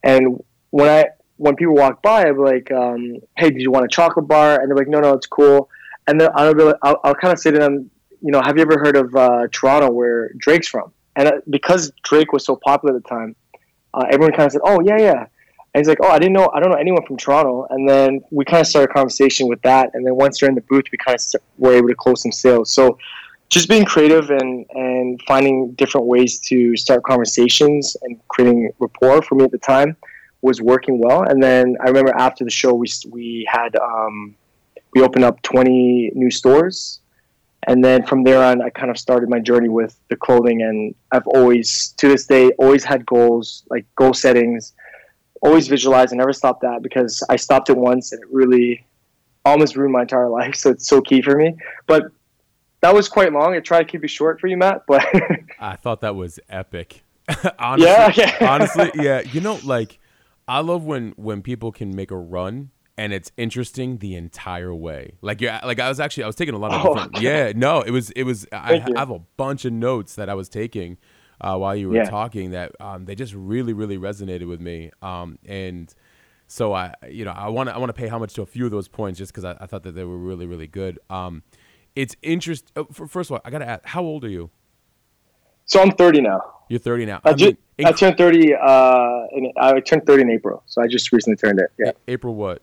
And 0.02 0.42
when 0.70 0.88
I 0.88 1.06
when 1.42 1.56
people 1.56 1.74
walk 1.74 2.02
by, 2.02 2.24
I'm 2.26 2.38
like, 2.38 2.70
um, 2.70 3.16
"Hey, 3.36 3.50
did 3.50 3.60
you 3.60 3.72
want 3.72 3.84
a 3.84 3.88
chocolate 3.88 4.28
bar?" 4.28 4.60
And 4.60 4.70
they're 4.70 4.76
like, 4.76 4.88
"No, 4.88 5.00
no, 5.00 5.12
it's 5.14 5.26
cool." 5.26 5.68
And 6.06 6.20
then 6.20 6.30
I'll, 6.34 6.54
be 6.54 6.62
like, 6.62 6.76
I'll, 6.82 7.00
I'll 7.02 7.14
kind 7.14 7.32
of 7.32 7.40
say 7.40 7.50
to 7.50 7.58
them, 7.58 7.90
"You 8.20 8.30
know, 8.30 8.40
have 8.40 8.56
you 8.56 8.62
ever 8.62 8.78
heard 8.78 8.96
of 8.96 9.14
uh, 9.16 9.48
Toronto, 9.50 9.90
where 9.90 10.32
Drake's 10.38 10.68
from?" 10.68 10.92
And 11.16 11.28
uh, 11.28 11.32
because 11.50 11.90
Drake 12.04 12.32
was 12.32 12.44
so 12.44 12.54
popular 12.56 12.96
at 12.96 13.02
the 13.02 13.08
time, 13.08 13.34
uh, 13.92 14.04
everyone 14.08 14.32
kind 14.32 14.46
of 14.46 14.52
said, 14.52 14.60
"Oh, 14.64 14.80
yeah, 14.84 14.98
yeah." 14.98 15.26
And 15.74 15.80
he's 15.80 15.88
like, 15.88 15.98
"Oh, 16.00 16.08
I 16.08 16.20
didn't 16.20 16.34
know. 16.34 16.48
I 16.54 16.60
don't 16.60 16.70
know 16.70 16.78
anyone 16.78 17.04
from 17.04 17.16
Toronto." 17.16 17.66
And 17.70 17.88
then 17.88 18.20
we 18.30 18.44
kind 18.44 18.60
of 18.60 18.68
started 18.68 18.90
a 18.90 18.94
conversation 18.94 19.48
with 19.48 19.60
that. 19.62 19.90
And 19.94 20.06
then 20.06 20.14
once 20.14 20.38
they're 20.38 20.48
in 20.48 20.54
the 20.54 20.66
booth, 20.70 20.84
we 20.92 20.98
kind 20.98 21.18
of 21.18 21.40
were 21.58 21.72
able 21.72 21.88
to 21.88 21.96
close 21.96 22.22
some 22.22 22.32
sales. 22.32 22.70
So 22.70 22.98
just 23.48 23.68
being 23.68 23.84
creative 23.84 24.30
and 24.30 24.64
and 24.70 25.20
finding 25.26 25.72
different 25.72 26.06
ways 26.06 26.38
to 26.50 26.76
start 26.76 27.02
conversations 27.02 27.96
and 28.02 28.20
creating 28.28 28.70
rapport 28.78 29.22
for 29.22 29.34
me 29.34 29.44
at 29.44 29.50
the 29.50 29.58
time 29.58 29.96
was 30.42 30.60
working 30.60 31.00
well. 31.00 31.22
And 31.22 31.42
then 31.42 31.76
I 31.80 31.88
remember 31.88 32.12
after 32.14 32.44
the 32.44 32.50
show, 32.50 32.74
we 32.74 32.88
we 33.10 33.48
had 33.50 33.76
um, 33.76 34.34
we 34.94 35.02
opened 35.02 35.24
up 35.24 35.40
20 35.42 36.12
new 36.14 36.30
stores. 36.30 37.00
And 37.68 37.84
then 37.84 38.04
from 38.04 38.24
there 38.24 38.42
on, 38.42 38.60
I 38.60 38.70
kind 38.70 38.90
of 38.90 38.98
started 38.98 39.28
my 39.28 39.38
journey 39.38 39.68
with 39.68 39.96
the 40.08 40.16
clothing. 40.16 40.62
And 40.62 40.94
I've 41.12 41.26
always, 41.28 41.94
to 41.98 42.08
this 42.08 42.26
day, 42.26 42.50
always 42.58 42.82
had 42.82 43.06
goals, 43.06 43.62
like 43.70 43.86
goal 43.94 44.14
settings, 44.14 44.72
always 45.42 45.68
visualized. 45.68 46.12
I 46.12 46.16
never 46.16 46.32
stopped 46.32 46.62
that 46.62 46.82
because 46.82 47.22
I 47.28 47.36
stopped 47.36 47.70
it 47.70 47.76
once 47.76 48.10
and 48.12 48.20
it 48.20 48.28
really 48.32 48.84
almost 49.44 49.76
ruined 49.76 49.92
my 49.92 50.02
entire 50.02 50.28
life. 50.40 50.56
So 50.56 50.70
it's 50.70 50.88
so 50.88 51.00
key 51.00 51.22
for 51.22 51.36
me. 51.36 51.56
But 51.86 52.10
that 52.80 52.94
was 52.94 53.08
quite 53.08 53.32
long. 53.32 53.54
I 53.54 53.60
tried 53.60 53.84
to 53.84 53.84
keep 53.84 54.02
it 54.02 54.10
short 54.10 54.40
for 54.40 54.48
you, 54.48 54.56
Matt. 54.56 54.82
But 54.88 55.06
I 55.60 55.76
thought 55.76 56.00
that 56.00 56.16
was 56.16 56.40
epic. 56.48 57.04
honestly, 57.60 57.86
yeah, 57.86 58.12
yeah. 58.16 58.36
honestly, 58.40 58.90
yeah. 58.96 59.20
You 59.20 59.40
know, 59.40 59.60
like 59.62 60.00
I 60.48 60.60
love 60.60 60.84
when 60.84 61.12
when 61.16 61.42
people 61.42 61.72
can 61.72 61.94
make 61.94 62.10
a 62.10 62.16
run 62.16 62.70
and 62.98 63.12
it's 63.12 63.32
interesting 63.36 63.98
the 63.98 64.14
entire 64.14 64.74
way. 64.74 65.14
Like 65.22 65.40
you 65.40 65.48
like 65.64 65.80
I 65.80 65.88
was 65.88 66.00
actually 66.00 66.24
I 66.24 66.26
was 66.26 66.36
taking 66.36 66.54
a 66.54 66.58
lot 66.58 66.72
of 66.72 66.80
Oh, 66.82 66.94
different, 66.94 67.16
yeah, 67.16 67.52
no, 67.54 67.80
it 67.80 67.90
was 67.90 68.10
it 68.10 68.24
was 68.24 68.46
I, 68.52 68.82
I 68.94 68.98
have 68.98 69.10
a 69.10 69.20
bunch 69.36 69.64
of 69.64 69.72
notes 69.72 70.14
that 70.16 70.28
I 70.28 70.34
was 70.34 70.48
taking 70.48 70.98
uh, 71.40 71.56
while 71.56 71.74
you 71.74 71.88
were 71.88 71.96
Yeah. 71.96 72.04
talking 72.04 72.50
that 72.50 72.72
um, 72.80 73.04
they 73.06 73.14
just 73.14 73.34
really 73.34 73.72
really 73.72 73.98
resonated 73.98 74.46
with 74.48 74.60
me. 74.60 74.90
Um, 75.00 75.38
and 75.46 75.92
so 76.48 76.74
I 76.74 76.94
you 77.08 77.24
know 77.24 77.32
I 77.32 77.48
want 77.48 77.68
to 77.70 77.74
I 77.74 77.78
want 77.78 77.88
to 77.90 77.94
pay 77.94 78.08
homage 78.08 78.34
to 78.34 78.42
a 78.42 78.46
few 78.46 78.64
of 78.66 78.70
those 78.70 78.88
points 78.88 79.18
just 79.18 79.32
because 79.32 79.44
I, 79.44 79.56
I 79.60 79.66
thought 79.66 79.84
that 79.84 79.92
they 79.92 80.04
were 80.04 80.18
really 80.18 80.46
really 80.46 80.66
good. 80.66 80.98
Um, 81.08 81.42
it's 81.96 82.16
interest. 82.22 82.72
Oh, 82.76 82.84
first 82.84 83.30
of 83.30 83.34
all, 83.34 83.40
I 83.44 83.50
gotta 83.50 83.68
ask, 83.68 83.84
how 83.86 84.02
old 84.02 84.24
are 84.24 84.28
you? 84.28 84.50
So 85.64 85.80
I'm 85.80 85.90
30 85.92 86.20
now. 86.22 86.40
You're 86.68 86.78
30 86.80 87.06
now. 87.06 87.20
I, 87.24 87.30
I 87.30 87.32
ju- 87.34 87.46
mean, 87.46 87.86
I 87.86 87.92
turned 87.92 88.16
30. 88.16 88.54
Uh, 88.54 89.24
in, 89.32 89.52
I 89.58 89.80
turned 89.80 90.06
30 90.06 90.22
in 90.22 90.30
April. 90.30 90.62
So 90.66 90.82
I 90.82 90.86
just 90.86 91.12
recently 91.12 91.36
turned 91.36 91.58
it. 91.60 91.70
Yeah, 91.78 91.92
April 92.08 92.34
what? 92.34 92.62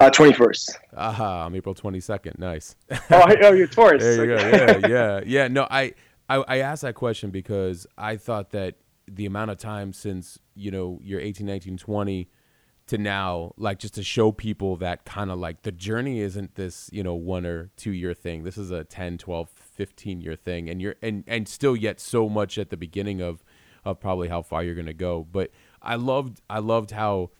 uh, 0.00 0.10
21st. 0.10 0.70
Aha, 0.96 1.46
I'm 1.46 1.54
April 1.56 1.74
22nd. 1.74 2.38
Nice. 2.38 2.76
Oh, 3.10 3.26
oh, 3.42 3.52
you're 3.52 3.66
Taurus. 3.66 4.02
There 4.02 4.24
you 4.24 4.32
Okay. 4.34 4.80
go. 4.80 4.88
Yeah, 4.88 4.88
yeah, 4.88 5.20
yeah. 5.26 5.48
No, 5.48 5.66
I, 5.70 5.92
I, 6.28 6.36
I 6.36 6.56
asked 6.58 6.82
that 6.82 6.94
question 6.94 7.30
because 7.30 7.86
I 7.98 8.16
thought 8.16 8.50
that 8.50 8.76
the 9.06 9.26
amount 9.26 9.50
of 9.50 9.58
time 9.58 9.92
since 9.92 10.38
you 10.54 10.70
know 10.70 11.00
you're 11.02 11.20
18, 11.20 11.46
19, 11.46 11.78
20 11.78 12.28
to 12.88 12.98
now, 12.98 13.52
like 13.56 13.78
just 13.78 13.94
to 13.94 14.02
show 14.02 14.32
people 14.32 14.76
that 14.76 15.04
kind 15.04 15.30
of 15.30 15.38
like 15.38 15.62
the 15.62 15.72
journey 15.72 16.20
isn't 16.20 16.54
this 16.54 16.88
you 16.92 17.02
know 17.02 17.14
one 17.14 17.44
or 17.44 17.70
two 17.76 17.90
year 17.92 18.14
thing. 18.14 18.44
This 18.44 18.56
is 18.56 18.70
a 18.70 18.84
10, 18.84 19.18
12, 19.18 19.52
15 19.78 20.20
year 20.20 20.36
thing, 20.36 20.68
and 20.68 20.82
you're 20.82 20.96
and 21.02 21.24
and 21.26 21.48
still 21.48 21.74
yet 21.76 22.00
so 22.00 22.28
much 22.28 22.58
at 22.58 22.70
the 22.70 22.76
beginning 22.76 23.22
of 23.22 23.42
of 23.86 24.00
probably 24.00 24.28
how 24.28 24.42
far 24.42 24.62
you're 24.64 24.74
gonna 24.74 24.92
go. 24.92 25.26
But 25.32 25.50
I 25.80 25.94
loved 25.96 26.42
I 26.50 26.58
loved 26.58 26.90
how 26.90 27.30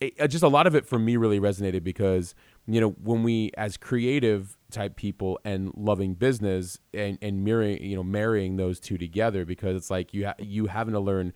it, 0.00 0.20
uh, 0.20 0.26
just 0.26 0.44
a 0.44 0.48
lot 0.48 0.66
of 0.66 0.74
it 0.74 0.86
for 0.86 0.98
me 0.98 1.16
really 1.16 1.40
resonated 1.40 1.84
because 1.84 2.34
you 2.66 2.80
know 2.80 2.90
when 3.02 3.22
we 3.22 3.52
as 3.56 3.76
creative 3.78 4.58
type 4.70 4.96
people 4.96 5.40
and 5.44 5.72
loving 5.76 6.14
business 6.14 6.78
and 6.94 7.18
and 7.22 7.44
mirroring 7.44 7.82
you 7.82 7.96
know 7.96 8.02
marrying 8.04 8.56
those 8.56 8.80
two 8.80 8.98
together 8.98 9.44
because 9.46 9.76
it's 9.76 9.90
like 9.90 10.12
you 10.14 10.26
ha- 10.26 10.34
you 10.38 10.66
having 10.66 10.94
to 10.94 11.00
learn 11.00 11.32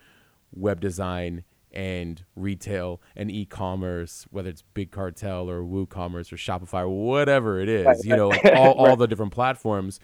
web 0.52 0.80
design 0.80 1.44
and 1.72 2.24
retail 2.36 3.02
and 3.16 3.30
e-commerce 3.32 4.26
whether 4.30 4.48
it's 4.48 4.62
big 4.74 4.92
cartel 4.92 5.50
or 5.50 5.62
woocommerce 5.62 6.32
or 6.32 6.36
shopify 6.36 6.82
or 6.82 6.88
whatever 6.88 7.60
it 7.60 7.68
is 7.68 7.86
Right, 7.86 8.04
you 8.04 8.14
know 8.14 8.30
like 8.30 8.44
all, 8.52 8.72
all 8.78 8.90
Right. 8.90 8.98
the 8.98 9.08
different 9.08 9.32
platforms 9.32 9.98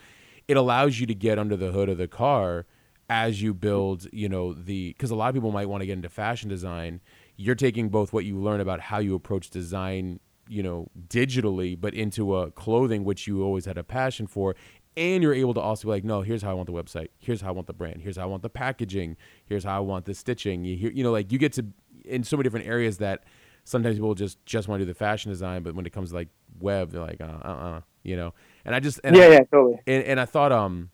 it 0.50 0.56
allows 0.56 0.98
you 0.98 1.06
to 1.06 1.14
get 1.14 1.38
under 1.38 1.56
the 1.56 1.70
hood 1.70 1.88
of 1.88 1.96
the 1.96 2.08
car 2.08 2.66
as 3.08 3.40
you 3.40 3.54
build 3.54 4.08
you 4.12 4.28
know 4.28 4.52
the 4.52 4.88
because 4.88 5.12
a 5.12 5.14
lot 5.14 5.28
of 5.28 5.34
people 5.34 5.52
might 5.52 5.68
want 5.68 5.80
to 5.80 5.86
get 5.86 5.92
into 5.92 6.08
fashion 6.08 6.48
design. 6.48 7.00
You're 7.36 7.54
taking 7.54 7.88
both 7.88 8.12
what 8.12 8.24
you 8.24 8.36
learn 8.36 8.60
about 8.60 8.80
how 8.80 8.98
you 8.98 9.14
approach 9.14 9.50
design 9.50 10.18
you 10.48 10.64
know 10.64 10.88
digitally 11.06 11.80
but 11.80 11.94
into 11.94 12.36
a 12.36 12.50
clothing 12.50 13.04
which 13.04 13.28
you 13.28 13.44
always 13.44 13.64
had 13.64 13.78
a 13.78 13.84
passion 13.84 14.26
for 14.26 14.56
and 14.96 15.22
you're 15.22 15.32
able 15.32 15.54
to 15.54 15.60
also 15.60 15.86
be 15.86 15.92
like 15.92 16.02
no 16.02 16.22
here's 16.22 16.42
how 16.42 16.50
i 16.50 16.54
want 16.54 16.66
the 16.66 16.72
website. 16.72 17.10
Here's 17.18 17.40
how 17.40 17.50
i 17.50 17.52
want 17.52 17.68
the 17.68 17.72
brand. 17.72 18.02
Here's 18.02 18.16
how 18.16 18.24
i 18.24 18.26
want 18.26 18.42
the 18.42 18.50
packaging. 18.50 19.16
Here's 19.46 19.62
how 19.62 19.76
i 19.76 19.80
want 19.80 20.04
the 20.06 20.14
stitching. 20.14 20.64
You 20.64 20.76
hear 20.76 20.90
you 20.90 21.04
know 21.04 21.12
like 21.12 21.30
you 21.30 21.38
get 21.38 21.52
to 21.52 21.66
in 22.04 22.24
so 22.24 22.36
many 22.36 22.42
different 22.42 22.66
areas 22.66 22.98
that 22.98 23.22
sometimes 23.62 23.94
people 23.94 24.16
just 24.16 24.44
just 24.44 24.66
want 24.66 24.80
to 24.80 24.84
do 24.84 24.92
the 24.92 24.98
fashion 24.98 25.30
design 25.30 25.62
but 25.62 25.76
when 25.76 25.86
it 25.86 25.92
comes 25.92 26.08
to 26.08 26.16
like 26.16 26.28
web 26.58 26.90
they're 26.90 27.02
like 27.02 27.20
uh 27.20 27.38
uh, 27.44 27.48
uh 27.48 27.80
you 28.02 28.16
know 28.16 28.34
and 28.64 28.74
i 28.74 28.80
just 28.80 29.00
and 29.04 29.16
Yeah, 29.16 29.24
I, 29.24 29.28
yeah, 29.28 29.40
totally. 29.52 29.78
and, 29.86 30.04
and 30.04 30.20
I 30.20 30.24
thought 30.26 30.52
um 30.52 30.90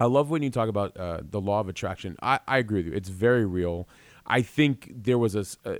I 0.00 0.04
love 0.06 0.30
when 0.30 0.42
you 0.42 0.50
talk 0.50 0.68
about 0.68 0.96
uh, 0.96 1.22
the 1.28 1.40
law 1.40 1.58
of 1.58 1.68
attraction. 1.68 2.16
I, 2.22 2.38
I 2.46 2.58
agree 2.58 2.78
with 2.84 2.86
you. 2.86 2.92
It's 2.92 3.08
very 3.08 3.44
real. 3.44 3.88
I 4.24 4.42
think 4.42 4.92
there 4.94 5.18
was 5.18 5.34
a. 5.34 5.44
uh, 5.68 5.78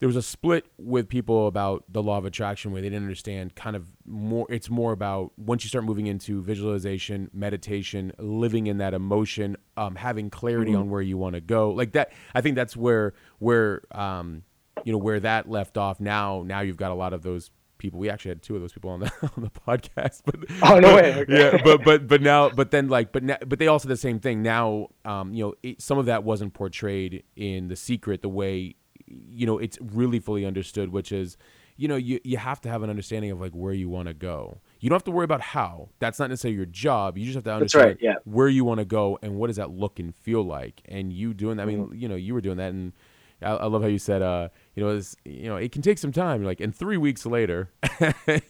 there 0.00 0.06
was 0.08 0.16
a 0.16 0.22
split 0.22 0.66
with 0.78 1.08
people 1.08 1.48
about 1.48 1.84
the 1.88 2.00
law 2.02 2.18
of 2.18 2.24
attraction 2.24 2.70
where 2.70 2.80
they 2.80 2.88
didn't 2.88 3.02
understand 3.02 3.56
kind 3.56 3.74
of 3.74 3.88
more 4.06 4.46
it's 4.48 4.70
more 4.70 4.92
about 4.92 5.32
once 5.36 5.64
you 5.64 5.68
start 5.68 5.84
moving 5.84 6.06
into 6.06 6.40
visualization 6.40 7.28
meditation 7.32 8.12
living 8.18 8.68
in 8.68 8.78
that 8.78 8.94
emotion 8.94 9.56
um, 9.76 9.96
having 9.96 10.30
clarity 10.30 10.72
on 10.72 10.88
where 10.88 11.02
you 11.02 11.16
want 11.18 11.34
to 11.34 11.40
go 11.40 11.70
like 11.72 11.92
that 11.92 12.12
i 12.32 12.40
think 12.40 12.54
that's 12.54 12.76
where 12.76 13.12
where 13.40 13.82
um, 13.90 14.44
you 14.84 14.92
know 14.92 14.98
where 14.98 15.18
that 15.18 15.50
left 15.50 15.76
off 15.76 15.98
now 15.98 16.44
now 16.46 16.60
you've 16.60 16.76
got 16.76 16.92
a 16.92 16.94
lot 16.94 17.12
of 17.12 17.22
those 17.22 17.50
people 17.78 17.98
we 17.98 18.10
actually 18.10 18.30
had 18.30 18.42
two 18.42 18.54
of 18.54 18.60
those 18.60 18.72
people 18.72 18.90
on 18.90 19.00
the 19.00 19.12
on 19.36 19.42
the 19.42 19.50
podcast 19.50 20.20
but 20.24 20.36
Oh, 20.62 20.78
no 20.78 20.92
but- 20.94 21.02
way. 21.02 21.14
Okay. 21.22 21.52
yeah 21.54 21.62
but 21.62 21.84
but 21.84 22.06
but 22.08 22.20
now 22.22 22.48
but 22.50 22.70
then 22.70 22.88
like 22.88 23.12
but 23.12 23.22
now, 23.22 23.36
but 23.46 23.58
they 23.58 23.66
also 23.68 23.88
the 23.88 23.96
same 23.96 24.18
thing 24.18 24.42
now 24.42 24.88
um 25.04 25.32
you 25.32 25.44
know 25.44 25.54
it, 25.62 25.80
some 25.80 25.98
of 25.98 26.06
that 26.06 26.24
wasn't 26.24 26.54
portrayed 26.54 27.22
in 27.36 27.68
the 27.68 27.76
secret 27.76 28.22
the 28.22 28.28
way 28.28 28.74
you 29.06 29.46
know 29.46 29.58
it's 29.58 29.78
really 29.80 30.18
fully 30.20 30.44
understood 30.44 30.90
which 30.92 31.12
is 31.12 31.36
you 31.76 31.86
know 31.88 31.96
you 31.96 32.18
you 32.24 32.36
have 32.36 32.60
to 32.60 32.68
have 32.68 32.82
an 32.82 32.90
understanding 32.90 33.30
of 33.30 33.40
like 33.40 33.52
where 33.52 33.72
you 33.72 33.88
want 33.88 34.08
to 34.08 34.14
go 34.14 34.60
you 34.80 34.88
don't 34.90 34.96
have 34.96 35.04
to 35.04 35.10
worry 35.10 35.24
about 35.24 35.40
how 35.40 35.88
that's 36.00 36.18
not 36.18 36.28
necessarily 36.28 36.56
your 36.56 36.66
job 36.66 37.16
you 37.16 37.24
just 37.24 37.36
have 37.36 37.44
to 37.44 37.52
understand 37.52 37.86
right, 37.86 37.98
yeah. 38.00 38.14
where 38.24 38.48
you 38.48 38.64
want 38.64 38.78
to 38.78 38.84
go 38.84 39.18
and 39.22 39.36
what 39.36 39.46
does 39.46 39.56
that 39.56 39.70
look 39.70 39.98
and 40.00 40.14
feel 40.14 40.42
like 40.42 40.82
and 40.86 41.12
you 41.12 41.32
doing 41.32 41.56
that 41.56 41.62
i 41.62 41.66
mean 41.66 41.78
Mm-hmm. 41.86 41.94
you 41.94 42.08
know 42.08 42.16
you 42.16 42.34
were 42.34 42.40
doing 42.40 42.56
that 42.58 42.72
and 42.72 42.92
I, 43.42 43.50
I 43.52 43.66
love 43.66 43.82
how 43.82 43.88
you 43.88 43.98
said, 43.98 44.20
uh, 44.20 44.48
you 44.74 44.82
know, 44.82 44.96
it's, 44.96 45.14
you 45.24 45.48
know, 45.48 45.56
it 45.56 45.70
can 45.72 45.80
take 45.82 45.98
some 45.98 46.10
time. 46.12 46.42
Like, 46.44 46.60
and 46.60 46.74
three 46.74 46.96
weeks 46.96 47.24
later, 47.24 47.70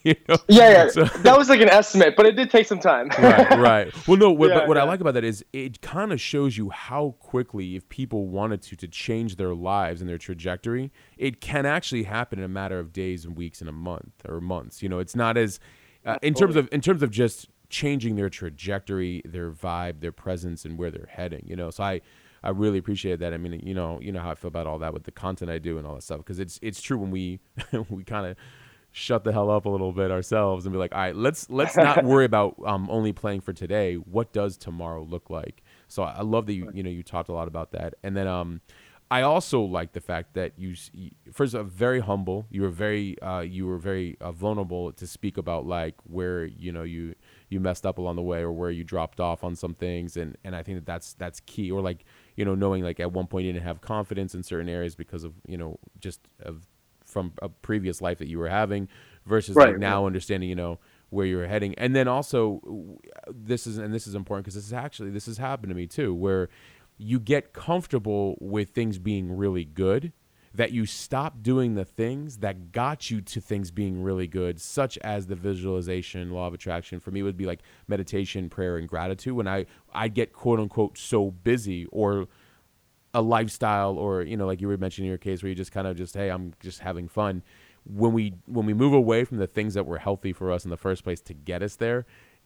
you 0.03 0.15
know, 0.27 0.37
Yeah, 0.47 0.69
yeah. 0.71 0.87
So- 0.89 1.03
that 1.19 1.37
was 1.37 1.47
like 1.49 1.61
an 1.61 1.69
estimate, 1.69 2.15
but 2.15 2.25
it 2.25 2.31
did 2.35 2.49
take 2.49 2.65
some 2.67 2.79
time. 2.79 3.09
right, 3.19 3.49
right. 3.59 3.93
Well, 4.07 4.17
no, 4.17 4.31
what, 4.31 4.49
Yeah, 4.49 4.59
but 4.59 4.67
what 4.67 4.77
I 4.77 4.83
like 4.83 4.99
about 4.99 5.13
that 5.13 5.23
is 5.23 5.45
it 5.53 5.81
kind 5.81 6.11
of 6.11 6.19
shows 6.19 6.57
you 6.57 6.69
how 6.71 7.15
quickly, 7.19 7.75
if 7.75 7.87
people 7.89 8.27
wanted 8.27 8.61
to, 8.63 8.75
to 8.77 8.87
change 8.87 9.35
their 9.35 9.53
lives 9.53 10.01
and 10.01 10.09
their 10.09 10.17
trajectory, 10.17 10.91
it 11.17 11.41
can 11.41 11.65
actually 11.65 12.03
happen 12.03 12.39
in 12.39 12.45
a 12.45 12.49
matter 12.49 12.79
of 12.79 12.91
days 12.91 13.25
and 13.25 13.37
weeks 13.37 13.61
and 13.61 13.69
a 13.69 13.73
month 13.73 14.13
or 14.27 14.41
months. 14.41 14.81
You 14.81 14.89
know, 14.89 14.99
it's 14.99 15.15
not 15.15 15.37
as 15.37 15.59
uh, 16.05 16.17
in 16.23 16.33
terms 16.33 16.55
of 16.55 16.67
in 16.71 16.81
terms 16.81 17.03
of 17.03 17.11
just 17.11 17.47
changing 17.69 18.15
their 18.15 18.29
trajectory, 18.29 19.21
their 19.25 19.51
vibe, 19.51 19.99
their 19.99 20.11
presence, 20.11 20.65
and 20.65 20.77
where 20.79 20.89
they're 20.89 21.09
heading. 21.11 21.43
You 21.45 21.55
know, 21.55 21.69
so 21.69 21.83
I. 21.83 22.01
I 22.43 22.49
really 22.49 22.77
appreciate 22.77 23.19
that. 23.19 23.33
I 23.33 23.37
mean, 23.37 23.61
you 23.63 23.73
know, 23.73 23.99
you 24.01 24.11
know 24.11 24.21
how 24.21 24.31
I 24.31 24.35
feel 24.35 24.49
about 24.49 24.67
all 24.67 24.79
that 24.79 24.93
with 24.93 25.03
the 25.03 25.11
content 25.11 25.51
I 25.51 25.57
do 25.57 25.77
and 25.77 25.85
all 25.85 25.95
that 25.95 26.03
stuff 26.03 26.19
because 26.19 26.39
it's 26.39 26.59
it's 26.61 26.81
true 26.81 26.97
when 26.97 27.11
we 27.11 27.39
we 27.89 28.03
kind 28.03 28.25
of 28.25 28.37
shut 28.91 29.23
the 29.23 29.31
hell 29.31 29.51
up 29.51 29.65
a 29.65 29.69
little 29.69 29.91
bit 29.91 30.11
ourselves 30.11 30.65
and 30.65 30.73
be 30.73 30.79
like, 30.79 30.93
all 30.93 30.99
right, 30.99 31.15
let's 31.15 31.49
let's 31.49 31.75
not 31.75 32.03
worry 32.05 32.25
about 32.25 32.55
um, 32.65 32.87
only 32.89 33.13
playing 33.13 33.41
for 33.41 33.53
today. 33.53 33.95
What 33.95 34.33
does 34.33 34.57
tomorrow 34.57 35.03
look 35.03 35.29
like? 35.29 35.63
So 35.87 36.03
I 36.03 36.21
love 36.21 36.45
that 36.47 36.53
you 36.53 36.69
you 36.73 36.83
know 36.83 36.89
you 36.89 37.03
talked 37.03 37.29
a 37.29 37.33
lot 37.33 37.47
about 37.47 37.71
that. 37.71 37.95
And 38.03 38.15
then 38.15 38.27
um, 38.27 38.61
I 39.11 39.23
also 39.23 39.61
like 39.61 39.93
the 39.93 40.01
fact 40.01 40.35
that 40.35 40.53
you, 40.55 40.75
first, 41.31 41.55
of 41.55 41.61
all, 41.61 41.65
very 41.65 41.99
humble. 41.99 42.45
You 42.51 42.61
were 42.61 42.69
very, 42.69 43.19
uh, 43.21 43.39
you 43.39 43.65
were 43.65 43.79
very 43.79 44.17
uh, 44.21 44.31
vulnerable 44.31 44.91
to 44.91 45.07
speak 45.07 45.37
about 45.37 45.65
like 45.65 45.95
where 46.03 46.45
you 46.45 46.71
know 46.71 46.83
you 46.83 47.15
you 47.49 47.59
messed 47.59 47.87
up 47.87 47.97
along 47.97 48.17
the 48.17 48.21
way 48.21 48.41
or 48.41 48.51
where 48.51 48.69
you 48.69 48.83
dropped 48.83 49.19
off 49.19 49.43
on 49.43 49.55
some 49.55 49.73
things, 49.73 50.15
and 50.15 50.37
and 50.43 50.55
I 50.55 50.61
think 50.61 50.77
that 50.77 50.85
that's 50.85 51.13
that's 51.13 51.39
key. 51.39 51.71
Or 51.71 51.81
like 51.81 52.05
you 52.39 52.45
know 52.45 52.55
knowing 52.55 52.81
like 52.85 53.01
at 53.01 53.11
one 53.11 53.27
point 53.27 53.45
you 53.45 53.51
didn't 53.51 53.65
have 53.65 53.81
confidence 53.81 54.33
in 54.33 54.41
certain 54.43 54.69
areas 54.69 54.95
because 54.95 55.25
of 55.25 55.33
you 55.45 55.57
know 55.57 55.77
just 55.99 56.21
of 56.41 56.65
from 57.05 57.33
a 57.41 57.49
previous 57.49 58.01
life 58.01 58.17
that 58.19 58.29
you 58.29 58.39
were 58.39 58.47
having 58.47 58.87
versus 59.25 59.57
Right, 59.57 59.71
like 59.71 59.77
now 59.77 60.05
understanding 60.05 60.47
you 60.47 60.55
know 60.55 60.79
where 61.09 61.25
you're 61.25 61.47
heading. 61.47 61.75
And 61.75 61.93
then 61.93 62.07
also 62.07 62.61
this 63.27 63.67
is 63.67 63.77
and 63.77 63.93
this 63.93 64.07
is 64.07 64.15
important 64.15 64.45
because 64.45 64.55
this 64.55 64.63
is 64.65 64.71
actually 64.71 65.09
this 65.09 65.25
has 65.25 65.37
happened 65.37 65.69
to 65.71 65.75
me 65.75 65.85
too 65.85 66.15
where 66.15 66.47
you 66.97 67.19
get 67.19 67.51
comfortable 67.51 68.37
with 68.39 68.69
things 68.69 68.99
being 68.99 69.35
really 69.35 69.65
good 69.65 70.13
that 70.53 70.71
you 70.71 70.85
stop 70.85 71.41
doing 71.41 71.75
the 71.75 71.85
things 71.85 72.37
that 72.37 72.71
got 72.71 73.11
you 73.11 73.21
to 73.21 73.39
things 73.39 73.71
being 73.71 74.01
really 74.01 74.27
good 74.27 74.59
such 74.59 74.97
as 74.99 75.27
the 75.27 75.35
visualization 75.35 76.31
law 76.31 76.47
of 76.47 76.53
attraction. 76.53 76.99
For 76.99 77.11
me 77.11 77.23
would 77.23 77.37
be 77.37 77.45
like 77.45 77.61
meditation 77.87 78.49
prayer 78.49 78.77
and 78.77 78.87
gratitude. 78.87 79.33
When 79.33 79.47
i 79.47 79.65
i 79.93 80.07
get 80.07 80.33
quote 80.33 80.59
unquote 80.59 80.97
so 80.97 81.31
busy 81.31 81.85
or 81.87 82.27
a 83.13 83.21
lifestyle 83.21 83.97
or 83.97 84.21
you 84.21 84.37
know 84.37 84.45
like 84.45 84.61
you 84.61 84.67
were 84.67 84.77
mentioning 84.77 85.07
in 85.07 85.09
your 85.09 85.17
case 85.17 85.41
where 85.41 85.49
you 85.49 85.55
just 85.55 85.71
kind 85.71 85.87
of 85.87 85.97
just 85.97 86.13
hey 86.13 86.29
i'm 86.29 86.53
just 86.59 86.79
having 86.79 87.07
fun. 87.07 87.43
When 87.85 88.13
we 88.13 88.33
when 88.45 88.65
we 88.65 88.73
move 88.73 88.93
away 88.93 89.23
from 89.25 89.37
the 89.37 89.47
things 89.47 89.73
that 89.75 89.85
were 89.85 89.97
healthy 89.99 90.33
for 90.33 90.51
us 90.51 90.63
in 90.63 90.69
the 90.69 90.77
first 90.77 91.03
place 91.03 91.21
to 91.21 91.33
get 91.33 91.61
us 91.61 91.75
there 91.75 92.05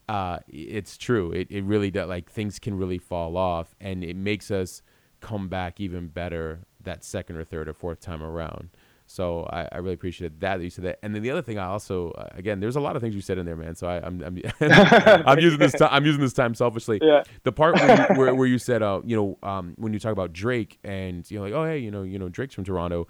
uh 0.10 0.40
it's 0.48 0.98
true. 0.98 1.32
It, 1.32 1.48
it 1.50 1.64
really 1.64 1.90
does 1.92 2.10
like 2.10 2.30
things 2.30 2.60
can 2.60 2.78
really 2.78 2.98
fall 2.98 3.38
off 3.38 3.76
and 3.80 4.04
it 4.04 4.16
makes 4.16 4.52
us 4.52 4.82
come 5.22 5.48
back 5.48 5.80
even 5.80 6.08
better 6.08 6.66
that 6.84 7.04
second 7.04 7.38
or 7.38 7.44
third 7.44 7.68
or 7.68 7.74
fourth 7.74 8.00
time 8.00 8.22
around 8.22 8.70
so 9.06 9.48
I, 9.52 9.68
I 9.72 9.78
really 9.78 9.94
appreciate 9.94 10.40
that, 10.40 10.58
that 10.58 10.64
you 10.64 10.70
said 10.70 10.86
that. 10.86 11.00
And 11.04 11.14
then 11.14 11.22
the 11.22 11.32
other 11.32 11.42
thing 11.42 11.60
I 11.60 11.66
also 11.66 12.12
uh, 12.12 12.30
again, 12.32 12.60
there's 12.60 12.76
a 12.76 12.80
lot 12.80 12.96
of 12.96 13.02
things 13.02 13.16
you 13.16 13.22
said 13.22 13.38
in 13.38 13.46
there, 13.46 13.56
man. 13.56 13.76
So 13.76 13.88
I, 13.88 13.98
I'm 13.98 14.22
I'm, 14.24 14.42
I'm 14.62 15.40
using 15.40 15.60
this 15.60 15.74
time 15.74 15.90
I'm 15.92 16.06
using 16.06 16.22
this 16.22 16.34
time 16.34 16.56
selfishly. 16.56 17.00
Yeah. 17.02 17.24
The 17.44 17.52
part 17.52 17.76
where 17.76 18.08
you, 18.10 18.16
where, 18.20 18.36
where 18.36 18.48
you 18.48 18.58
said, 18.58 18.82
uh, 18.82 19.02
you 19.04 19.16
know, 19.16 19.48
um, 19.48 19.74
when 19.78 19.94
you 19.94 20.00
talk 20.00 20.14
about 20.14 20.34
Drake 20.34 20.80
and 20.84 21.30
you 21.30 21.38
know, 21.38 21.44
like, 21.44 21.54
oh 21.54 21.66
hey, 21.66 21.80
you 21.80 21.92
know, 21.92 22.04
you 22.04 22.18
know, 22.18 22.30
Drake's 22.30 22.56
from 22.56 22.64
Toronto. 22.64 23.08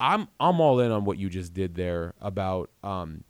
I'm 0.00 0.28
I'm 0.40 0.60
all 0.60 0.80
in 0.80 0.90
on 0.90 1.04
what 1.04 1.18
you 1.18 1.28
just 1.28 1.52
did 1.52 1.74
there 1.74 2.14
about. 2.20 2.70
Um, 2.82 3.24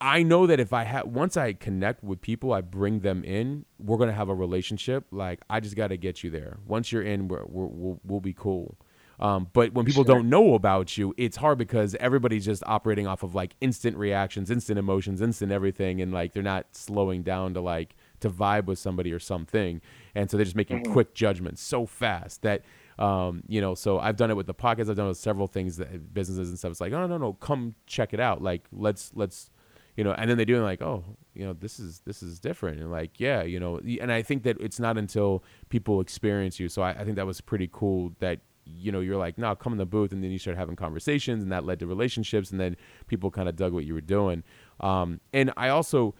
I 0.00 0.22
know 0.22 0.46
that 0.46 0.60
if 0.60 0.72
I 0.72 0.84
have 0.84 1.06
once 1.06 1.36
I 1.36 1.52
connect 1.54 2.04
with 2.04 2.20
people, 2.20 2.52
I 2.52 2.60
bring 2.60 3.00
them 3.00 3.24
in. 3.24 3.64
We're 3.78 3.96
gonna 3.98 4.12
have 4.12 4.28
a 4.28 4.34
relationship. 4.34 5.06
Like 5.10 5.40
I 5.50 5.60
just 5.60 5.76
got 5.76 5.88
to 5.88 5.96
get 5.96 6.22
you 6.22 6.30
there. 6.30 6.58
Once 6.66 6.92
you're 6.92 7.02
in, 7.02 7.28
we're, 7.28 7.44
we're, 7.46 7.66
we'll 7.66 8.00
we'll 8.04 8.20
be 8.20 8.32
cool. 8.32 8.78
Um, 9.20 9.48
but 9.52 9.72
when 9.72 9.84
people 9.84 10.04
Sure. 10.04 10.14
don't 10.14 10.28
know 10.28 10.54
about 10.54 10.96
you, 10.96 11.12
it's 11.16 11.36
hard 11.36 11.58
because 11.58 11.96
everybody's 11.96 12.44
just 12.44 12.62
operating 12.66 13.08
off 13.08 13.24
of 13.24 13.34
like 13.34 13.56
instant 13.60 13.96
reactions, 13.96 14.48
instant 14.48 14.78
emotions, 14.78 15.20
instant 15.20 15.50
everything, 15.50 16.00
and 16.00 16.12
like 16.12 16.32
they're 16.32 16.42
not 16.44 16.66
slowing 16.76 17.24
down 17.24 17.52
to 17.54 17.60
like 17.60 17.96
to 18.20 18.30
vibe 18.30 18.66
with 18.66 18.78
somebody 18.78 19.12
or 19.12 19.18
something, 19.18 19.80
and 20.14 20.30
so 20.30 20.36
they're 20.36 20.44
just 20.44 20.54
making 20.54 20.84
quick 20.84 21.14
judgments 21.14 21.60
so 21.60 21.84
fast 21.84 22.42
that 22.42 22.62
um, 23.00 23.42
you 23.48 23.60
know. 23.60 23.74
So 23.74 23.98
I've 23.98 24.16
done 24.16 24.30
it 24.30 24.36
with 24.36 24.46
the 24.46 24.54
podcast. 24.54 24.88
I've 24.88 24.96
done 24.96 25.06
it 25.06 25.08
with 25.08 25.18
several 25.18 25.48
things 25.48 25.78
that 25.78 26.14
businesses 26.14 26.50
and 26.50 26.56
stuff. 26.58 26.70
It's 26.70 26.80
like, 26.80 26.92
oh 26.92 27.04
no 27.08 27.18
no, 27.18 27.32
come 27.32 27.74
check 27.88 28.14
it 28.14 28.20
out. 28.20 28.40
Like 28.40 28.62
let's 28.70 29.10
let's 29.16 29.50
you 29.98 30.04
know, 30.04 30.12
and 30.12 30.30
then 30.30 30.38
they 30.38 30.44
do 30.44 30.62
like, 30.62 30.80
oh, 30.80 31.02
you 31.34 31.44
know, 31.44 31.54
this 31.54 31.80
is 31.80 32.02
this 32.04 32.22
is 32.22 32.38
different, 32.38 32.78
and 32.78 32.88
like, 32.88 33.18
yeah, 33.18 33.42
you 33.42 33.58
know, 33.58 33.80
and 34.00 34.12
I 34.12 34.22
think 34.22 34.44
that 34.44 34.56
it's 34.60 34.78
not 34.78 34.96
until 34.96 35.42
people 35.70 36.00
experience 36.00 36.60
you. 36.60 36.68
So 36.68 36.82
I, 36.82 36.90
I 36.90 37.04
think 37.04 37.16
that 37.16 37.26
was 37.26 37.40
pretty 37.40 37.68
cool 37.72 38.12
that 38.20 38.38
you 38.64 38.92
know 38.92 39.00
you're 39.00 39.16
like, 39.16 39.38
no, 39.38 39.56
come 39.56 39.72
in 39.72 39.78
the 39.78 39.86
booth, 39.86 40.12
and 40.12 40.22
then 40.22 40.30
you 40.30 40.38
start 40.38 40.56
having 40.56 40.76
conversations, 40.76 41.42
and 41.42 41.50
that 41.50 41.64
led 41.64 41.80
to 41.80 41.88
relationships, 41.88 42.52
and 42.52 42.60
then 42.60 42.76
people 43.08 43.28
kind 43.32 43.48
of 43.48 43.56
dug 43.56 43.72
what 43.72 43.86
you 43.86 43.92
were 43.92 44.00
doing. 44.00 44.44
Um, 44.78 45.20
and 45.32 45.52
I 45.56 45.70
also, 45.70 46.14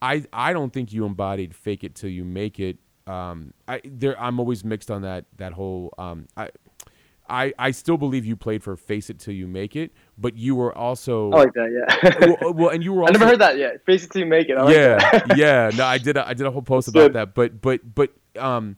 I 0.00 0.24
I 0.32 0.52
don't 0.52 0.72
think 0.72 0.92
you 0.92 1.04
embodied 1.04 1.56
fake 1.56 1.82
it 1.82 1.96
till 1.96 2.10
you 2.10 2.24
make 2.24 2.60
it. 2.60 2.78
Um, 3.08 3.52
I 3.66 3.80
there 3.84 4.16
I'm 4.20 4.38
always 4.38 4.64
mixed 4.64 4.92
on 4.92 5.02
that 5.02 5.24
that 5.38 5.54
whole 5.54 5.92
um 5.98 6.28
I. 6.36 6.50
I, 7.28 7.54
I 7.58 7.70
still 7.70 7.96
believe 7.96 8.26
you 8.26 8.36
played 8.36 8.62
for 8.62 8.76
face 8.76 9.08
it 9.08 9.18
till 9.18 9.32
you 9.34 9.46
make 9.46 9.76
it, 9.76 9.92
but 10.18 10.36
you 10.36 10.54
were 10.54 10.76
also 10.76 11.30
I 11.30 11.36
like 11.36 11.52
that. 11.54 11.70
Yeah. 11.72 12.36
well, 12.42 12.52
well, 12.52 12.68
and 12.68 12.84
you 12.84 12.92
were 12.92 13.04
I 13.08 13.10
never 13.10 13.26
heard 13.26 13.40
that 13.40 13.56
yet. 13.56 13.84
Basically, 13.86 14.24
make 14.24 14.48
it. 14.48 14.58
I 14.58 14.62
like 14.62 14.76
yeah, 14.76 15.24
yeah. 15.36 15.70
No, 15.76 15.84
I 15.86 15.98
did. 15.98 16.16
A, 16.16 16.28
I 16.28 16.34
did 16.34 16.46
a 16.46 16.50
whole 16.50 16.62
post 16.62 16.88
about 16.88 17.14
that. 17.14 17.34
But 17.34 17.62
but 17.62 17.94
but 17.94 18.10
um, 18.38 18.76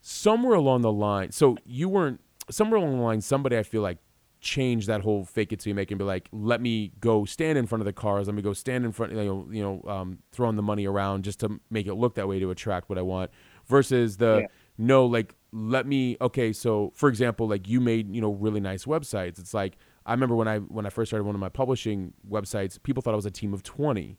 somewhere 0.00 0.54
along 0.54 0.82
the 0.82 0.92
line, 0.92 1.32
so 1.32 1.56
you 1.64 1.88
weren't 1.88 2.20
somewhere 2.50 2.78
along 2.78 2.98
the 2.98 3.02
line. 3.02 3.20
Somebody 3.20 3.58
I 3.58 3.62
feel 3.64 3.82
like 3.82 3.98
changed 4.40 4.86
that 4.86 5.00
whole 5.00 5.24
fake 5.24 5.52
it 5.52 5.58
till 5.60 5.70
you 5.70 5.74
make 5.74 5.90
it 5.90 5.94
and 5.94 5.98
be 5.98 6.04
like, 6.04 6.28
let 6.30 6.60
me 6.60 6.92
go 7.00 7.24
stand 7.24 7.58
in 7.58 7.66
front 7.66 7.80
of 7.82 7.86
the 7.86 7.92
cars. 7.92 8.28
Let 8.28 8.36
me 8.36 8.42
go 8.42 8.52
stand 8.52 8.84
in 8.84 8.92
front. 8.92 9.12
You 9.12 9.24
know, 9.24 9.48
you 9.50 9.62
know, 9.62 9.90
um, 9.90 10.18
throwing 10.30 10.54
the 10.54 10.62
money 10.62 10.86
around 10.86 11.24
just 11.24 11.40
to 11.40 11.60
make 11.70 11.86
it 11.88 11.94
look 11.94 12.14
that 12.14 12.28
way 12.28 12.38
to 12.38 12.50
attract 12.50 12.88
what 12.88 12.98
I 12.98 13.02
want. 13.02 13.30
Versus 13.66 14.18
the 14.18 14.42
Yeah. 14.42 14.46
no, 14.78 15.06
like 15.06 15.34
let 15.56 15.86
me. 15.86 16.18
Okay, 16.20 16.52
so 16.52 16.92
for 16.94 17.08
example, 17.08 17.48
like 17.48 17.66
you 17.66 17.80
made 17.80 18.14
you 18.14 18.20
know 18.20 18.32
really 18.32 18.60
nice 18.60 18.84
websites. 18.84 19.38
It's 19.38 19.54
like 19.54 19.78
I 20.04 20.12
remember 20.12 20.36
when 20.36 20.48
I 20.48 20.58
when 20.58 20.84
I 20.84 20.90
first 20.90 21.08
started 21.08 21.24
one 21.24 21.34
of 21.34 21.40
my 21.40 21.48
publishing 21.48 22.12
websites, 22.28 22.80
people 22.82 23.02
thought 23.02 23.14
I 23.14 23.16
was 23.16 23.26
a 23.26 23.30
team 23.30 23.54
of 23.54 23.62
twenty. 23.62 24.18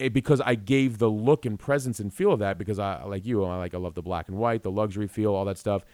It, 0.00 0.12
because 0.12 0.40
I 0.40 0.56
gave 0.56 0.98
the 0.98 1.08
look 1.08 1.46
and 1.46 1.56
presence 1.56 2.00
and 2.00 2.12
feel 2.12 2.32
of 2.32 2.40
that 2.40 2.58
because 2.58 2.80
I 2.80 3.04
like 3.04 3.24
you 3.24 3.44
I 3.44 3.58
like 3.58 3.74
I 3.74 3.78
love 3.78 3.94
the 3.94 4.02
black 4.02 4.28
and 4.28 4.36
white 4.36 4.64
the 4.64 4.70
luxury 4.70 5.06
feel 5.06 5.32
all 5.32 5.44
that 5.44 5.58
stuff. 5.58 5.84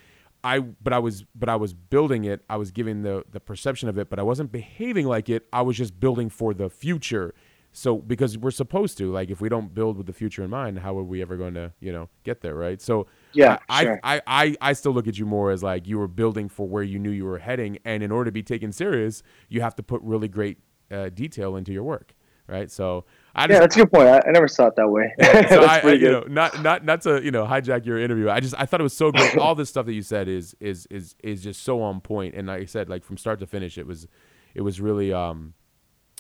I 0.43 0.61
but 0.61 0.95
I 0.95 0.99
was 0.99 1.24
but 1.35 1.51
I 1.51 1.57
was 1.57 1.74
building 1.74 2.24
it. 2.24 2.43
I 2.49 2.57
was 2.57 2.70
giving 2.70 3.03
the 3.03 3.24
the 3.31 3.41
perception 3.41 3.91
of 3.91 3.99
it 3.99 4.09
but 4.09 4.18
I 4.18 4.22
wasn't 4.22 4.51
behaving 4.51 5.07
like 5.07 5.28
it. 5.28 5.47
I 5.53 5.61
was 5.61 5.76
just 5.76 6.01
building 6.01 6.31
for 6.31 6.55
the 6.55 6.70
future. 6.70 7.35
So 7.72 7.99
because 7.99 8.39
we're 8.39 8.51
supposed 8.51 8.97
to 8.99 9.12
like 9.12 9.28
if 9.28 9.43
we 9.43 9.51
don't 9.51 9.74
build 9.74 9.99
with 9.99 10.07
the 10.07 10.14
future 10.14 10.43
in 10.43 10.49
mind 10.49 10.78
how 10.78 10.99
are 10.99 11.05
we 11.05 11.20
ever 11.20 11.37
going 11.37 11.55
to 11.55 11.72
you 11.81 11.93
know 11.93 12.09
get 12.24 12.41
there 12.41 12.55
right? 12.55 12.81
So 12.81 13.07
Yeah, 13.33 13.59
I, 13.68 13.83
sure. 13.83 14.01
I, 14.03 14.22
I, 14.26 14.57
I 14.61 14.72
still 14.72 14.93
look 14.93 15.07
at 15.07 15.18
you 15.18 15.26
more 15.26 15.51
as 15.51 15.62
like 15.62 15.87
you 15.87 15.99
were 15.99 16.09
building 16.09 16.49
for 16.49 16.66
where 16.66 16.83
you 16.83 16.99
knew 16.99 17.11
you 17.11 17.24
were 17.24 17.39
heading 17.39 17.78
and 17.85 18.03
in 18.03 18.11
order 18.11 18.26
to 18.26 18.33
be 18.33 18.43
taken 18.43 18.72
serious 18.72 19.22
you 19.49 19.61
have 19.61 19.74
to 19.76 19.83
put 19.83 20.03
really 20.03 20.28
great 20.28 20.59
uh, 20.91 21.09
detail 21.11 21.57
into 21.57 21.72
your 21.72 21.85
work 21.85 22.14
right 22.49 22.70
so 22.70 23.05
I 23.35 23.43
Yeah, 23.43 23.61
that's 23.61 23.76
a 23.76 23.81
good 23.81 23.93
point. 23.93 24.09
I, 24.09 24.20
I 24.26 24.31
never 24.33 24.49
saw 24.49 24.66
it 24.66 24.76
that 24.76 24.89
way. 24.89 25.12
so 25.20 25.26
that's 25.33 25.53
I, 25.53 25.81
I, 25.81 25.93
you 25.93 26.11
know, 26.11 26.24
not 26.28 26.62
not 26.62 26.85
not 26.85 27.03
to 27.03 27.22
you 27.22 27.31
know 27.31 27.45
hijack 27.45 27.87
your 27.87 27.99
interview. 27.99 28.28
I 28.28 28.41
just 28.41 28.55
I 28.59 28.66
thought 28.66 28.81
it 28.81 28.85
was 28.85 28.97
so 28.97 29.12
great. 29.12 29.37
All 29.39 29.55
this 29.55 29.68
stuff 29.68 29.87
that 29.87 29.93
you 29.93 30.03
said 30.03 30.28
is 30.28 30.55
is 30.61 30.87
is 30.91 31.14
is 31.22 31.43
just 31.43 31.62
so 31.62 31.81
on 31.83 32.01
point. 32.01 32.35
And 32.35 32.49
like 32.49 32.62
I 32.62 32.64
said, 32.64 32.89
like 32.89 33.05
from 33.05 33.16
start 33.16 33.41
to 33.41 33.47
finish, 33.47 33.78
it 33.78 33.87
was 33.87 34.09
it 34.55 34.62
was 34.62 34.81
really 34.81 35.12
um 35.12 35.55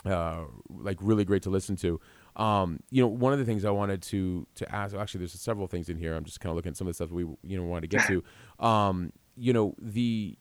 uh 0.04 0.44
like 0.68 0.98
really 1.00 1.24
great 1.24 1.42
to 1.42 1.50
listen 1.50 1.76
to. 1.76 2.00
Um, 2.36 2.80
you 2.90 3.02
know, 3.02 3.08
one 3.08 3.32
of 3.32 3.38
the 3.38 3.44
things 3.44 3.64
I 3.64 3.70
wanted 3.70 4.02
to 4.02 4.46
to 4.56 4.74
ask. 4.74 4.94
Actually, 4.94 5.18
there's 5.20 5.32
several 5.32 5.66
things 5.66 5.88
in 5.88 5.96
here. 5.96 6.14
I'm 6.14 6.24
just 6.24 6.40
kind 6.40 6.50
of 6.50 6.56
looking 6.56 6.70
at 6.70 6.76
some 6.76 6.86
of 6.86 6.90
the 6.90 6.94
stuff 6.94 7.10
we 7.10 7.22
you 7.42 7.56
know 7.58 7.64
wanted 7.64 7.90
to 7.90 7.96
get 7.96 8.06
to. 8.06 8.22
Um, 8.64 9.12
you 9.36 9.52
know 9.52 9.74
the 9.80 10.36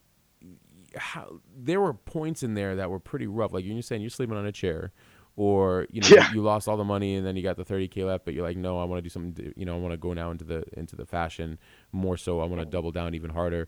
how 0.95 1.39
there 1.55 1.79
were 1.79 1.93
points 1.93 2.43
in 2.43 2.53
there 2.55 2.75
that 2.75 2.89
were 2.89 2.99
pretty 2.99 3.27
rough. 3.27 3.53
Like 3.53 3.63
you're 3.65 3.81
saying, 3.81 4.01
you're 4.01 4.09
sleeping 4.09 4.35
on 4.37 4.45
a 4.45 4.51
chair, 4.51 4.91
or 5.35 5.87
you 5.91 6.01
know 6.01 6.07
Yeah. 6.09 6.31
you 6.33 6.41
lost 6.41 6.67
all 6.67 6.77
the 6.77 6.83
money 6.83 7.15
and 7.15 7.25
then 7.25 7.35
you 7.35 7.43
got 7.43 7.55
the 7.57 7.63
30k 7.65 8.05
left, 8.05 8.25
but 8.25 8.33
you're 8.33 8.43
like, 8.43 8.57
no, 8.57 8.79
I 8.79 8.83
want 8.85 8.97
to 8.99 9.01
do 9.03 9.09
something. 9.09 9.31
di- 9.31 9.53
You 9.55 9.65
know, 9.65 9.75
I 9.75 9.79
want 9.79 9.93
to 9.93 9.97
go 9.97 10.13
now 10.13 10.31
into 10.31 10.43
the 10.43 10.63
into 10.77 10.95
the 10.95 11.05
fashion 11.05 11.57
more. 11.91 12.17
So 12.17 12.39
I 12.41 12.45
want 12.45 12.59
to 12.61 12.65
double 12.65 12.91
down 12.91 13.13
even 13.15 13.29
harder. 13.29 13.67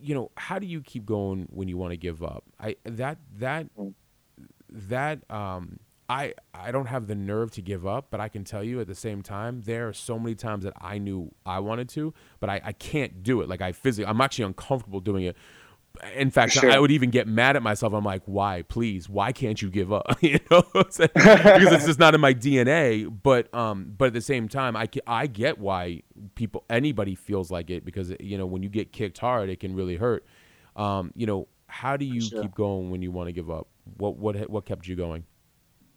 You 0.00 0.14
know, 0.14 0.30
how 0.36 0.58
do 0.58 0.66
you 0.66 0.80
keep 0.80 1.06
going 1.06 1.46
when 1.50 1.68
you 1.68 1.76
want 1.76 1.92
to 1.92 1.96
give 1.96 2.22
up? 2.22 2.44
I 2.58 2.76
that 2.84 3.18
that 3.38 3.68
that 4.68 5.30
um 5.30 5.78
I 6.12 6.34
I 6.66 6.70
don't 6.72 6.86
have 6.86 7.06
the 7.06 7.14
nerve 7.14 7.50
to 7.52 7.62
give 7.62 7.86
up, 7.86 8.04
but 8.10 8.20
I 8.20 8.28
can 8.28 8.44
tell 8.44 8.62
you 8.62 8.80
at 8.80 8.86
the 8.86 8.94
same 8.94 9.22
time 9.22 9.62
there 9.62 9.88
are 9.88 9.92
so 9.94 10.18
many 10.18 10.34
times 10.34 10.64
that 10.64 10.74
I 10.80 10.98
knew 10.98 11.32
I 11.46 11.58
wanted 11.60 11.88
to, 11.90 12.12
but 12.40 12.48
I, 12.50 12.60
I 12.64 12.72
can't 12.72 13.22
do 13.22 13.40
it. 13.42 13.48
Like 13.48 13.62
I 13.62 13.72
physically 13.72 14.08
I'm 14.10 14.20
actually 14.20 14.44
uncomfortable 14.46 15.00
doing 15.00 15.24
it. 15.24 15.36
In 16.16 16.30
fact, 16.30 16.52
Sure. 16.52 16.70
I 16.70 16.78
would 16.78 16.90
even 16.90 17.10
get 17.10 17.26
mad 17.28 17.54
at 17.54 17.62
myself. 17.62 17.92
I'm 17.92 18.04
like, 18.04 18.22
why, 18.24 18.62
please, 18.62 19.10
why 19.10 19.30
can't 19.32 19.60
you 19.60 19.68
give 19.70 19.92
up? 19.92 20.06
you 20.22 20.38
know, 20.50 20.62
what 20.72 20.86
I'm 20.86 20.90
saying? 20.90 21.10
because 21.14 21.72
it's 21.72 21.86
just 21.86 21.98
not 21.98 22.14
in 22.14 22.20
my 22.20 22.32
DNA. 22.32 22.88
But 23.22 23.52
um, 23.54 23.94
but 23.98 24.06
at 24.06 24.12
the 24.14 24.22
same 24.22 24.48
time, 24.48 24.74
I, 24.74 24.88
I 25.06 25.26
get 25.26 25.58
why 25.58 26.02
people 26.34 26.64
anybody 26.70 27.14
feels 27.14 27.50
like 27.50 27.68
it 27.70 27.84
because 27.84 28.12
you 28.20 28.38
know 28.38 28.46
when 28.46 28.62
you 28.62 28.70
get 28.70 28.92
kicked 28.92 29.18
hard, 29.18 29.50
it 29.50 29.60
can 29.60 29.74
really 29.74 29.96
hurt. 29.96 30.24
Um, 30.76 31.12
you 31.14 31.26
know, 31.26 31.46
how 31.66 31.96
do 31.98 32.04
you 32.06 32.22
Sure. 32.22 32.42
keep 32.42 32.54
going 32.54 32.90
when 32.90 33.02
you 33.02 33.10
want 33.10 33.28
to 33.28 33.32
give 33.32 33.50
up? 33.50 33.66
What 33.98 34.16
what 34.16 34.34
what 34.48 34.64
kept 34.64 34.86
you 34.88 34.96
going? 34.96 35.24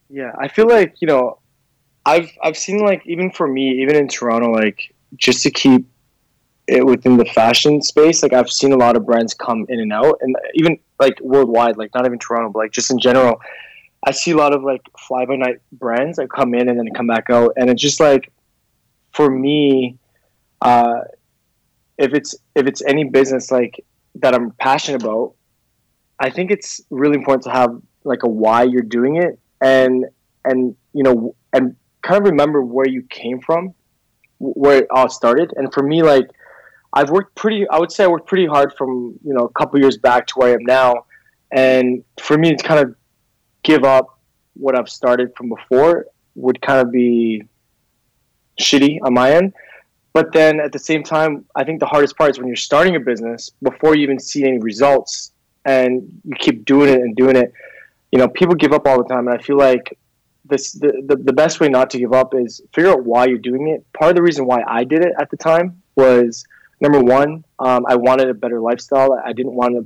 Yeah, 0.10 0.32
I 0.38 0.48
feel 0.48 0.68
like 0.68 0.96
you 1.02 1.08
know, 1.08 1.40
I've 2.06 2.30
I've 2.44 2.58
seen 2.58 2.80
like 2.86 3.02
even 3.06 3.32
for 3.32 3.48
me, 3.48 3.82
even 3.82 3.96
in 3.96 4.08
Toronto, 4.08 4.52
like 4.52 4.94
just 5.16 5.44
to 5.44 5.52
keep 5.52 5.86
it 6.68 6.86
within 6.86 7.18
the 7.18 7.26
fashion 7.26 7.82
space, 7.82 8.24
like 8.24 8.34
I've 8.34 8.50
seen 8.50 8.72
a 8.72 8.78
lot 8.78 8.96
of 8.96 9.06
brands 9.06 9.34
come 9.34 9.66
in 9.70 9.80
and 9.80 9.92
out, 9.92 10.18
and 10.22 10.36
even 10.54 10.78
like 11.00 11.20
worldwide, 11.22 11.78
like 11.78 11.94
not 11.96 12.06
even 12.06 12.20
Toronto, 12.20 12.52
but 12.52 12.60
like 12.60 12.72
just 12.72 12.92
in 12.92 13.00
general, 13.00 13.40
I 14.06 14.12
see 14.12 14.32
a 14.32 14.38
lot 14.38 14.54
of 14.54 14.64
like 14.64 14.82
fly 15.08 15.26
by 15.26 15.36
night 15.36 15.60
brands 15.72 16.18
that 16.18 16.30
come 16.30 16.54
in 16.54 16.70
and 16.70 16.78
then 16.78 16.90
come 16.96 17.08
back 17.08 17.30
out, 17.30 17.54
and 17.58 17.70
it's 17.70 17.82
just 17.82 18.00
like 18.00 18.32
for 19.12 19.30
me, 19.30 19.98
uh, 20.62 21.02
if 21.98 22.14
it's 22.14 22.36
if 22.56 22.68
it's 22.68 22.84
any 22.84 23.06
business, 23.06 23.52
like 23.52 23.84
that 24.16 24.36
I'm 24.36 24.52
passionate 24.52 25.04
about, 25.04 25.34
I 26.20 26.30
think 26.30 26.52
it's 26.52 26.82
really 26.92 27.16
important 27.16 27.44
to 27.46 27.50
have 27.50 27.82
like 28.04 28.22
a 28.22 28.30
why 28.30 28.64
you're 28.64 28.84
doing 28.84 29.16
it 29.16 29.40
and 29.62 30.06
and 30.44 30.76
you 30.94 31.04
know 31.04 31.36
and 31.54 31.76
kind 32.02 32.20
of 32.20 32.30
remember 32.30 32.62
where 32.62 32.88
you 32.88 33.04
came 33.10 33.40
from, 33.40 33.74
where 34.40 34.80
it 34.80 34.88
all 34.92 35.10
started. 35.10 35.54
And 35.56 35.74
for 35.74 35.84
me, 35.84 36.04
like 36.04 36.30
I've 36.94 37.10
worked 37.10 37.36
pretty, 37.36 37.68
I 37.70 37.80
would 37.80 37.92
say 37.92 38.04
I 38.04 38.08
worked 38.08 38.28
pretty 38.28 38.46
hard 38.46 38.74
from 38.78 39.20
you 39.24 39.34
know 39.34 39.46
a 39.46 39.50
couple 39.50 39.80
years 39.80 39.98
back 39.98 40.28
to 40.28 40.34
where 40.36 40.50
I 40.50 40.54
am 40.54 40.64
now. 40.64 41.06
And 41.52 42.04
for 42.22 42.38
me 42.38 42.56
to 42.56 42.64
kind 42.64 42.80
of 42.80 42.96
give 43.64 43.84
up 43.84 44.20
what 44.54 44.78
I've 44.78 44.90
started 44.90 45.36
from 45.36 45.50
before 45.50 46.08
would 46.36 46.62
kind 46.62 46.80
of 46.80 46.92
be 46.92 47.44
shitty 48.60 49.00
on 49.04 49.14
my 49.14 49.34
end. 49.34 49.54
But 50.14 50.32
then 50.32 50.62
at 50.62 50.72
the 50.72 50.80
same 50.80 51.04
time, 51.04 51.46
I 51.56 51.66
think 51.66 51.80
the 51.82 51.86
hardest 51.86 52.18
part 52.18 52.32
is 52.32 52.38
when 52.38 52.48
you're 52.48 52.56
starting 52.56 52.96
a 52.96 53.00
business 53.00 53.52
before 53.62 53.96
you 53.96 54.04
even 54.04 54.20
see 54.20 54.44
any 54.46 54.60
results 54.60 55.34
and 55.66 56.22
you 56.24 56.36
keep 56.40 56.64
doing 56.64 56.90
it 56.90 57.02
and 57.02 57.16
doing 57.16 57.36
it. 57.36 57.52
You 58.16 58.20
know, 58.20 58.30
people 58.30 58.56
give 58.56 58.72
up 58.72 58.88
all 58.88 59.04
the 59.04 59.10
time. 59.10 59.28
And 59.28 59.38
I 59.38 59.44
feel 59.44 59.58
like 59.58 60.00
this 60.46 60.72
the, 60.72 61.04
the, 61.06 61.18
the 61.18 61.34
best 61.34 61.60
way 61.60 61.68
not 61.68 61.90
to 61.90 62.00
give 62.00 62.14
up 62.14 62.34
is 62.34 62.62
figure 62.74 62.90
out 62.90 63.04
why 63.04 63.26
you're 63.26 63.38
doing 63.38 63.68
it. 63.68 63.86
Part 63.92 64.12
of 64.12 64.16
the 64.16 64.22
reason 64.22 64.46
why 64.46 64.64
I 64.66 64.86
did 64.86 65.02
it 65.02 65.12
at 65.20 65.30
the 65.32 65.36
time 65.36 65.84
was 65.98 66.46
number 66.80 67.02
one, 67.02 67.44
um, 67.60 67.86
I 67.86 67.98
wanted 67.98 68.30
a 68.30 68.34
better 68.34 68.62
lifestyle. 68.62 69.12
I 69.22 69.34
didn't 69.34 69.52
want 69.54 69.76
to 69.76 69.86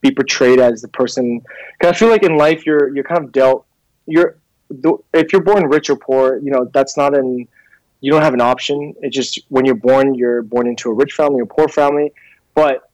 be 0.00 0.12
portrayed 0.12 0.60
as 0.60 0.80
the 0.80 0.86
person. 0.86 1.40
Because 1.76 1.92
I 1.92 1.98
feel 1.98 2.08
like 2.08 2.22
in 2.22 2.36
life, 2.36 2.64
you're 2.64 2.94
you're 2.94 3.02
kind 3.02 3.24
of 3.24 3.32
dealt. 3.32 3.66
You're 4.06 4.36
if 5.12 5.32
you're 5.32 5.42
born 5.42 5.64
rich 5.66 5.90
or 5.90 5.96
poor, 5.96 6.38
you 6.38 6.52
know 6.52 6.70
that's 6.72 6.96
not 6.96 7.18
an. 7.18 7.48
You 8.00 8.12
don't 8.12 8.22
have 8.22 8.34
an 8.34 8.40
option. 8.40 8.94
It's 9.00 9.16
just 9.16 9.40
when 9.48 9.64
you're 9.64 9.74
born, 9.74 10.14
you're 10.14 10.42
born 10.42 10.68
into 10.68 10.88
a 10.88 10.94
rich 10.94 11.14
family 11.14 11.40
or 11.40 11.46
poor 11.46 11.66
family. 11.66 12.12
But 12.54 12.88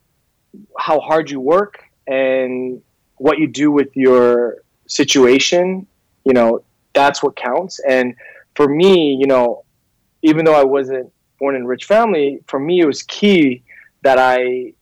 how 0.78 0.98
hard 0.98 1.30
you 1.30 1.40
work 1.40 1.84
and 2.06 2.80
what 3.22 3.38
you 3.38 3.46
do 3.46 3.70
with 3.70 3.94
your 3.94 4.64
situation, 4.88 5.86
you 6.24 6.32
know, 6.32 6.64
that's 6.92 7.22
what 7.22 7.36
counts. 7.36 7.78
And 7.88 8.16
for 8.56 8.66
me, 8.68 9.14
you 9.14 9.28
know, 9.28 9.64
even 10.22 10.44
though 10.44 10.56
I 10.56 10.64
wasn't 10.64 11.12
born 11.38 11.54
in 11.54 11.62
a 11.62 11.66
rich 11.66 11.84
family, 11.84 12.40
for 12.48 12.58
me 12.58 12.80
it 12.80 12.84
was 12.84 13.04
key 13.04 13.62
that 14.02 14.18
I 14.18 14.72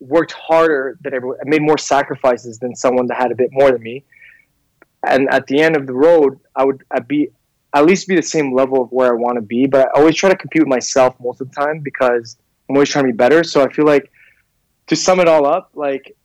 worked 0.00 0.32
harder 0.32 0.96
than 1.02 1.12
everyone, 1.12 1.36
I 1.44 1.48
made 1.48 1.60
more 1.60 1.76
sacrifices 1.76 2.58
than 2.58 2.74
someone 2.74 3.06
that 3.08 3.18
had 3.18 3.32
a 3.32 3.34
bit 3.34 3.50
more 3.52 3.70
than 3.70 3.82
me. 3.82 4.02
And 5.06 5.28
at 5.28 5.46
the 5.46 5.60
end 5.60 5.76
of 5.76 5.86
the 5.86 5.92
road, 5.92 6.40
I 6.56 6.64
would 6.64 6.82
I'd 6.90 7.06
be 7.06 7.28
at 7.74 7.84
least 7.84 8.08
be 8.08 8.16
the 8.16 8.22
same 8.22 8.54
level 8.54 8.82
of 8.82 8.90
where 8.92 9.10
I 9.10 9.16
want 9.16 9.36
to 9.36 9.42
be. 9.42 9.66
But 9.66 9.88
I 9.88 10.00
always 10.00 10.16
try 10.16 10.30
to 10.30 10.36
compete 10.36 10.62
with 10.62 10.68
myself 10.68 11.14
most 11.20 11.42
of 11.42 11.50
the 11.50 11.54
time 11.54 11.80
because 11.80 12.38
I'm 12.68 12.76
always 12.76 12.88
trying 12.88 13.04
to 13.04 13.12
be 13.12 13.16
better. 13.16 13.44
So 13.44 13.62
I 13.62 13.70
feel 13.70 13.84
like 13.84 14.10
to 14.86 14.96
sum 14.96 15.20
it 15.20 15.28
all 15.28 15.44
up, 15.44 15.70
like 15.74 16.16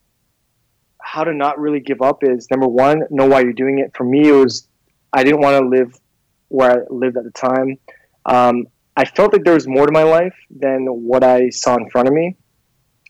how 1.03 1.23
to 1.23 1.33
not 1.33 1.59
really 1.59 1.79
give 1.79 2.01
up 2.01 2.23
is 2.23 2.49
number 2.49 2.67
one, 2.67 3.03
know 3.09 3.27
why 3.27 3.41
you're 3.41 3.53
doing 3.53 3.79
it. 3.79 3.95
For 3.95 4.03
me, 4.03 4.29
it 4.29 4.31
was 4.31 4.67
I 5.11 5.23
didn't 5.23 5.41
want 5.41 5.61
to 5.61 5.69
live 5.69 5.99
where 6.47 6.71
I 6.71 6.83
lived 6.89 7.17
at 7.17 7.23
the 7.23 7.31
time. 7.31 7.77
Um, 8.25 8.67
I 8.95 9.05
felt 9.05 9.33
like 9.33 9.43
there 9.43 9.53
was 9.53 9.67
more 9.67 9.85
to 9.85 9.91
my 9.91 10.03
life 10.03 10.35
than 10.49 10.85
what 10.85 11.23
I 11.23 11.49
saw 11.49 11.75
in 11.75 11.89
front 11.89 12.07
of 12.07 12.13
me. 12.13 12.35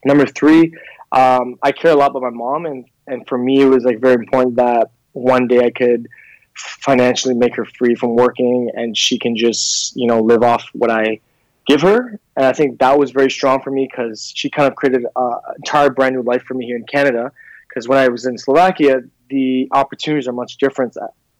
Number 0.06 0.26
three, 0.26 0.74
um, 1.12 1.58
I 1.62 1.72
care 1.72 1.92
a 1.92 1.96
lot 1.96 2.12
about 2.12 2.24
my 2.24 2.30
mom, 2.30 2.66
and 2.66 2.86
and 3.08 3.28
for 3.28 3.38
me, 3.38 3.62
it 3.62 3.68
was 3.68 3.84
like 3.84 4.00
very 4.00 4.16
important 4.16 4.56
that 4.56 4.92
one 5.12 5.48
day 5.48 5.66
I 5.66 5.72
could 5.72 6.08
financially 6.56 7.36
make 7.36 7.56
her 7.56 7.66
free 7.66 7.96
from 7.96 8.16
working, 8.16 8.72
and 8.74 8.98
she 8.98 9.20
can 9.20 9.36
just 9.36 9.96
you 9.96 10.08
know 10.08 10.22
live 10.22 10.42
off 10.42 10.68
what 10.74 10.90
I 10.90 11.20
give 11.68 11.82
her. 11.82 12.20
And 12.36 12.46
I 12.46 12.54
think 12.54 12.80
that 12.80 12.98
was 12.98 13.12
very 13.12 13.30
strong 13.30 13.62
for 13.62 13.72
me 13.72 13.88
because 13.90 14.32
she 14.36 14.50
kind 14.50 14.68
of 14.68 14.76
created 14.76 15.06
an 15.16 15.38
entire 15.58 15.90
brand 15.90 16.16
new 16.16 16.24
life 16.24 16.44
for 16.44 16.54
me 16.56 16.66
here 16.66 16.78
in 16.78 16.86
Canada. 16.86 17.32
Because 17.74 17.88
when 17.88 17.98
I 17.98 18.08
was 18.08 18.26
in 18.26 18.38
Slovakia, 18.38 19.02
the 19.30 19.68
opportunities 19.72 20.28
are 20.28 20.34
much 20.34 20.58
different 20.58 20.96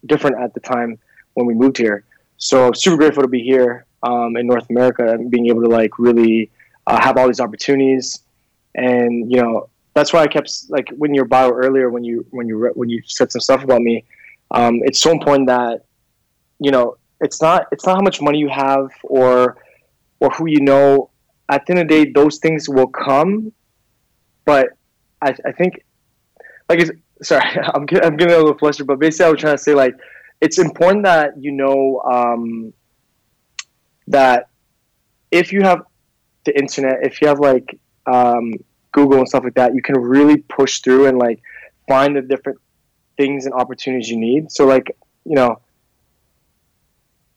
different 0.08 0.36
at 0.42 0.54
the 0.54 0.60
time 0.60 0.98
when 1.36 1.46
we 1.46 1.54
moved 1.54 1.78
here. 1.78 2.06
So 2.38 2.72
super 2.74 2.98
grateful 2.98 3.22
to 3.22 3.30
be 3.30 3.42
here 3.42 3.86
um, 4.02 4.36
in 4.36 4.48
North 4.48 4.68
America 4.70 5.12
and 5.14 5.30
being 5.30 5.48
able 5.48 5.62
to 5.62 5.70
like 5.70 5.92
really 6.00 6.50
uh, 6.88 7.00
have 7.02 7.18
all 7.18 7.28
these 7.28 7.40
opportunities. 7.40 8.24
And 8.74 9.32
you 9.32 9.42
know 9.42 9.70
that's 9.94 10.12
why 10.12 10.22
I 10.22 10.28
kept 10.28 10.50
like 10.70 10.90
when 10.98 11.14
your 11.14 11.26
bio 11.26 11.52
earlier 11.52 11.92
when 11.92 12.04
you 12.04 12.26
when 12.32 12.48
you 12.48 12.72
when 12.74 12.90
you 12.90 13.04
said 13.06 13.32
some 13.32 13.42
stuff 13.42 13.64
about 13.64 13.82
me. 13.82 14.04
Um, 14.50 14.82
it's 14.84 15.00
so 15.00 15.12
important 15.12 15.48
that 15.48 15.86
you 16.60 16.72
know 16.72 16.98
it's 17.22 17.42
not 17.44 17.68
it's 17.72 17.86
not 17.86 17.96
how 17.98 18.02
much 18.02 18.22
money 18.22 18.40
you 18.40 18.50
have 18.50 18.90
or 19.04 19.58
or 20.20 20.30
who 20.32 20.48
you 20.48 20.62
know. 20.62 21.12
At 21.50 21.66
the 21.66 21.74
end 21.74 21.82
of 21.82 21.88
the 21.90 22.06
day, 22.06 22.12
those 22.12 22.40
things 22.40 22.70
will 22.70 22.88
come, 22.88 23.52
but 24.46 24.70
I, 25.22 25.36
I 25.46 25.52
think 25.52 25.84
like 26.74 26.88
it's, 26.88 27.28
sorry, 27.28 27.44
I'm 27.74 27.86
getting, 27.86 28.06
I'm 28.06 28.18
getting 28.18 28.34
a 28.34 28.38
little 28.38 28.58
flustered, 28.58 28.88
but 28.88 29.00
basically 29.00 29.26
I 29.26 29.30
was 29.30 29.42
trying 29.42 29.58
to 29.58 29.64
say 29.64 29.74
like 29.74 29.96
it's 30.42 30.58
important 30.58 31.04
that 31.06 31.34
you 31.40 31.52
know 31.52 32.02
um, 32.02 32.74
that 34.08 34.50
if 35.32 35.52
you 35.54 35.62
have 35.62 35.84
the 36.46 36.58
internet, 36.58 37.00
if 37.04 37.22
you 37.22 37.28
have 37.28 37.40
like 37.40 37.80
um, 38.06 38.54
Google 38.92 39.20
and 39.20 39.28
stuff 39.28 39.44
like 39.44 39.56
that, 39.56 39.74
you 39.74 39.82
can 39.82 39.98
really 40.00 40.38
push 40.38 40.80
through 40.80 41.08
and 41.08 41.18
like 41.18 41.42
find 41.88 42.16
the 42.16 42.22
different 42.22 42.60
things 43.18 43.46
and 43.46 43.54
opportunities 43.54 44.10
you 44.10 44.18
need. 44.18 44.52
So 44.52 44.66
like 44.66 44.96
you 45.26 45.36
know. 45.36 45.60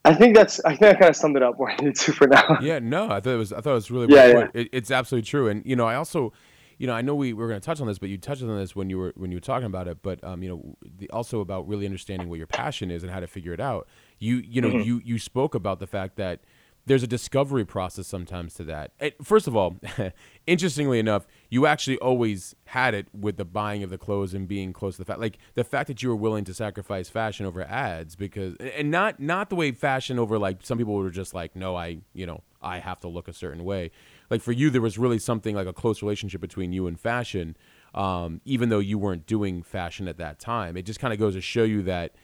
I 0.04 0.14
think 0.14 0.36
that's. 0.36 0.60
I 0.64 0.76
think 0.76 0.94
I 0.94 0.98
kind 1.00 1.10
of 1.10 1.16
summed 1.16 1.36
it 1.36 1.42
up 1.42 1.54
where 1.58 1.72
I 1.72 1.76
needed 1.78 1.96
to 1.96 2.12
for 2.12 2.28
now. 2.28 2.58
Yeah, 2.62 2.78
no, 2.78 3.10
I 3.10 3.18
thought 3.18 3.34
it 3.34 3.38
was. 3.38 3.52
I 3.52 3.60
thought 3.60 3.72
it 3.72 3.74
was 3.74 3.90
really. 3.90 4.14
Yeah, 4.14 4.26
yeah. 4.26 4.46
It, 4.54 4.68
it's 4.72 4.92
absolutely 4.92 5.26
true, 5.26 5.48
and 5.48 5.66
you 5.66 5.74
know, 5.74 5.84
I 5.84 5.96
also, 5.96 6.32
you 6.78 6.86
know, 6.86 6.92
I 6.92 7.00
know 7.02 7.14
we 7.14 7.32
were 7.32 7.48
going 7.48 7.60
to 7.60 7.64
touch 7.64 7.80
on 7.80 7.86
this, 7.86 7.98
but 7.98 8.08
you 8.08 8.18
touched 8.18 8.42
on 8.42 8.56
this 8.56 8.76
when 8.76 8.90
you 8.90 8.98
were 8.98 9.12
when 9.16 9.30
you 9.30 9.36
were 9.36 9.40
talking 9.42 9.66
about 9.66 9.88
it. 9.88 9.98
But 10.02 10.22
um, 10.22 10.42
you 10.42 10.48
know, 10.48 10.76
the, 10.98 11.08
also 11.10 11.40
about 11.40 11.66
really 11.66 11.86
understanding 11.86 12.28
what 12.28 12.38
your 12.38 12.46
passion 12.46 12.90
is 12.90 13.02
and 13.02 13.10
how 13.12 13.20
to 13.20 13.26
figure 13.26 13.52
it 13.52 13.60
out. 13.60 13.86
You, 14.18 14.36
you 14.36 14.60
know, 14.60 14.70
Mhm. 14.70 14.84
you 14.84 15.00
you 15.04 15.18
spoke 15.18 15.54
about 15.54 15.80
the 15.80 15.86
fact 15.86 16.16
that 16.16 16.40
there's 16.88 17.02
a 17.02 17.06
discovery 17.08 17.64
process 17.64 18.06
sometimes 18.06 18.54
to 18.54 18.62
that. 18.62 18.92
And 19.00 19.12
first 19.20 19.48
of 19.48 19.56
all, 19.56 19.74
interestingly 20.46 20.98
enough, 21.00 21.26
you 21.50 21.66
actually 21.66 21.98
always 21.98 22.54
had 22.66 22.94
it 22.94 23.08
with 23.12 23.36
the 23.38 23.44
buying 23.44 23.82
of 23.82 23.90
the 23.90 23.98
clothes 23.98 24.34
and 24.34 24.46
being 24.46 24.72
close 24.72 24.94
to 24.94 24.98
the 25.02 25.04
fact, 25.04 25.18
like 25.18 25.38
the 25.54 25.64
fact 25.64 25.88
that 25.88 26.02
you 26.02 26.08
were 26.08 26.14
willing 26.16 26.44
to 26.44 26.54
sacrifice 26.54 27.08
fashion 27.08 27.44
over 27.44 27.62
ads 27.62 28.14
because, 28.14 28.54
and 28.56 28.90
not 28.90 29.18
not 29.18 29.50
the 29.50 29.56
way 29.56 29.72
fashion 29.72 30.18
over 30.18 30.38
like 30.38 30.58
some 30.62 30.78
people 30.78 30.94
were 30.94 31.10
just 31.10 31.34
like, 31.34 31.56
no, 31.56 31.74
I, 31.74 31.98
you 32.14 32.26
know, 32.26 32.42
I 32.62 32.78
have 32.78 33.00
to 33.00 33.08
look 33.08 33.26
a 33.28 33.32
certain 33.32 33.64
way. 33.64 33.90
Like 34.30 34.42
for 34.42 34.52
you, 34.52 34.70
there 34.70 34.80
was 34.80 34.98
really 34.98 35.18
something 35.18 35.54
like 35.54 35.66
a 35.66 35.72
close 35.72 36.02
relationship 36.02 36.40
between 36.40 36.72
you 36.72 36.86
and 36.86 36.98
fashion, 36.98 37.56
um, 37.94 38.40
even 38.44 38.68
though 38.68 38.78
you 38.78 38.98
weren't 38.98 39.26
doing 39.26 39.62
fashion 39.62 40.08
at 40.08 40.18
that 40.18 40.38
time. 40.38 40.76
It 40.76 40.82
just 40.82 41.00
kind 41.00 41.12
of 41.12 41.18
goes 41.18 41.34
to 41.34 41.40
show 41.40 41.64
you 41.64 41.82
that 41.82 42.14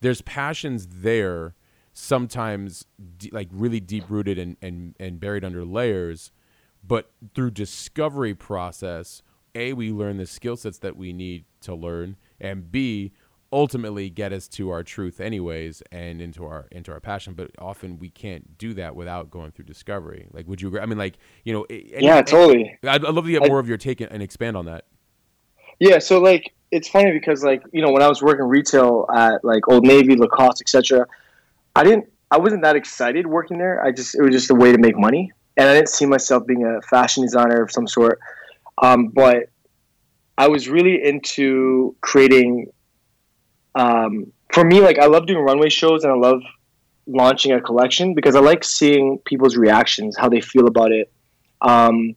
there's 0.00 0.20
passions 0.22 0.86
there 0.90 1.54
sometimes 1.92 2.84
like 3.32 3.48
really 3.50 3.80
deep 3.80 4.04
rooted 4.08 4.38
and, 4.38 4.56
and, 4.60 4.94
and 5.00 5.18
buried 5.18 5.44
under 5.44 5.64
layers 5.64 6.30
but 6.86 7.10
through 7.34 7.50
discovery 7.50 8.34
process 8.34 9.22
a 9.54 9.72
we 9.72 9.90
learn 9.90 10.18
the 10.18 10.26
skill 10.26 10.56
sets 10.56 10.78
that 10.78 10.94
we 10.94 11.12
need 11.12 11.46
to 11.60 11.74
learn 11.74 12.16
and 12.38 12.70
b 12.70 13.12
ultimately 13.52 14.10
get 14.10 14.32
us 14.32 14.48
to 14.48 14.70
our 14.70 14.82
truth 14.82 15.20
anyways 15.20 15.82
and 15.92 16.20
into 16.20 16.44
our 16.44 16.66
into 16.72 16.90
our 16.92 16.98
passion 17.00 17.32
but 17.32 17.50
often 17.58 17.98
we 17.98 18.10
can't 18.10 18.58
do 18.58 18.74
that 18.74 18.96
without 18.96 19.30
going 19.30 19.52
through 19.52 19.64
discovery 19.64 20.26
like 20.32 20.48
would 20.48 20.60
you 20.60 20.66
agree 20.68 20.80
i 20.80 20.86
mean 20.86 20.98
like 20.98 21.16
you 21.44 21.52
know 21.52 21.64
any- 21.70 22.04
yeah, 22.04 22.20
totally. 22.22 22.76
I'd, 22.82 23.04
I'd 23.04 23.14
love 23.14 23.24
to 23.24 23.30
get 23.30 23.44
I- 23.44 23.48
more 23.48 23.60
of 23.60 23.68
your 23.68 23.76
take 23.78 24.00
and- 24.00 24.10
and 24.10 24.22
expand 24.22 24.56
on 24.56 24.64
that 24.66 24.84
Yeah, 25.78 25.98
so 26.00 26.18
like 26.20 26.52
it's 26.72 26.88
funny 26.88 27.12
because 27.12 27.44
like 27.44 27.62
you 27.72 27.82
know 27.82 27.92
when 27.92 28.02
I 28.02 28.08
was 28.08 28.20
working 28.22 28.46
retail 28.46 29.06
at 29.14 29.44
like 29.44 29.68
Old 29.68 29.84
Navy, 29.84 30.16
Lacoste, 30.16 30.60
etc. 30.62 31.06
I 31.76 31.84
didn't, 31.84 32.06
I 32.30 32.38
wasn't 32.38 32.62
that 32.62 32.74
excited 32.74 33.26
working 33.26 33.58
there. 33.58 33.80
I 33.84 33.92
just 33.92 34.14
it 34.16 34.22
was 34.22 34.32
just 34.32 34.50
a 34.50 34.54
way 34.54 34.72
to 34.72 34.78
make 34.78 34.98
money, 34.98 35.30
and 35.56 35.68
I 35.68 35.74
didn't 35.74 35.90
see 35.90 36.06
myself 36.06 36.46
being 36.46 36.64
a 36.64 36.80
fashion 36.82 37.22
designer 37.22 37.62
of 37.62 37.70
some 37.70 37.86
sort. 37.86 38.18
Um, 38.82 39.08
but 39.08 39.50
I 40.38 40.48
was 40.48 40.68
really 40.68 41.00
into 41.04 41.94
creating. 42.00 42.72
Um, 43.76 44.32
for 44.52 44.64
me, 44.64 44.80
like 44.80 44.98
I 44.98 45.06
love 45.06 45.26
doing 45.26 45.44
runway 45.44 45.68
shows 45.68 46.02
and 46.02 46.12
I 46.12 46.16
love 46.16 46.42
launching 47.06 47.52
a 47.52 47.60
collection 47.60 48.14
because 48.14 48.34
I 48.34 48.40
like 48.40 48.64
seeing 48.64 49.18
people's 49.18 49.56
reactions, 49.56 50.16
how 50.16 50.28
they 50.28 50.40
feel 50.40 50.66
about 50.66 50.92
it, 50.92 51.12
um, 51.60 52.16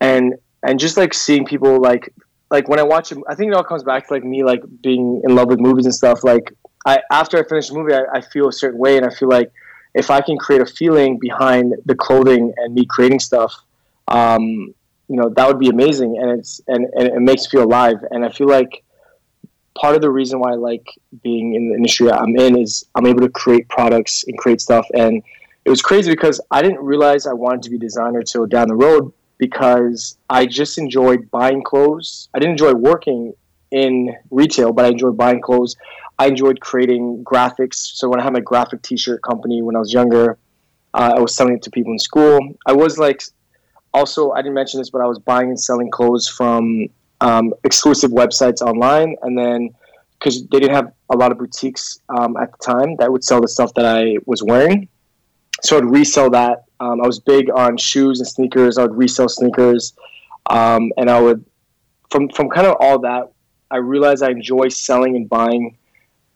and 0.00 0.34
and 0.62 0.78
just 0.78 0.96
like 0.96 1.14
seeing 1.14 1.46
people 1.46 1.80
like 1.80 2.12
like 2.50 2.68
when 2.68 2.78
I 2.78 2.82
watch 2.82 3.12
it, 3.12 3.18
I 3.26 3.34
think 3.34 3.50
it 3.50 3.56
all 3.56 3.64
comes 3.64 3.82
back 3.82 4.06
to 4.08 4.14
like 4.14 4.24
me 4.24 4.44
like 4.44 4.62
being 4.82 5.22
in 5.24 5.34
love 5.34 5.48
with 5.48 5.58
movies 5.58 5.86
and 5.86 5.94
stuff. 5.94 6.22
Like 6.22 6.52
I 6.84 7.00
after 7.10 7.38
I 7.38 7.48
finish 7.48 7.70
a 7.70 7.74
movie, 7.74 7.94
I, 7.94 8.02
I 8.12 8.20
feel 8.20 8.48
a 8.48 8.52
certain 8.52 8.78
way, 8.78 8.98
and 8.98 9.06
I 9.06 9.10
feel 9.10 9.28
like 9.28 9.50
if 9.94 10.10
I 10.10 10.20
can 10.20 10.36
create 10.36 10.60
a 10.60 10.66
feeling 10.66 11.18
behind 11.18 11.74
the 11.86 11.94
clothing 11.94 12.52
and 12.58 12.74
me 12.74 12.84
creating 12.84 13.20
stuff, 13.20 13.54
um, 14.08 14.74
you 15.08 15.16
know, 15.16 15.30
that 15.30 15.48
would 15.48 15.58
be 15.58 15.70
amazing, 15.70 16.18
and 16.18 16.38
it's 16.38 16.60
and, 16.68 16.84
and 16.94 17.08
it 17.08 17.20
makes 17.20 17.44
me 17.44 17.50
feel 17.52 17.64
alive. 17.64 18.04
And 18.10 18.22
I 18.22 18.28
feel 18.28 18.48
like 18.48 18.84
part 19.74 19.94
of 19.94 20.02
the 20.02 20.10
reason 20.10 20.40
why 20.40 20.52
I 20.52 20.54
like 20.54 20.86
being 21.22 21.54
in 21.54 21.68
the 21.68 21.74
industry 21.76 22.10
I'm 22.10 22.36
in 22.36 22.58
is 22.58 22.84
I'm 22.94 23.06
able 23.06 23.20
to 23.20 23.28
create 23.28 23.68
products 23.68 24.24
and 24.26 24.36
create 24.38 24.60
stuff. 24.60 24.86
And 24.94 25.22
it 25.64 25.70
was 25.70 25.82
crazy 25.82 26.10
because 26.10 26.40
I 26.50 26.62
didn't 26.62 26.80
realize 26.80 27.26
I 27.26 27.32
wanted 27.32 27.62
to 27.64 27.70
be 27.70 27.76
a 27.76 27.80
designer 27.80 28.22
till 28.22 28.46
down 28.46 28.68
the 28.68 28.76
road. 28.76 29.12
because 29.38 30.18
I 30.28 30.46
just 30.46 30.78
enjoyed 30.78 31.30
buying 31.30 31.62
clothes. 31.62 32.28
I 32.34 32.40
didn't 32.40 32.52
enjoy 32.52 32.74
working 32.74 33.34
in 33.70 34.16
retail, 34.30 34.72
but 34.72 34.84
I 34.84 34.88
enjoyed 34.88 35.16
buying 35.16 35.40
clothes. 35.40 35.76
I 36.18 36.26
enjoyed 36.26 36.60
creating 36.60 37.24
graphics. 37.24 37.76
So 37.76 38.08
when 38.08 38.20
I 38.20 38.24
had 38.24 38.32
my 38.32 38.40
graphic 38.40 38.82
T-shirt 38.82 39.22
company 39.22 39.62
when 39.62 39.76
I 39.76 39.78
was 39.78 39.92
younger, 39.92 40.38
uh, 40.94 41.14
I 41.16 41.20
was 41.20 41.34
selling 41.34 41.54
it 41.54 41.62
to 41.62 41.70
people 41.70 41.92
in 41.92 41.98
school. 41.98 42.40
I 42.66 42.72
was 42.72 42.98
like, 42.98 43.22
also 43.94 44.32
I 44.32 44.42
didn't 44.42 44.54
mention 44.54 44.80
this, 44.80 44.90
but 44.90 45.00
I 45.00 45.06
was 45.06 45.18
buying 45.18 45.48
and 45.48 45.60
selling 45.60 45.90
clothes 45.90 46.26
from 46.26 46.88
um, 47.20 47.52
exclusive 47.64 48.10
websites 48.10 48.60
online, 48.60 49.16
and 49.22 49.36
then 49.36 49.70
because 50.18 50.46
they 50.48 50.58
didn't 50.58 50.74
have 50.74 50.92
a 51.10 51.16
lot 51.16 51.30
of 51.30 51.38
boutiques 51.38 52.00
um, 52.08 52.36
at 52.36 52.50
the 52.52 52.58
time 52.58 52.96
that 52.96 53.10
would 53.10 53.22
sell 53.22 53.40
the 53.40 53.48
stuff 53.48 53.72
that 53.74 53.84
I 53.84 54.16
was 54.26 54.42
wearing, 54.42 54.88
so 55.62 55.76
I'd 55.76 55.84
resell 55.84 56.30
that. 56.30 56.64
Um, 56.80 57.00
I 57.02 57.06
was 57.06 57.18
big 57.18 57.50
on 57.50 57.76
shoes 57.76 58.20
and 58.20 58.28
sneakers. 58.28 58.78
I 58.78 58.82
would 58.82 58.96
resell 58.96 59.28
sneakers, 59.28 59.94
um, 60.50 60.92
and 60.96 61.10
I 61.10 61.20
would 61.20 61.44
from 62.10 62.28
from 62.28 62.48
kind 62.50 62.66
of 62.66 62.76
all 62.80 62.98
that. 63.00 63.32
I 63.70 63.76
realized 63.76 64.22
I 64.22 64.30
enjoy 64.30 64.68
selling 64.68 65.14
and 65.16 65.28
buying, 65.28 65.76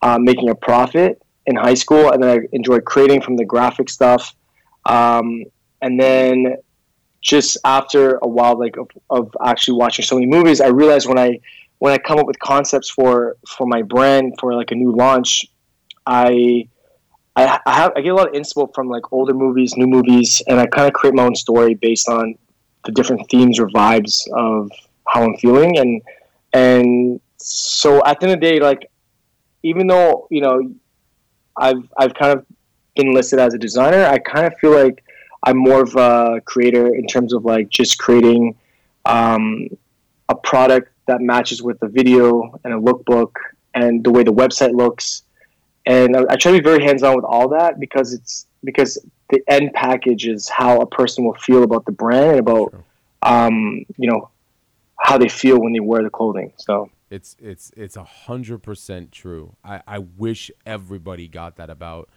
uh, 0.02 0.18
making 0.18 0.50
a 0.50 0.54
profit 0.54 1.22
in 1.46 1.56
high 1.56 1.74
school, 1.74 2.10
and 2.12 2.22
then 2.22 2.30
I 2.30 2.40
enjoyed 2.52 2.84
creating 2.84 3.22
from 3.22 3.36
the 3.36 3.44
graphic 3.44 3.88
stuff. 3.88 4.34
Um, 4.84 5.44
and 5.80 5.98
then 5.98 6.56
just 7.22 7.56
after 7.64 8.18
a 8.22 8.28
while, 8.28 8.58
like 8.58 8.76
of, 8.76 8.90
of 9.08 9.34
actually 9.44 9.78
watching 9.78 10.04
so 10.04 10.16
many 10.16 10.26
movies, 10.26 10.60
I 10.60 10.68
realized 10.68 11.08
when 11.08 11.18
I 11.18 11.40
when 11.78 11.92
I 11.92 11.98
come 11.98 12.18
up 12.18 12.26
with 12.26 12.38
concepts 12.38 12.90
for 12.90 13.36
for 13.48 13.66
my 13.66 13.82
brand 13.82 14.34
for 14.38 14.54
like 14.54 14.70
a 14.72 14.74
new 14.74 14.92
launch, 14.94 15.46
I 16.06 16.68
I, 17.34 17.60
have 17.66 17.92
I 17.96 18.02
get 18.02 18.10
a 18.10 18.14
lot 18.14 18.28
of 18.28 18.34
inspo 18.34 18.72
from 18.74 18.88
like 18.88 19.12
older 19.12 19.32
movies, 19.32 19.74
new 19.76 19.86
movies, 19.86 20.42
and 20.48 20.60
I 20.60 20.66
kind 20.66 20.86
of 20.86 20.92
create 20.92 21.14
my 21.14 21.24
own 21.24 21.34
story 21.34 21.74
based 21.74 22.08
on 22.08 22.34
the 22.84 22.92
different 22.92 23.28
themes 23.30 23.58
or 23.58 23.68
vibes 23.68 24.28
of 24.36 24.70
how 25.08 25.22
I'm 25.22 25.36
feeling, 25.36 25.78
and 25.78 26.02
and 26.52 27.20
so 27.38 28.04
at 28.04 28.20
the 28.20 28.26
end 28.26 28.34
of 28.34 28.40
the 28.40 28.46
day, 28.46 28.60
like 28.60 28.90
even 29.62 29.86
though 29.86 30.26
you 30.30 30.40
know 30.40 30.74
I've 31.56 31.88
I've 31.96 32.14
kind 32.14 32.36
of 32.36 32.44
been 32.96 33.14
listed 33.14 33.38
as 33.38 33.54
a 33.54 33.58
designer, 33.58 34.04
I 34.04 34.18
kind 34.18 34.46
of 34.46 34.52
feel 34.58 34.72
like 34.72 35.02
I'm 35.42 35.56
more 35.56 35.82
of 35.82 35.96
a 35.96 36.40
creator 36.44 36.94
in 36.94 37.06
terms 37.06 37.32
of 37.32 37.44
like 37.44 37.68
just 37.68 37.98
creating 37.98 38.56
um, 39.04 39.68
a 40.28 40.34
product 40.34 40.92
that 41.06 41.20
matches 41.20 41.62
with 41.62 41.80
the 41.80 41.88
video 41.88 42.58
and 42.64 42.72
a 42.72 42.78
lookbook 42.78 43.32
and 43.74 44.04
the 44.04 44.10
way 44.10 44.22
the 44.22 44.32
website 44.32 44.74
looks. 44.74 45.22
And 45.84 46.16
I, 46.16 46.22
I 46.30 46.36
try 46.36 46.52
to 46.52 46.58
be 46.58 46.62
very 46.62 46.84
hands 46.84 47.02
on 47.02 47.16
with 47.16 47.24
all 47.24 47.48
that 47.48 47.80
because 47.80 48.12
it's 48.12 48.46
because 48.62 48.98
the 49.30 49.42
end 49.48 49.72
package 49.72 50.26
is 50.26 50.48
how 50.48 50.80
a 50.80 50.86
person 50.86 51.24
will 51.24 51.34
feel 51.34 51.64
about 51.64 51.84
the 51.86 51.92
brand 51.92 52.30
and 52.32 52.40
about 52.40 52.70
sure. 52.70 52.84
um, 53.22 53.84
you 53.96 54.08
know 54.10 54.28
how 54.96 55.18
they 55.18 55.28
feel 55.28 55.60
when 55.60 55.72
they 55.72 55.80
wear 55.80 56.02
the 56.02 56.10
clothing. 56.10 56.52
So 56.58 56.90
it's 57.10 57.36
it's 57.40 57.72
it's 57.76 57.96
a 57.96 58.04
hundred 58.04 58.62
percent 58.62 59.10
true. 59.10 59.56
I, 59.64 59.82
I 59.86 59.98
wish 59.98 60.50
everybody 60.64 61.26
got 61.26 61.56
that 61.56 61.70
about 61.70 62.08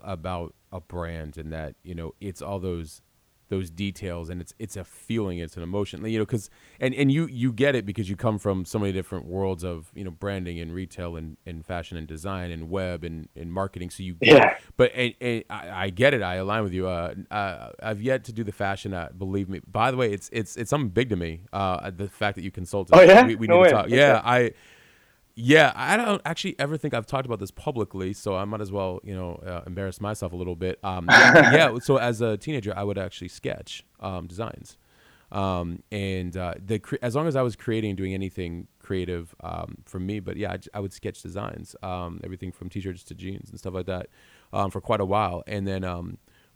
about 0.00 0.54
a 0.72 0.80
brand 0.80 1.36
and 1.36 1.52
that 1.52 1.74
you 1.82 1.94
know 1.94 2.14
it's 2.20 2.42
all 2.42 2.58
those 2.58 3.02
those 3.48 3.70
details 3.70 4.28
and 4.28 4.40
it's 4.40 4.54
it's 4.58 4.76
a 4.76 4.84
feeling 4.84 5.38
it's 5.38 5.56
an 5.56 5.62
emotion 5.62 6.04
you 6.04 6.18
know 6.18 6.24
because 6.24 6.50
and 6.80 6.94
and 6.94 7.10
you 7.10 7.26
you 7.26 7.52
get 7.52 7.74
it 7.74 7.86
because 7.86 8.08
you 8.08 8.16
come 8.16 8.38
from 8.38 8.64
so 8.64 8.78
many 8.78 8.92
different 8.92 9.26
worlds 9.26 9.64
of 9.64 9.90
you 9.94 10.04
know 10.04 10.10
branding 10.10 10.60
and 10.60 10.72
retail 10.74 11.16
and, 11.16 11.36
and 11.46 11.64
fashion 11.64 11.96
and 11.96 12.06
design 12.06 12.50
and 12.50 12.68
web 12.68 13.04
and, 13.04 13.28
and 13.34 13.52
marketing. 13.52 13.90
So 13.90 14.02
you 14.02 14.14
get 14.14 14.36
yeah. 14.36 14.50
It. 14.50 14.56
but 14.76 14.92
and, 14.94 15.14
and 15.20 15.44
I, 15.48 15.84
I, 15.84 15.90
get 15.90 16.14
it. 16.14 16.22
I 16.22 16.36
align 16.36 16.62
with 16.62 16.72
you. 16.72 16.86
Uh, 16.88 17.14
uh, 17.30 17.70
i've 17.82 18.02
yet 18.02 18.24
to 18.24 18.32
do 18.32 18.44
the 18.44 18.52
fashion 18.52 18.92
uh, 18.92 19.08
believe 19.16 19.48
me. 19.48 19.60
By 19.66 19.90
the 19.90 19.96
way 19.96 20.12
it's 20.12 20.28
it's 20.32 20.56
it's 20.56 20.70
something 20.70 20.90
big 20.90 21.08
to 21.08 21.16
me 21.16 21.40
uh 21.52 21.90
the 21.90 22.08
fact 22.08 22.36
that 22.36 22.42
you 22.42 22.50
consulted 22.50 22.94
oh 22.94 23.00
yeah? 23.00 23.26
We, 23.26 23.36
we 23.36 23.46
no 23.46 23.54
need 23.54 23.60
way. 23.60 23.68
to 23.68 23.74
talk 23.74 23.88
yeah 23.88 24.20
i 24.24 24.50
yeah, 25.40 25.72
I 25.76 25.96
don't 25.96 26.20
actually 26.24 26.58
ever 26.58 26.76
think 26.76 26.94
I've 26.94 27.06
talked 27.06 27.24
about 27.24 27.38
this 27.38 27.52
publicly, 27.52 28.12
so 28.12 28.34
I 28.34 28.44
might 28.44 28.60
as 28.60 28.72
well, 28.72 28.98
you 29.04 29.14
know, 29.14 29.34
uh, 29.46 29.62
embarrass 29.68 30.00
myself 30.00 30.32
a 30.32 30.36
little 30.36 30.56
bit. 30.56 30.80
Um, 30.82 31.06
yeah, 31.08 31.52
yeah, 31.54 31.78
so 31.82 31.96
as 31.96 32.20
a 32.20 32.36
teenager, 32.36 32.72
I 32.76 32.82
would 32.82 32.98
actually 32.98 33.28
sketch 33.28 33.84
um, 34.00 34.26
designs, 34.26 34.78
um, 35.30 35.84
and 35.92 36.36
uh, 36.36 36.54
the 36.58 36.80
cre- 36.80 36.96
as 37.02 37.14
long 37.14 37.28
as 37.28 37.36
I 37.36 37.42
was 37.42 37.54
creating, 37.54 37.94
doing 37.94 38.14
anything 38.14 38.66
creative 38.80 39.32
um, 39.44 39.76
for 39.84 40.00
me, 40.00 40.18
but 40.18 40.36
yeah, 40.36 40.54
I, 40.54 40.58
I 40.74 40.80
would 40.80 40.92
sketch 40.92 41.22
designs, 41.22 41.76
um, 41.84 42.20
everything 42.24 42.50
from 42.50 42.68
t-shirts 42.68 43.04
to 43.04 43.14
jeans 43.14 43.48
and 43.50 43.60
stuff 43.60 43.74
like 43.74 43.86
that, 43.86 44.08
um, 44.52 44.72
for 44.72 44.80
quite 44.80 45.00
a 45.00 45.06
while, 45.06 45.44
and 45.46 45.68
then 45.68 45.84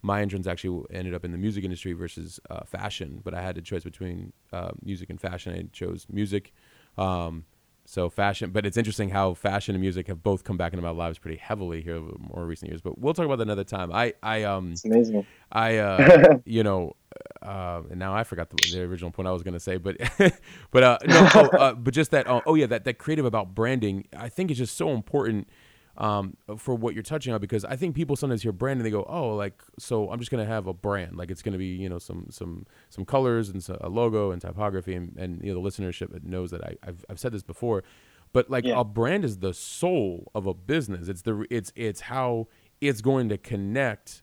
my 0.02 0.20
entrance 0.20 0.48
actually 0.48 0.84
ended 0.92 1.14
up 1.14 1.24
in 1.24 1.30
the 1.30 1.38
music 1.38 1.62
industry 1.62 1.92
versus 1.92 2.40
uh, 2.50 2.64
fashion, 2.64 3.20
but 3.22 3.32
I 3.32 3.42
had 3.42 3.56
a 3.56 3.62
choice 3.62 3.84
between 3.84 4.32
uh, 4.52 4.72
music 4.82 5.08
and 5.08 5.20
fashion. 5.20 5.54
I 5.54 5.68
chose 5.72 6.06
music. 6.10 6.52
Um, 6.98 7.44
so 7.92 8.08
fashion, 8.08 8.50
but 8.50 8.64
it's 8.64 8.78
interesting 8.78 9.10
how 9.10 9.34
fashion 9.34 9.74
and 9.74 9.82
music 9.82 10.06
have 10.06 10.22
both 10.22 10.44
come 10.44 10.56
back 10.56 10.72
into 10.72 10.82
my 10.82 10.90
lives 10.90 11.18
pretty 11.18 11.36
heavily 11.36 11.82
here 11.82 12.00
more 12.18 12.46
recent 12.46 12.70
years. 12.70 12.80
But 12.80 12.98
we'll 12.98 13.12
talk 13.12 13.26
about 13.26 13.36
that 13.36 13.42
another 13.42 13.64
time. 13.64 13.92
I, 13.92 14.14
I, 14.22 14.44
um, 14.44 14.72
it's 14.72 14.86
amazing. 14.86 15.26
I, 15.52 15.76
uh, 15.76 16.38
you 16.46 16.62
know, 16.62 16.96
uh, 17.42 17.82
and 17.90 17.98
now 17.98 18.14
I 18.14 18.24
forgot 18.24 18.48
the, 18.48 18.56
the 18.72 18.82
original 18.84 19.10
point 19.10 19.28
I 19.28 19.32
was 19.32 19.42
going 19.42 19.52
to 19.52 19.60
say, 19.60 19.76
but, 19.76 19.98
but, 20.70 20.82
uh, 20.82 20.98
no, 21.04 21.28
oh, 21.34 21.48
uh, 21.48 21.74
but 21.74 21.92
just 21.92 22.12
that, 22.12 22.26
oh, 22.30 22.40
oh 22.46 22.54
yeah, 22.54 22.64
that, 22.64 22.84
that 22.84 22.94
creative 22.94 23.26
about 23.26 23.54
branding, 23.54 24.08
I 24.16 24.30
think 24.30 24.50
is 24.50 24.56
just 24.56 24.74
so 24.74 24.88
important 24.90 25.50
um, 25.98 26.36
for 26.56 26.74
what 26.74 26.94
you're 26.94 27.02
touching 27.02 27.34
on 27.34 27.40
because 27.40 27.64
I 27.64 27.76
think 27.76 27.94
people 27.94 28.16
sometimes 28.16 28.42
hear 28.42 28.52
brand 28.52 28.78
and 28.78 28.86
they 28.86 28.90
go, 28.90 29.04
oh, 29.08 29.34
like 29.34 29.62
so 29.78 30.10
I'm 30.10 30.18
just 30.18 30.30
gonna 30.30 30.46
have 30.46 30.66
a 30.66 30.72
brand, 30.72 31.16
like 31.16 31.30
it's 31.30 31.42
gonna 31.42 31.58
be 31.58 31.66
you 31.66 31.88
know 31.88 31.98
some 31.98 32.26
some 32.30 32.66
some 32.90 33.04
colors 33.04 33.48
and 33.48 33.66
a 33.80 33.88
logo 33.88 34.30
and 34.30 34.40
typography 34.40 34.94
and, 34.94 35.16
and 35.16 35.42
you 35.42 35.52
know 35.52 35.62
the 35.62 35.68
listenership 35.68 36.22
knows 36.24 36.50
that 36.50 36.64
I, 36.64 36.76
have 36.84 37.04
I've 37.10 37.18
said 37.18 37.32
this 37.32 37.42
before, 37.42 37.84
but 38.32 38.50
like 38.50 38.64
yeah. 38.64 38.80
a 38.80 38.84
brand 38.84 39.24
is 39.24 39.38
the 39.38 39.52
soul 39.52 40.30
of 40.34 40.46
a 40.46 40.54
business. 40.54 41.08
It's 41.08 41.22
the 41.22 41.46
it's 41.50 41.72
it's 41.76 42.02
how 42.02 42.48
it's 42.80 43.00
going 43.00 43.28
to 43.28 43.38
connect 43.38 44.22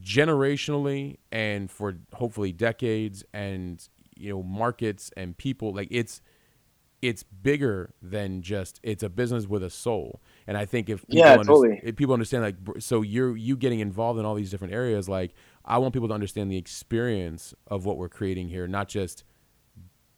generationally 0.00 1.18
and 1.30 1.70
for 1.70 1.96
hopefully 2.14 2.52
decades 2.52 3.24
and 3.32 3.88
you 4.16 4.30
know 4.30 4.42
markets 4.42 5.10
and 5.16 5.36
people 5.36 5.72
like 5.72 5.88
it's 5.90 6.20
it's 7.04 7.22
bigger 7.22 7.94
than 8.00 8.40
just 8.40 8.80
it's 8.82 9.02
a 9.02 9.08
business 9.08 9.46
with 9.46 9.62
a 9.62 9.70
soul. 9.70 10.22
And 10.46 10.56
i 10.56 10.64
think 10.64 10.88
if 10.88 11.06
people 11.06 11.18
yeah 11.18 11.36
totally. 11.36 11.80
if 11.82 11.96
people 11.96 12.14
understand 12.14 12.42
like 12.42 12.56
so 12.78 13.02
you're 13.02 13.36
you 13.36 13.56
getting 13.56 13.80
involved 13.80 14.18
in 14.18 14.24
all 14.24 14.34
these 14.34 14.50
different 14.50 14.74
areas 14.74 15.08
like 15.08 15.34
i 15.64 15.78
want 15.78 15.94
people 15.94 16.08
to 16.08 16.14
understand 16.14 16.50
the 16.50 16.56
experience 16.56 17.54
of 17.66 17.84
what 17.84 17.96
we're 17.96 18.08
creating 18.08 18.48
here 18.48 18.66
not 18.66 18.88
just 18.88 19.24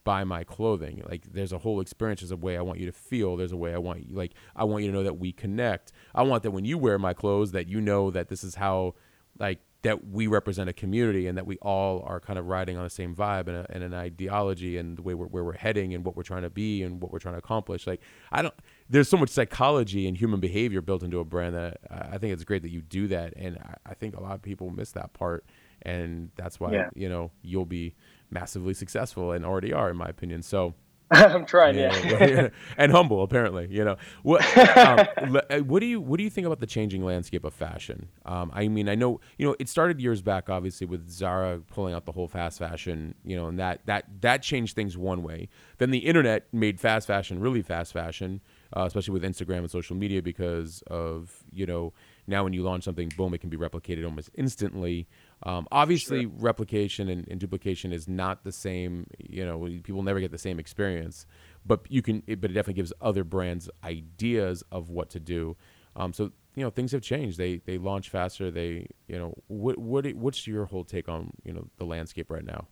buy 0.06 0.22
my 0.22 0.44
clothing. 0.44 1.02
Like 1.08 1.24
there's 1.32 1.52
a 1.52 1.58
whole 1.58 1.80
experience 1.80 2.20
there's 2.20 2.30
a 2.30 2.36
way 2.36 2.56
i 2.56 2.62
want 2.62 2.78
you 2.78 2.86
to 2.86 2.92
feel 2.92 3.36
there's 3.36 3.52
a 3.52 3.56
way 3.56 3.74
i 3.74 3.78
want 3.78 4.08
you 4.08 4.14
like 4.14 4.32
i 4.54 4.62
want 4.62 4.84
you 4.84 4.90
to 4.90 4.96
know 4.96 5.02
that 5.02 5.18
we 5.18 5.32
connect. 5.32 5.92
I 6.14 6.22
want 6.22 6.44
that 6.44 6.52
when 6.52 6.64
you 6.64 6.78
wear 6.78 6.98
my 6.98 7.12
clothes 7.12 7.52
that 7.52 7.66
you 7.68 7.80
know 7.80 8.10
that 8.12 8.28
this 8.28 8.42
is 8.44 8.54
how 8.54 8.94
like 9.38 9.58
that 9.86 10.08
we 10.08 10.26
represent 10.26 10.68
a 10.68 10.72
community 10.72 11.28
and 11.28 11.38
that 11.38 11.46
we 11.46 11.56
all 11.58 12.02
are 12.08 12.18
kind 12.18 12.40
of 12.40 12.46
riding 12.46 12.76
on 12.76 12.82
the 12.82 12.90
same 12.90 13.14
vibe 13.14 13.46
and, 13.46 13.56
a, 13.56 13.66
and 13.70 13.84
an 13.84 13.94
ideology 13.94 14.78
and 14.78 14.96
the 14.98 15.02
way 15.02 15.14
we're, 15.14 15.26
where 15.26 15.44
we're 15.44 15.56
heading 15.56 15.94
and 15.94 16.04
what 16.04 16.16
we're 16.16 16.24
trying 16.24 16.42
to 16.42 16.50
be 16.50 16.82
and 16.82 17.00
what 17.00 17.12
we're 17.12 17.20
trying 17.20 17.34
to 17.34 17.38
accomplish. 17.38 17.86
Like 17.86 18.00
I 18.32 18.42
don't, 18.42 18.54
there's 18.90 19.08
so 19.08 19.16
much 19.16 19.28
psychology 19.28 20.08
and 20.08 20.16
human 20.16 20.40
behavior 20.40 20.80
built 20.80 21.04
into 21.04 21.20
a 21.20 21.24
brand 21.24 21.54
that 21.54 21.78
I 21.88 22.18
think 22.18 22.32
it's 22.32 22.42
great 22.42 22.62
that 22.62 22.72
you 22.72 22.82
do 22.82 23.06
that. 23.06 23.34
And 23.36 23.58
I, 23.58 23.90
I 23.90 23.94
think 23.94 24.16
a 24.16 24.20
lot 24.20 24.34
of 24.34 24.42
people 24.42 24.70
miss 24.70 24.90
that 24.92 25.12
part. 25.12 25.44
And 25.82 26.32
that's 26.34 26.58
why, 26.58 26.72
yeah. 26.72 26.90
you 26.96 27.08
know, 27.08 27.30
you'll 27.42 27.64
be 27.64 27.94
massively 28.28 28.74
successful 28.74 29.30
and 29.30 29.46
already 29.46 29.72
are 29.72 29.88
in 29.88 29.96
my 29.96 30.08
opinion. 30.08 30.42
So, 30.42 30.74
I'm 31.10 31.46
trying, 31.46 31.76
yeah, 31.76 31.96
yeah. 32.04 32.48
and 32.76 32.90
humble 32.90 33.22
apparently. 33.22 33.68
You 33.70 33.84
know 33.84 33.96
what? 34.22 34.44
Um, 34.76 35.40
uh, 35.50 35.58
what 35.60 35.80
do 35.80 35.86
you 35.86 36.00
what 36.00 36.18
do 36.18 36.24
you 36.24 36.30
think 36.30 36.46
about 36.46 36.60
the 36.60 36.66
changing 36.66 37.04
landscape 37.04 37.44
of 37.44 37.54
fashion? 37.54 38.08
Um, 38.24 38.50
I 38.52 38.68
mean, 38.68 38.88
I 38.88 38.94
know 38.94 39.20
you 39.38 39.46
know 39.46 39.56
it 39.58 39.68
started 39.68 40.00
years 40.00 40.20
back, 40.20 40.50
obviously, 40.50 40.86
with 40.86 41.08
Zara 41.08 41.60
pulling 41.70 41.94
out 41.94 42.04
the 42.04 42.12
whole 42.12 42.28
fast 42.28 42.58
fashion. 42.58 43.14
You 43.24 43.36
know, 43.36 43.46
and 43.46 43.58
that 43.58 43.80
that 43.86 44.04
that 44.20 44.42
changed 44.42 44.74
things 44.74 44.96
one 44.96 45.22
way. 45.22 45.48
Then 45.78 45.90
the 45.90 45.98
internet 45.98 46.46
made 46.52 46.78
fast 46.80 47.06
fashion 47.06 47.40
really 47.40 47.62
fast 47.62 47.92
fashion, 47.92 48.40
uh, 48.76 48.84
especially 48.84 49.12
with 49.12 49.22
Instagram 49.22 49.58
and 49.58 49.70
social 49.70 49.96
media, 49.96 50.22
because 50.22 50.82
of 50.88 51.44
you 51.52 51.66
know 51.66 51.92
now 52.26 52.44
when 52.44 52.52
you 52.52 52.62
launch 52.62 52.84
something, 52.84 53.10
boom, 53.16 53.34
it 53.34 53.38
can 53.38 53.50
be 53.50 53.56
replicated 53.56 54.04
almost 54.04 54.30
instantly. 54.34 55.06
Um, 55.42 55.68
obviously, 55.70 56.22
sure. 56.22 56.32
replication 56.38 57.08
and, 57.08 57.28
and, 57.28 57.38
duplication 57.38 57.92
is 57.92 58.08
not 58.08 58.42
the 58.42 58.52
same. 58.52 59.06
You 59.18 59.44
know, 59.44 59.68
people 59.82 60.02
never 60.02 60.18
get 60.18 60.30
the 60.30 60.38
same 60.38 60.58
experience, 60.58 61.26
but 61.64 61.80
you 61.88 62.00
can. 62.00 62.22
It, 62.26 62.40
but 62.40 62.50
it 62.50 62.54
definitely 62.54 62.80
gives 62.80 62.92
other 63.02 63.22
brands 63.22 63.68
ideas 63.84 64.64
of 64.72 64.88
what 64.88 65.10
to 65.10 65.20
do. 65.20 65.56
Um, 65.94 66.12
so 66.12 66.32
you 66.54 66.62
know, 66.62 66.70
things 66.70 66.92
have 66.92 67.02
changed. 67.02 67.36
They 67.36 67.58
they 67.66 67.76
launch 67.76 68.08
faster. 68.08 68.50
They 68.50 68.88
you 69.08 69.18
know, 69.18 69.34
what 69.48 69.78
what 69.78 70.06
what's 70.14 70.46
your 70.46 70.64
whole 70.64 70.84
take 70.84 71.08
on 71.08 71.32
you 71.44 71.52
know 71.52 71.68
the 71.76 71.84
landscape 71.84 72.30
right 72.30 72.44
now? 72.44 72.66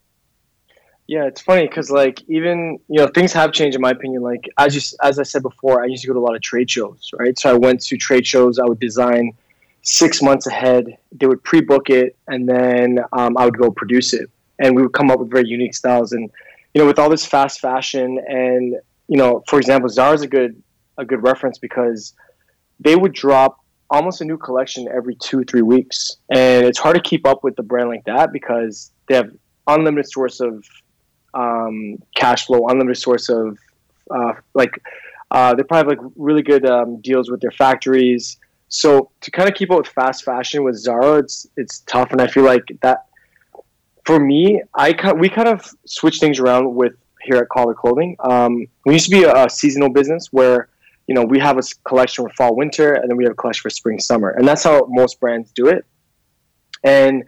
Yeah, 1.07 1.27
it's 1.27 1.43
funny 1.43 1.69
because 1.69 1.91
like 1.91 2.23
even 2.29 2.79
you 2.89 2.99
know 3.01 3.09
things 3.09 3.33
have 3.35 3.53
changed 3.53 3.75
in 3.75 3.83
my 3.83 3.91
opinion. 3.91 4.23
Like 4.23 4.49
as 4.57 4.75
you 4.75 4.81
as 5.03 5.19
I 5.19 5.23
said 5.23 5.43
before, 5.43 5.83
I 5.83 5.87
used 5.87 6.03
to 6.03 6.09
go 6.09 6.15
to 6.15 6.19
a 6.19 6.25
lot 6.25 6.35
of 6.35 6.41
trade 6.41 6.71
shows, 6.71 7.11
right? 7.19 7.39
So 7.39 7.51
I 7.51 7.55
went 7.55 7.83
to 7.83 7.97
trade 7.99 8.27
shows. 8.27 8.59
I 8.59 8.65
would 8.65 8.81
design 8.81 9.33
six 9.85 10.21
months 10.21 10.47
ahead. 10.47 10.97
They 11.13 11.27
would 11.27 11.45
pre-book 11.45 11.91
it, 11.91 12.17
and 12.27 12.49
then 12.49 12.99
um, 13.13 13.37
I 13.37 13.45
would 13.45 13.57
go 13.57 13.71
produce 13.71 14.13
it. 14.13 14.29
and 14.59 14.75
we 14.75 14.83
would 14.83 14.93
come 14.93 15.11
up 15.11 15.19
with 15.21 15.31
very 15.31 15.49
unique 15.49 15.75
styles. 15.75 16.13
And 16.13 16.31
you 16.73 16.81
know, 16.81 16.87
with 16.87 16.99
all 16.99 17.09
this 17.09 17.25
fast 17.25 17.61
fashion, 17.61 18.19
and 18.27 18.75
you 19.09 19.17
know, 19.17 19.45
for 19.49 19.59
example, 19.59 19.89
Zara 19.89 20.15
is 20.15 20.23
a 20.23 20.27
good 20.27 20.61
a 20.99 21.05
good 21.05 21.23
reference 21.23 21.59
because 21.59 22.15
they 22.81 22.97
would 22.97 23.13
drop 23.13 23.59
almost 23.91 24.21
a 24.21 24.25
new 24.25 24.39
collection 24.39 24.89
every 24.89 25.17
two 25.17 25.45
three 25.45 25.63
weeks, 25.63 26.17
and 26.31 26.65
it's 26.67 26.79
hard 26.79 26.97
to 26.97 27.03
keep 27.03 27.27
up 27.27 27.45
with 27.45 27.55
the 27.57 27.63
brand 27.63 27.89
like 27.89 28.05
that 28.05 28.33
because 28.33 28.91
they 29.09 29.15
have 29.15 29.31
unlimited 29.67 30.11
source 30.11 30.41
of 30.41 30.65
um, 31.35 31.99
cash 32.17 32.47
flow, 32.47 32.67
unlimited 32.69 33.01
source 33.01 33.29
of 33.29 33.59
uh, 34.11 34.33
like 34.55 34.73
uh, 35.31 35.55
they 35.55 35.63
probably 35.63 35.95
have 35.95 35.99
like 35.99 36.13
really 36.17 36.43
good 36.43 36.65
um, 36.67 37.01
deals 37.01 37.31
with 37.31 37.41
their 37.41 37.51
factories. 37.51 38.39
So 38.75 39.11
to 39.21 39.31
kind 39.31 39.49
of 39.49 39.55
keep 39.55 39.71
up 39.71 39.79
with 39.79 39.87
fast 39.87 40.25
fashion 40.25 40.65
with 40.65 40.77
Zara, 40.77 41.19
it's 41.19 41.47
it's 41.57 41.81
tough, 41.87 42.11
and 42.11 42.21
I 42.21 42.27
feel 42.27 42.43
like 42.43 42.65
that 42.83 43.07
for 44.05 44.19
me, 44.19 44.63
I 44.75 44.97
we 45.17 45.29
kind 45.29 45.47
of 45.47 45.73
switch 45.87 46.19
things 46.19 46.41
around 46.41 46.75
with 46.75 46.95
here 47.23 47.37
at 47.37 47.49
Kollar 47.51 47.75
Clothing. 47.75 48.17
Um, 48.19 48.67
we 48.85 48.95
used 48.95 49.05
to 49.05 49.13
be 49.13 49.23
a, 49.23 49.45
a, 49.45 49.49
seasonal 49.49 49.91
business 49.91 50.33
where 50.33 50.69
you 51.07 51.15
know 51.15 51.23
we 51.23 51.39
have 51.39 51.57
a 51.57 51.63
collection 51.85 52.25
for 52.25 52.35
fall 52.35 52.57
winter, 52.57 52.95
and 52.95 53.09
then 53.09 53.17
we 53.17 53.23
have 53.23 53.35
a 53.35 53.37
collection 53.37 53.63
for 53.63 53.71
spring 53.71 54.01
summer, 54.01 54.31
and 54.31 54.47
that's 54.47 54.65
how 54.65 54.87
most 54.89 55.21
brands 55.21 55.53
do 55.53 55.69
it. 55.69 55.87
And 56.83 57.23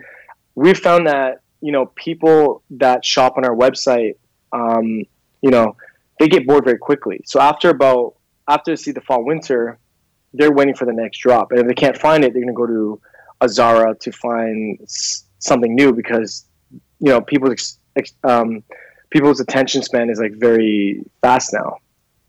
we've 0.57 0.78
found 0.78 1.07
that 1.07 1.42
you 1.61 1.70
know 1.70 1.86
people 1.94 2.64
that 2.70 3.05
shop 3.05 3.34
on 3.36 3.44
our 3.44 3.55
website, 3.55 4.16
um, 4.53 5.05
you 5.42 5.51
know, 5.51 5.76
they 6.18 6.26
get 6.26 6.44
bored 6.44 6.64
very 6.64 6.78
quickly. 6.78 7.20
So 7.24 7.40
after 7.40 7.70
about 7.70 8.16
after 8.49 8.72
they 8.72 8.76
see 8.76 8.90
the 8.90 9.01
fall 9.01 9.24
winter, 9.24 9.78
they're 10.37 10.53
waiting 10.53 10.74
for 10.74 10.84
the 10.84 10.93
next 10.93 11.18
drop, 11.18 11.51
and 11.51 11.61
if 11.61 11.66
they 11.66 11.74
can't 11.74 11.97
find 11.97 12.24
it, 12.24 12.32
they're 12.32 12.43
going 12.43 12.55
to 12.55 12.59
go 12.59 12.66
to 12.66 13.01
a 13.41 13.49
Zara 13.49 13.95
to 13.97 14.12
find 14.12 14.78
something 15.39 15.74
new 15.74 15.93
because 15.93 16.47
you 17.01 17.11
know 17.11 17.20
people's 17.20 17.78
um, 18.24 18.62
people's 19.11 19.41
attention 19.41 19.82
span 19.82 20.11
is 20.11 20.18
like 20.18 20.32
very 20.32 21.03
fast 21.22 21.53
now. 21.53 21.78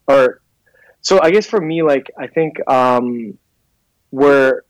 Or 0.08 0.42
so 1.02 1.22
i 1.22 1.32
guess 1.32 1.46
for 1.46 1.62
me 1.62 1.84
like 1.84 2.12
i 2.18 2.28
think 2.28 2.58
um, 2.70 3.38
where 4.10 4.64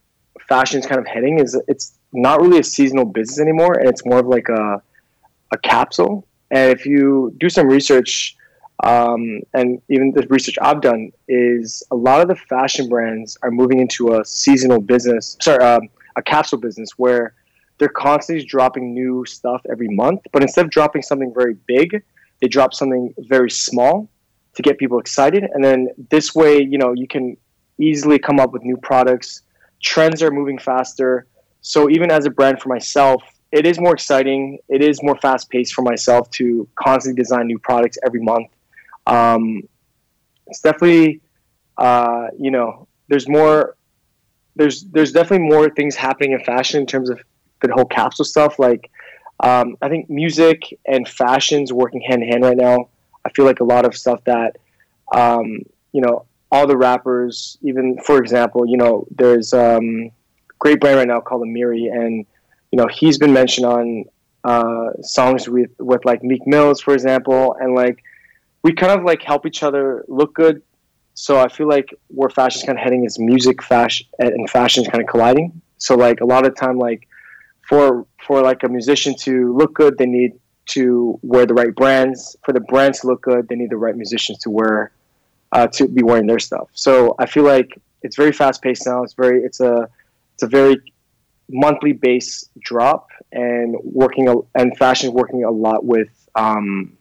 fashion 0.48 0.80
is 0.80 0.86
kind 0.86 1.00
of 1.00 1.08
heading 1.08 1.40
is 1.40 1.60
it's 1.68 1.98
not 2.14 2.42
really 2.42 2.60
a 2.60 2.64
seasonal 2.64 3.06
business 3.06 3.40
anymore 3.40 3.74
and 3.74 3.90
it's 3.90 4.06
more 4.06 4.20
of 4.20 4.28
like 4.28 4.48
a, 4.50 4.82
a 5.52 5.58
capsule. 5.58 6.26
And 6.52 6.72
if 6.72 6.86
you 6.86 7.36
do 7.38 7.50
some 7.50 7.68
research 7.68 8.37
um, 8.84 9.42
and 9.54 9.82
even 9.90 10.12
the 10.12 10.26
research 10.30 10.58
i've 10.62 10.82
done 10.82 11.12
is 11.28 11.84
a 11.92 11.96
lot 11.96 12.22
of 12.22 12.28
the 12.28 12.36
fashion 12.36 12.88
brands 12.88 13.38
are 13.42 13.52
moving 13.52 13.80
into 13.80 14.14
a 14.14 14.26
seasonal 14.26 14.80
business 14.80 15.38
sorry 15.42 15.64
um, 15.64 15.90
a 16.16 16.22
capsule 16.22 16.60
business 16.60 16.92
where 16.98 17.34
they're 17.78 17.90
constantly 17.90 18.44
dropping 18.44 18.94
new 18.94 19.24
stuff 19.26 19.62
every 19.70 19.88
month. 19.90 20.22
But 20.32 20.42
instead 20.42 20.66
of 20.66 20.72
dropping 20.72 21.04
something 21.04 21.34
very 21.34 21.56
big, 21.68 22.04
they 22.42 22.48
drop 22.48 22.74
something 22.74 23.14
very 23.18 23.50
small 23.50 24.10
to 24.56 24.62
get 24.62 24.78
people 24.78 25.00
excited. 25.00 25.44
And 25.54 25.64
then 25.64 25.90
this 26.10 26.34
way, 26.34 26.62
you 26.62 26.78
know, 26.78 26.94
you 26.94 27.08
can 27.08 27.38
easily 27.80 28.18
come 28.18 28.40
up 28.40 28.52
with 28.52 28.64
new 28.64 28.78
products. 28.78 29.44
Trends 29.82 30.24
are 30.24 30.32
moving 30.32 30.58
faster. 30.58 31.28
So 31.62 31.90
even 31.90 32.12
as 32.12 32.26
a 32.26 32.32
brand 32.32 32.60
for 32.62 32.70
myself, 32.70 33.22
it 33.52 33.66
is 33.66 33.80
more 33.80 33.94
exciting. 33.94 34.58
It 34.68 34.82
is 34.82 35.02
more 35.04 35.18
fast 35.18 35.50
paced 35.50 35.74
for 35.74 35.84
myself 35.84 36.30
to 36.32 36.68
constantly 36.76 37.22
design 37.22 37.48
new 37.48 37.60
products 37.60 37.98
every 38.06 38.22
month. 38.22 38.48
Um, 39.08 39.64
it's 40.48 40.62
definitely, 40.62 41.22
uh, 41.78 42.28
you 42.38 42.52
know, 42.52 42.88
there's 43.08 43.28
more. 43.28 43.76
There's 44.56 44.84
there's 44.86 45.12
definitely 45.12 45.48
more 45.48 45.70
things 45.70 45.96
happening 45.96 46.34
in 46.34 46.40
fashion 46.44 46.82
in 46.82 46.88
terms 46.88 47.10
of 47.10 47.20
the 47.62 47.72
whole 47.74 47.86
capsule 47.86 48.26
stuff. 48.26 48.60
Like, 48.60 48.92
um, 49.40 49.78
I 49.82 49.90
think 49.90 50.10
music 50.10 50.62
and 50.86 51.08
fashions 51.08 51.72
working 51.72 52.02
hand 52.02 52.24
in 52.24 52.30
hand 52.30 52.44
right 52.44 52.58
now. 52.58 52.90
I 53.26 53.30
feel 53.32 53.46
like 53.46 53.60
a 53.60 53.64
lot 53.64 53.86
of 53.86 53.96
stuff 53.96 54.24
that, 54.24 54.58
um, 55.14 55.60
you 55.92 56.02
know, 56.02 56.26
all 56.52 56.66
the 56.66 56.78
rappers, 56.78 57.58
even 57.62 58.00
for 58.00 58.18
example, 58.18 58.66
you 58.66 58.78
know, 58.78 59.06
there's 59.12 59.54
um, 59.54 60.12
great 60.60 60.80
brand 60.80 60.98
right 60.98 61.08
now 61.08 61.20
called 61.20 61.44
Amiri, 61.44 61.92
and 61.92 62.26
you 62.72 62.78
know, 62.78 62.88
he's 62.88 63.18
been 63.18 63.34
mentioned 63.34 63.66
on 63.66 64.06
uh, 64.44 64.90
songs 65.02 65.48
with 65.48 65.72
with 65.80 66.04
like 66.06 66.24
Meek 66.24 66.46
Mills, 66.48 66.82
for 66.82 66.94
example, 66.94 67.56
and 67.60 67.76
like 67.76 68.04
we 68.64 68.74
kind 68.74 68.98
of 68.98 69.06
like 69.06 69.22
help 69.22 69.46
each 69.46 69.64
other 69.64 70.04
look 70.08 70.34
good. 70.34 70.62
So 71.14 71.40
I 71.40 71.48
feel 71.48 71.68
like 71.68 71.94
where 72.10 72.30
fashion 72.30 72.60
is 72.60 72.66
kind 72.66 72.78
of 72.78 72.84
heading 72.84 73.04
is 73.06 73.18
music, 73.18 73.64
fashion, 73.64 74.06
and 74.20 74.50
fashion 74.50 74.84
is 74.84 74.90
kind 74.90 75.04
of 75.04 75.10
colliding. 75.10 75.62
So 75.78 75.96
like 75.96 76.22
a 76.22 76.26
lot 76.26 76.46
of 76.46 76.56
time, 76.56 76.78
like 76.78 77.08
for 77.68 78.06
for 78.26 78.42
like 78.42 78.64
a 78.64 78.70
musician 78.70 79.16
to 79.22 79.56
look 79.56 79.74
good, 79.74 79.98
they 79.98 80.06
need 80.06 80.34
to 80.68 81.20
wear 81.22 81.46
the 81.46 81.54
right 81.54 81.74
brands. 81.74 82.36
For 82.44 82.54
the 82.54 82.60
brands 82.60 83.00
to 83.02 83.08
look 83.08 83.22
good, 83.22 83.48
they 83.48 83.56
need 83.56 83.70
the 83.70 83.78
right 83.78 83.96
musicians 83.96 84.40
to 84.40 84.50
wear 84.50 84.92
uh, 85.52 85.68
to 85.68 85.88
be 85.88 86.04
wearing 86.04 86.28
their 86.28 86.40
stuff. 86.40 86.70
So 86.74 87.16
I 87.20 87.26
feel 87.26 87.44
like 87.44 87.80
it's 88.04 88.16
very 88.16 88.32
fast 88.32 88.62
paced 88.62 88.86
now. 88.86 89.04
It's 89.04 89.14
very 89.14 89.44
it's 89.44 89.60
a 89.60 89.90
it's 90.34 90.44
a 90.44 90.48
very 90.48 90.78
monthly 91.50 91.94
base 91.94 92.48
drop 92.60 93.10
and 93.32 93.76
working 93.84 94.28
and 94.56 94.78
fashion 94.78 95.14
working 95.14 95.44
a 95.44 95.52
lot 95.52 95.86
with 95.86 96.10
um, 96.36 96.97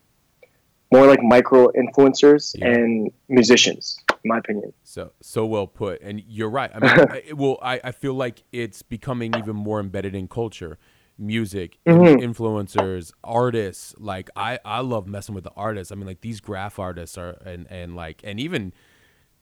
more 0.93 1.07
like 1.07 1.23
micro 1.23 1.69
influencers 1.73 2.55
yeah. 2.59 2.69
and 2.69 3.11
musicians 3.29 3.99
in 4.27 4.29
my 4.29 4.39
opinion. 4.39 4.73
So 4.83 5.13
so 5.21 5.47
well 5.47 5.67
put. 5.67 6.01
And 6.03 6.23
you're 6.27 6.51
right. 6.51 6.71
I 6.75 6.79
mean 6.79 7.07
I, 7.11 7.33
well 7.35 7.59
I, 7.63 7.81
I 7.85 7.93
feel 7.93 8.15
like 8.15 8.43
it's 8.53 8.83
becoming 8.83 9.35
even 9.37 9.57
more 9.57 9.81
embedded 9.81 10.15
in 10.15 10.29
culture. 10.29 10.79
Music 11.19 11.79
mm-hmm. 11.87 12.21
influencers 12.23 13.13
artists. 13.25 13.95
Like 13.99 14.31
i 14.37 14.59
i 14.65 14.81
love 14.81 15.07
messing 15.07 15.35
with 15.35 15.45
the 15.45 15.53
artists. 15.57 15.93
I 15.93 15.95
mean 15.95 16.07
like 16.07 16.21
these 16.21 16.41
graph 16.41 16.79
artists 16.79 17.17
are 17.17 17.39
and 17.45 17.67
and 17.71 17.97
like 17.97 18.21
and 18.25 18.39
even 18.39 18.73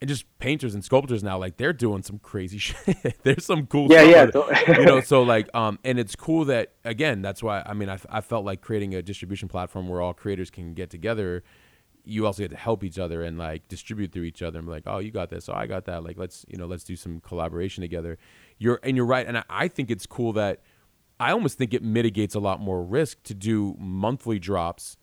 and 0.00 0.08
just 0.08 0.26
painters 0.38 0.74
and 0.74 0.84
sculptors 0.84 1.22
now 1.22 1.38
like 1.38 1.56
they're 1.56 1.72
doing 1.72 2.02
some 2.02 2.18
crazy 2.18 2.58
shit. 2.58 3.22
There's 3.22 3.44
some 3.44 3.66
cool 3.66 3.90
yeah 3.90 4.28
stuff 4.28 4.50
yeah 4.50 4.78
you 4.78 4.84
know? 4.84 5.00
So 5.04 5.22
like 5.22 5.54
um 5.54 5.78
and 5.84 5.98
it's 5.98 6.16
cool 6.16 6.44
that 6.46 6.72
again 6.84 7.22
that's 7.22 7.42
why 7.42 7.62
i 7.64 7.74
mean 7.74 7.88
I, 7.88 7.98
I 8.10 8.20
felt 8.20 8.44
like 8.44 8.60
creating 8.60 8.94
a 8.94 9.02
distribution 9.02 9.48
platform 9.48 9.88
where 9.88 10.00
all 10.00 10.14
creators 10.14 10.50
can 10.50 10.74
get 10.74 10.90
together 10.90 11.42
you 12.04 12.26
also 12.26 12.42
get 12.42 12.50
to 12.50 12.56
help 12.56 12.84
each 12.84 12.98
other 12.98 13.22
and 13.22 13.38
like 13.38 13.66
distribute 13.68 14.12
through 14.12 14.24
each 14.24 14.42
other 14.42 14.58
and 14.58 14.66
be 14.66 14.72
like 14.72 14.84
oh 14.86 14.98
you 14.98 15.10
got 15.10 15.30
this. 15.30 15.48
Oh 15.48 15.54
i 15.54 15.66
got 15.66 15.86
that. 15.86 16.04
Like 16.04 16.18
let's 16.18 16.44
you 16.48 16.58
know 16.58 16.66
let's 16.66 16.84
do 16.84 16.96
some 16.96 17.20
collaboration 17.20 17.80
together. 17.80 18.18
You're 18.58 18.80
and 18.82 18.96
you're 18.96 19.06
right 19.06 19.26
and 19.26 19.38
I, 19.38 19.44
I 19.48 19.68
think 19.68 19.90
it's 19.90 20.06
cool 20.06 20.32
that 20.34 20.60
i 21.18 21.30
almost 21.30 21.56
think 21.58 21.72
it 21.72 21.82
mitigates 21.82 22.34
a 22.34 22.40
lot 22.40 22.60
more 22.60 22.82
risk 22.82 23.22
to 23.22 23.34
do 23.34 23.76
monthly 23.78 24.38
drops 24.38 24.96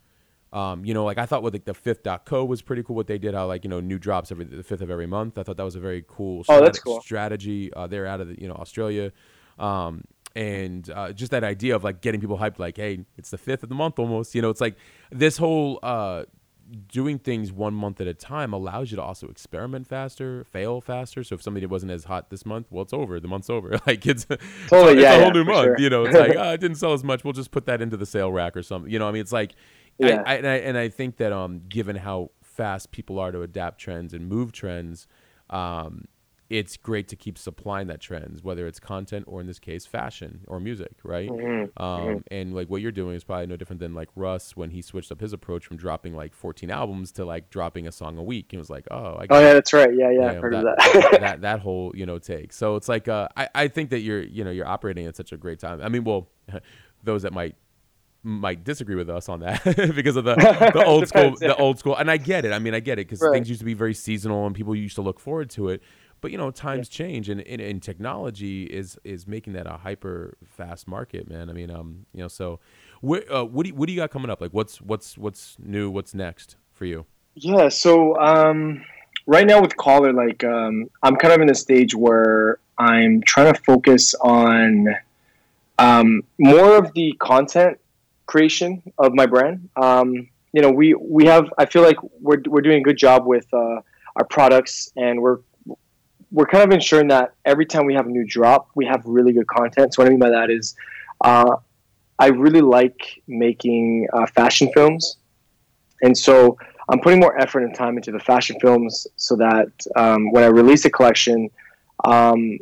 um, 0.54 0.84
you 0.84 0.94
know, 0.94 1.06
like 1.06 1.18
I 1.18 1.26
thought 1.26 1.44
with 1.44 1.54
like 1.54 1.66
the 1.66 1.74
fifth 1.74 2.04
dot 2.04 2.26
co 2.26 2.44
was 2.44 2.62
pretty 2.62 2.84
cool. 2.84 2.96
What 2.96 3.08
they 3.08 3.18
did, 3.18 3.34
how 3.34 3.48
like 3.48 3.64
you 3.64 3.70
know 3.70 3.80
new 3.80 3.98
drops 3.98 4.32
every 4.32 4.46
the 4.46 4.64
fifth 4.64 4.82
of 4.82 4.92
every 4.92 5.08
month. 5.08 5.38
I 5.38 5.44
thought 5.44 5.58
that 5.58 5.64
was 5.64 5.76
a 5.76 5.80
very 5.80 6.04
cool. 6.08 6.44
oh, 6.50 6.62
that's 6.62 6.80
cool. 6.80 7.02
strategy. 7.02 7.74
Uh, 7.74 7.88
they're 7.88 8.06
out 8.06 8.20
of 8.20 8.28
the, 8.28 8.42
you 8.42 8.50
know 8.50 8.56
Australia, 8.56 9.14
um, 9.60 10.04
and 10.36 10.90
uh, 10.90 11.14
just 11.14 11.32
that 11.32 11.46
idea 11.46 11.76
of 11.76 11.86
like 11.86 12.02
getting 12.02 12.20
people 12.20 12.38
hyped. 12.38 12.60
Like, 12.60 12.76
hey, 12.76 13.06
it's 13.18 13.30
the 13.30 13.38
fifth 13.38 13.64
of 13.64 13.70
the 13.70 13.76
month 13.76 13.98
almost. 13.98 14.36
You 14.36 14.42
know, 14.42 14.50
it's 14.50 14.60
like 14.60 14.76
this 15.10 15.38
whole 15.38 15.80
uh, 15.84 16.26
doing 16.92 17.20
things 17.20 17.52
one 17.52 17.74
month 17.74 18.02
at 18.02 18.08
a 18.08 18.14
time 18.14 18.54
allows 18.54 18.92
you 18.92 18.98
to 18.98 19.04
also 19.04 19.28
experiment 19.28 19.88
faster, 19.88 20.44
fail 20.44 20.82
faster. 20.82 21.24
So 21.24 21.36
if 21.36 21.42
somebody 21.42 21.66
wasn't 21.66 21.94
as 21.94 22.06
hot 22.06 22.30
this 22.30 22.46
month, 22.46 22.68
well, 22.70 22.84
it's 22.84 22.94
over. 22.94 23.20
The 23.22 23.28
month's 23.28 23.50
over. 23.50 23.80
like 23.88 24.06
it's, 24.06 24.26
totally, 24.26 24.94
it's, 24.94 25.02
yeah, 25.02 25.14
a 25.14 25.20
whole 25.20 25.28
yeah, 25.28 25.32
new 25.32 25.44
month. 25.46 25.66
Sure. 25.66 25.80
You 25.80 25.90
know, 25.90 26.06
it's 26.06 26.18
like 26.18 26.36
oh, 26.36 26.52
it 26.54 26.60
didn't 26.60 26.78
sell 26.78 26.94
as 26.94 27.06
much. 27.06 27.24
We'll 27.24 27.34
just 27.34 27.52
put 27.52 27.66
that 27.68 27.82
into 27.82 27.96
the 27.98 28.06
sale 28.06 28.32
rack 28.34 28.58
or 28.58 28.64
something. 28.64 28.92
You 28.92 29.00
know, 29.00 29.08
I 29.08 29.12
mean, 29.12 29.22
it's 29.22 29.32
like 29.32 29.54
yeah. 30.02 30.24
I, 30.26 30.34
I, 30.34 30.36
and, 30.36 30.48
I, 30.48 30.56
and 30.58 30.78
I 30.78 30.90
think 30.90 31.18
that 31.18 31.32
um, 31.32 31.62
given 31.68 31.96
how 31.96 32.32
fast 32.42 32.92
people 32.92 33.20
are 33.20 33.32
to 33.32 33.42
adapt 33.42 33.80
trends 33.80 34.14
and 34.14 34.28
move 34.28 34.52
trends, 34.52 35.08
um, 35.50 36.06
it's 36.52 36.76
great 36.76 37.08
to 37.08 37.16
keep 37.16 37.38
supplying 37.38 37.88
that 37.88 38.02
trends, 38.02 38.44
whether 38.44 38.68
it's 38.68 38.78
content 38.78 39.24
or 39.26 39.40
in 39.40 39.48
this 39.48 39.58
case, 39.58 39.86
fashion 39.86 40.42
or 40.48 40.60
music, 40.60 40.92
right? 41.02 41.30
Mm-hmm. 41.30 41.82
Um, 41.82 42.02
mm-hmm. 42.02 42.18
And 42.30 42.54
like 42.54 42.68
what 42.68 42.82
you're 42.82 42.92
doing 42.92 43.16
is 43.16 43.24
probably 43.24 43.48
no 43.48 43.56
different 43.56 43.80
than 43.80 43.94
like 43.94 44.10
Russ 44.18 44.54
when 44.58 44.72
he 44.72 44.82
switched 44.82 45.14
up 45.14 45.22
his 45.22 45.32
approach 45.32 45.66
from 45.66 45.78
dropping 45.78 46.14
like 46.14 46.34
14 46.34 46.70
albums 46.70 47.14
to 47.14 47.24
like 47.24 47.50
dropping 47.50 47.88
a 47.88 47.92
song 47.92 48.18
a 48.18 48.24
week. 48.24 48.48
He 48.52 48.58
was 48.58 48.70
like, 48.70 48.86
oh, 48.92 49.16
I 49.16 49.28
oh 49.30 49.40
yeah, 49.40 49.54
that's 49.54 49.72
right, 49.72 49.96
yeah, 49.96 50.12
yeah, 50.12 50.32
I've 50.32 50.42
heard 50.42 50.54
that, 50.54 50.66
of 50.66 50.76
that. 51.12 51.22
that 51.22 51.42
that 51.42 51.60
whole 51.62 51.94
you 51.96 52.06
know 52.06 52.20
take. 52.20 52.52
So 52.52 52.76
it's 52.76 52.90
like 52.90 53.08
uh, 53.08 53.30
I 53.38 53.48
I 53.56 53.68
think 53.70 53.90
that 53.92 54.02
you're 54.02 54.22
you 54.22 54.44
know 54.44 54.52
you're 54.52 54.68
operating 54.68 55.06
at 55.06 55.16
such 55.16 55.32
a 55.32 55.38
great 55.38 55.60
time. 55.60 55.82
I 55.82 55.88
mean, 55.88 56.04
well, 56.04 56.28
those 57.04 57.22
that 57.22 57.32
might 57.32 57.56
might 58.24 58.64
disagree 58.64 58.96
with 58.96 59.10
us 59.10 59.30
on 59.30 59.40
that 59.40 59.64
because 59.96 60.16
of 60.16 60.26
the, 60.26 60.36
the 60.74 60.84
old 60.86 61.08
school 61.08 61.36
the 61.38 61.56
old 61.56 61.80
school. 61.80 61.96
And 61.96 62.10
i 62.10 62.18
get 62.18 62.46
it. 62.46 62.52
I 62.52 62.60
mean 62.60 62.74
i 62.74 62.80
get 62.80 63.00
it 63.00 63.08
because 63.08 63.22
right. 63.22 63.34
things 63.34 63.50
used 63.50 63.60
to 63.60 63.66
be 63.66 63.74
very 63.74 63.94
seasonal 63.94 64.46
and 64.46 64.56
people 64.56 64.76
used 64.76 64.96
to 64.96 65.02
look 65.02 65.20
forward 65.20 65.50
to 65.52 65.70
it. 65.70 65.82
But 66.22 66.32
you 66.32 66.38
know 66.38 66.52
times 66.52 66.88
yeah. 66.92 67.06
change 67.06 67.30
and, 67.30 67.42
and, 67.42 67.60
and, 67.60 67.82
technology 67.82 68.66
is 68.66 68.98
is 69.04 69.28
making 69.28 69.54
that 69.54 69.66
a 69.66 69.78
hyper 69.78 70.38
fast 70.46 70.88
market 70.88 71.30
man. 71.30 71.50
I 71.50 71.54
mean 71.54 71.72
um 71.72 72.06
you 72.14 72.22
know 72.22 72.28
so 72.28 72.60
what 73.02 73.30
uh, 73.32 73.44
what 73.44 73.64
do 73.64 73.70
you, 73.70 73.76
what 73.76 73.88
do 73.88 73.94
you 73.94 74.00
got 74.00 74.12
coming 74.12 74.30
up? 74.30 74.40
Like 74.40 74.52
what's 74.52 74.80
what's 74.82 75.18
what's 75.18 75.58
new? 75.60 75.90
What's 75.90 76.14
next 76.14 76.58
for 76.74 76.86
you? 76.86 77.06
Yeah 77.36 77.70
so 77.70 78.18
um 78.20 78.84
right 79.26 79.48
now 79.48 79.62
with 79.62 79.76
Kollar 79.78 80.14
like 80.14 80.44
um 80.44 80.90
i'm 81.04 81.16
kind 81.16 81.34
of 81.34 81.42
in 81.42 81.50
a 81.50 81.56
stage 81.56 81.96
where 81.96 82.60
i'm 82.78 83.22
trying 83.22 83.54
to 83.54 83.62
focus 83.62 84.14
on 84.16 84.88
um 85.80 86.24
more 86.40 86.78
of 86.78 86.94
the 86.94 87.14
content 87.20 87.80
creation 88.32 88.82
of 88.98 89.14
my 89.14 89.26
brand. 89.26 89.70
Um, 89.76 90.30
you 90.54 90.62
know, 90.62 90.72
we 90.72 90.94
we 90.94 91.26
have. 91.26 91.46
I 91.58 91.66
feel 91.66 91.84
like 91.90 91.98
we're 92.28 92.42
we're 92.48 92.66
doing 92.68 92.80
a 92.80 92.86
good 92.90 92.98
job 92.98 93.26
with 93.26 93.48
uh, 93.54 93.80
our 94.18 94.26
products, 94.30 94.92
and 94.96 95.22
we're 95.22 95.40
we're 96.32 96.46
kind 96.46 96.64
of 96.64 96.72
ensuring 96.72 97.10
that 97.10 97.34
every 97.44 97.66
time 97.66 97.86
we 97.86 97.94
have 97.94 98.08
a 98.08 98.10
new 98.10 98.26
drop, 98.26 98.70
we 98.74 98.86
have 98.86 99.02
really 99.06 99.34
good 99.34 99.48
content. 99.48 99.94
So 99.94 100.02
what 100.02 100.08
I 100.08 100.12
mean 100.12 100.20
by 100.20 100.30
that 100.30 100.50
is, 100.50 100.76
uh, 101.30 101.56
I 102.20 102.28
really 102.28 102.62
like 102.62 103.02
making 103.28 104.08
uh, 104.14 104.26
fashion 104.28 104.72
films, 104.74 105.18
and 106.02 106.18
so 106.18 106.58
I'm 106.90 107.00
putting 107.00 107.20
more 107.20 107.36
effort 107.44 107.64
and 107.64 107.76
time 107.76 107.98
into 107.98 108.12
the 108.12 108.24
fashion 108.32 108.58
films 108.60 109.08
so 109.18 109.36
that 109.36 109.72
um, 109.96 110.32
when 110.32 110.44
I 110.44 110.48
release 110.48 110.84
a 110.86 110.90
collection, 110.90 111.50
um, 112.06 112.60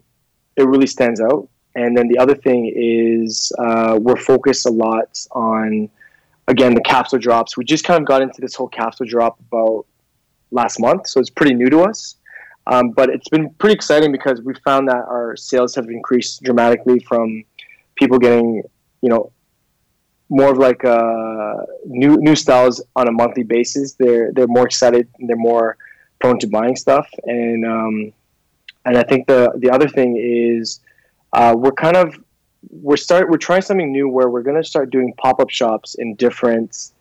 it 0.55 0.65
really 0.73 0.87
stands 0.87 1.21
out. 1.21 1.47
And 1.75 1.95
then 1.95 2.07
the 2.07 2.17
other 2.17 2.35
thing 2.35 2.71
is 2.75 3.51
uh, 3.59 3.97
we're 4.01 4.17
focused 4.17 4.65
a 4.65 4.71
lot 4.71 5.19
on 5.31 5.89
again 6.47 6.73
the 6.73 6.81
capsule 6.81 7.19
drops. 7.19 7.57
We 7.57 7.63
just 7.63 7.83
kind 7.83 8.01
of 8.01 8.07
got 8.07 8.21
into 8.21 8.41
this 8.41 8.55
whole 8.55 8.67
capsule 8.67 9.05
drop 9.05 9.39
about 9.39 9.85
last 10.51 10.79
month, 10.79 11.07
so 11.07 11.19
it's 11.19 11.29
pretty 11.29 11.53
new 11.53 11.69
to 11.69 11.81
us. 11.81 12.15
Um, 12.67 12.91
but 12.91 13.09
it's 13.09 13.29
been 13.29 13.49
pretty 13.51 13.73
exciting 13.73 14.11
because 14.11 14.41
we 14.41 14.53
found 14.63 14.87
that 14.89 15.03
our 15.07 15.35
sales 15.35 15.73
have 15.75 15.89
increased 15.89 16.43
dramatically 16.43 16.99
from 16.99 17.43
people 17.95 18.19
getting, 18.19 18.63
you 19.01 19.09
know, 19.09 19.31
more 20.29 20.51
of 20.51 20.57
like 20.57 20.85
uh, 20.85 21.53
new 21.85 22.17
new 22.17 22.35
styles 22.35 22.81
on 22.95 23.07
a 23.07 23.11
monthly 23.11 23.43
basis. 23.43 23.93
They're 23.93 24.31
they're 24.33 24.47
more 24.47 24.65
excited. 24.65 25.07
and 25.19 25.27
They're 25.27 25.35
more 25.35 25.77
prone 26.19 26.39
to 26.39 26.47
buying 26.47 26.75
stuff, 26.75 27.07
and 27.25 27.65
um, 27.65 28.13
and 28.85 28.97
I 28.97 29.03
think 29.03 29.27
the 29.27 29.51
the 29.57 29.71
other 29.71 29.87
thing 29.87 30.17
is 30.17 30.79
uh, 31.33 31.55
we're 31.57 31.71
kind 31.71 31.97
of 31.97 32.17
we're 32.69 32.97
start 32.97 33.29
we're 33.29 33.37
trying 33.37 33.61
something 33.61 33.91
new 33.91 34.09
where 34.09 34.29
we're 34.29 34.41
going 34.41 34.61
to 34.61 34.67
start 34.67 34.89
doing 34.89 35.13
pop 35.17 35.39
up 35.39 35.49
shops 35.49 35.95
in 35.95 36.15
different 36.15 36.91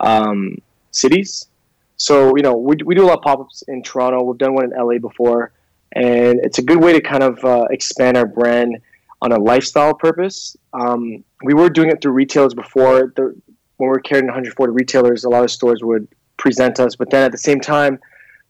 um, 0.00 0.56
cities. 0.90 1.48
So 1.96 2.36
you 2.36 2.42
know 2.42 2.56
we, 2.56 2.76
we 2.84 2.94
do 2.94 3.04
a 3.04 3.06
lot 3.06 3.18
of 3.18 3.22
pop 3.22 3.40
ups 3.40 3.62
in 3.68 3.82
Toronto. 3.82 4.22
We've 4.22 4.38
done 4.38 4.54
one 4.54 4.64
in 4.64 4.70
LA 4.78 4.98
before, 4.98 5.52
and 5.92 6.40
it's 6.42 6.58
a 6.58 6.62
good 6.62 6.82
way 6.82 6.92
to 6.92 7.00
kind 7.00 7.22
of 7.22 7.42
uh, 7.44 7.66
expand 7.70 8.16
our 8.16 8.26
brand 8.26 8.78
on 9.22 9.32
a 9.32 9.38
lifestyle 9.38 9.94
purpose. 9.94 10.56
Um, 10.72 11.24
we 11.42 11.54
were 11.54 11.70
doing 11.70 11.90
it 11.90 12.02
through 12.02 12.12
retailers 12.12 12.54
before. 12.54 13.12
The, 13.16 13.34
when 13.78 13.88
we 13.88 13.92
were 13.92 14.00
carrying 14.00 14.26
140 14.26 14.72
retailers, 14.72 15.24
a 15.24 15.28
lot 15.28 15.44
of 15.44 15.50
stores 15.50 15.82
would 15.82 16.08
present 16.36 16.80
us, 16.80 16.96
but 16.96 17.10
then 17.10 17.24
at 17.24 17.32
the 17.32 17.38
same 17.38 17.60
time, 17.60 17.98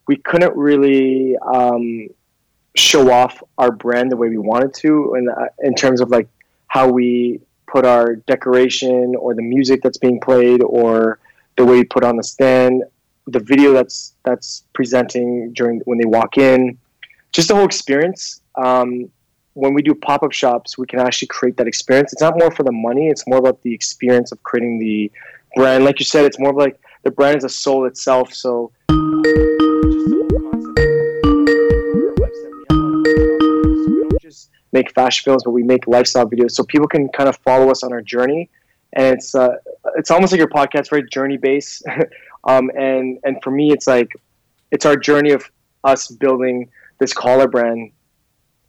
we 0.07 0.17
couldn't 0.17 0.55
really 0.55 1.35
um, 1.53 2.07
show 2.77 3.11
off 3.11 3.41
our 3.57 3.71
brand 3.71 4.11
the 4.11 4.17
way 4.17 4.29
we 4.29 4.37
wanted 4.37 4.73
to, 4.73 5.15
in, 5.15 5.29
uh, 5.29 5.47
in 5.59 5.73
terms 5.75 6.01
of 6.01 6.09
like 6.09 6.27
how 6.67 6.89
we 6.89 7.39
put 7.67 7.85
our 7.85 8.15
decoration 8.15 9.15
or 9.19 9.33
the 9.33 9.41
music 9.41 9.81
that's 9.81 9.97
being 9.97 10.19
played 10.19 10.61
or 10.63 11.19
the 11.57 11.65
way 11.65 11.77
we 11.77 11.83
put 11.83 12.03
on 12.03 12.15
the 12.15 12.23
stand, 12.23 12.83
the 13.27 13.39
video 13.39 13.73
that's 13.73 14.13
that's 14.23 14.63
presenting 14.73 15.51
during 15.53 15.81
when 15.85 15.97
they 15.97 16.05
walk 16.05 16.37
in, 16.37 16.77
just 17.33 17.49
the 17.49 17.55
whole 17.55 17.65
experience. 17.65 18.41
Um, 18.55 19.09
when 19.53 19.73
we 19.73 19.81
do 19.81 19.95
pop 19.95 20.23
up 20.23 20.31
shops, 20.31 20.77
we 20.77 20.85
can 20.85 20.99
actually 20.99 21.27
create 21.29 21.57
that 21.57 21.67
experience. 21.67 22.13
It's 22.13 22.21
not 22.21 22.37
more 22.37 22.51
for 22.51 22.63
the 22.63 22.71
money; 22.71 23.09
it's 23.09 23.27
more 23.27 23.39
about 23.39 23.61
the 23.63 23.73
experience 23.73 24.31
of 24.31 24.41
creating 24.43 24.79
the 24.79 25.11
brand. 25.55 25.83
Like 25.83 25.99
you 25.99 26.05
said, 26.05 26.25
it's 26.25 26.39
more 26.39 26.51
of 26.51 26.55
like 26.55 26.79
the 27.03 27.11
brand 27.11 27.37
is 27.37 27.43
a 27.43 27.49
soul 27.49 27.85
itself. 27.85 28.33
So. 28.33 28.71
Make 34.77 34.89
fashion 34.93 35.23
films, 35.25 35.43
but 35.45 35.51
we 35.51 35.63
make 35.63 35.87
lifestyle 35.87 36.27
videos 36.33 36.51
so 36.51 36.63
people 36.63 36.87
can 36.87 37.09
kind 37.09 37.27
of 37.27 37.35
follow 37.37 37.71
us 37.71 37.83
on 37.85 37.91
our 37.95 38.03
journey. 38.15 38.49
And 38.93 39.05
it's 39.15 39.33
uh, 39.33 39.55
it's 39.99 40.11
almost 40.11 40.31
like 40.33 40.39
your 40.39 40.53
podcast, 40.59 40.89
very 40.89 41.05
journey 41.17 41.37
based. 41.49 41.83
um, 42.51 42.69
and 42.77 43.19
and 43.25 43.33
for 43.43 43.51
me, 43.59 43.71
it's 43.71 43.87
like 43.87 44.11
it's 44.71 44.85
our 44.85 44.97
journey 45.09 45.31
of 45.31 45.43
us 45.83 46.01
building 46.07 46.69
this 46.99 47.13
Kollar 47.13 47.47
brand 47.47 47.91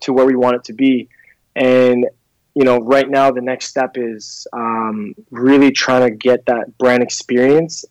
to 0.00 0.12
where 0.12 0.26
we 0.26 0.36
want 0.44 0.56
it 0.56 0.64
to 0.64 0.72
be. 0.72 1.08
And 1.56 2.06
you 2.54 2.64
know, 2.64 2.78
right 2.78 3.08
now 3.08 3.30
the 3.30 3.40
next 3.40 3.66
step 3.68 3.92
is 3.96 4.46
um, 4.52 5.14
really 5.30 5.70
trying 5.70 6.04
to 6.08 6.14
get 6.28 6.46
that 6.46 6.76
brand 6.78 7.02
experience 7.02 7.84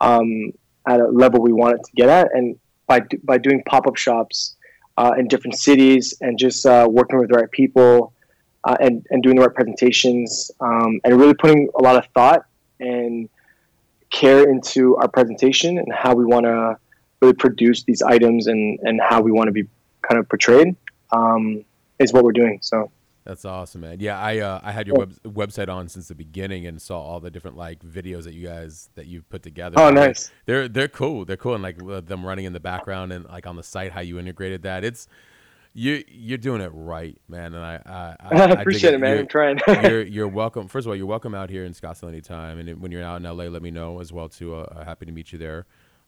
um, 0.00 0.52
at 0.86 1.00
a 1.00 1.08
level 1.08 1.40
we 1.40 1.52
want 1.52 1.76
it 1.76 1.84
to 1.84 1.92
get 1.96 2.08
at, 2.08 2.28
and 2.34 2.58
by 2.86 3.00
by 3.22 3.38
doing 3.38 3.62
pop 3.66 3.86
up 3.86 3.96
shops 3.96 4.53
uh, 4.96 5.12
in 5.18 5.28
different 5.28 5.56
cities 5.56 6.14
and 6.20 6.38
just 6.38 6.66
uh, 6.66 6.86
working 6.88 7.18
with 7.18 7.28
the 7.30 7.34
right 7.34 7.50
people 7.50 8.12
uh, 8.64 8.76
and, 8.80 9.06
and 9.10 9.22
doing 9.22 9.36
the 9.36 9.42
right 9.42 9.54
presentations 9.54 10.50
um, 10.60 11.00
and 11.04 11.18
really 11.18 11.34
putting 11.34 11.68
a 11.78 11.82
lot 11.82 11.96
of 11.96 12.06
thought 12.14 12.46
and 12.80 13.28
care 14.10 14.48
into 14.48 14.96
our 14.96 15.08
presentation 15.08 15.78
and 15.78 15.92
how 15.92 16.14
we 16.14 16.24
want 16.24 16.44
to 16.44 16.78
really 17.20 17.34
produce 17.34 17.82
these 17.84 18.02
items 18.02 18.46
and, 18.46 18.78
and 18.82 19.00
how 19.00 19.20
we 19.20 19.32
want 19.32 19.48
to 19.48 19.52
be 19.52 19.64
kind 20.02 20.18
of 20.18 20.28
portrayed 20.28 20.76
um, 21.12 21.64
is 21.98 22.12
what 22.12 22.24
we're 22.24 22.32
doing. 22.32 22.58
So. 22.62 22.90
That's 23.24 23.46
awesome, 23.46 23.80
man. 23.80 24.00
Yeah, 24.00 24.20
I 24.20 24.38
uh, 24.38 24.60
I 24.62 24.70
had 24.70 24.86
your 24.86 24.96
web- 24.96 25.22
website 25.22 25.70
on 25.70 25.88
since 25.88 26.08
the 26.08 26.14
beginning 26.14 26.66
and 26.66 26.80
saw 26.80 27.00
all 27.00 27.20
the 27.20 27.30
different 27.30 27.56
like 27.56 27.80
videos 27.82 28.24
that 28.24 28.34
you 28.34 28.46
guys 28.46 28.90
that 28.96 29.06
you've 29.06 29.28
put 29.30 29.42
together. 29.42 29.76
Oh, 29.78 29.90
nice. 29.90 30.30
they're 30.44 30.68
they're 30.68 30.88
cool. 30.88 31.24
They're 31.24 31.38
cool, 31.38 31.54
and 31.54 31.62
like 31.62 31.78
them 32.06 32.24
running 32.24 32.44
in 32.44 32.52
the 32.52 32.60
background 32.60 33.12
and 33.12 33.24
like 33.24 33.46
on 33.46 33.56
the 33.56 33.62
site 33.62 33.92
how 33.92 34.00
you 34.00 34.18
integrated 34.18 34.62
that. 34.62 34.84
It's 34.84 35.08
you 35.72 36.04
you're 36.06 36.36
doing 36.36 36.60
it 36.60 36.70
right, 36.74 37.18
man. 37.26 37.54
And 37.54 37.64
I 37.64 37.80
I, 37.86 38.16
I, 38.36 38.42
I 38.42 38.50
appreciate 38.60 38.92
it, 38.92 38.96
it, 38.96 39.00
man. 39.00 39.12
You're, 39.12 39.20
I'm 39.20 39.26
trying. 39.26 39.60
you're 39.82 40.02
you're 40.02 40.28
welcome. 40.28 40.68
First 40.68 40.86
of 40.86 40.90
all, 40.90 40.96
you're 40.96 41.06
welcome 41.06 41.34
out 41.34 41.48
here 41.48 41.64
in 41.64 41.72
Scottsdale 41.72 42.08
anytime, 42.08 42.58
and 42.58 42.78
when 42.82 42.92
you're 42.92 43.02
out 43.02 43.16
in 43.16 43.22
LA, 43.22 43.44
let 43.44 43.62
me 43.62 43.70
know 43.70 44.00
as 44.00 44.12
well 44.12 44.28
too. 44.28 44.54
Uh, 44.54 44.84
happy 44.84 45.06
to 45.06 45.12
meet 45.12 45.32
you 45.32 45.38
there. 45.38 45.64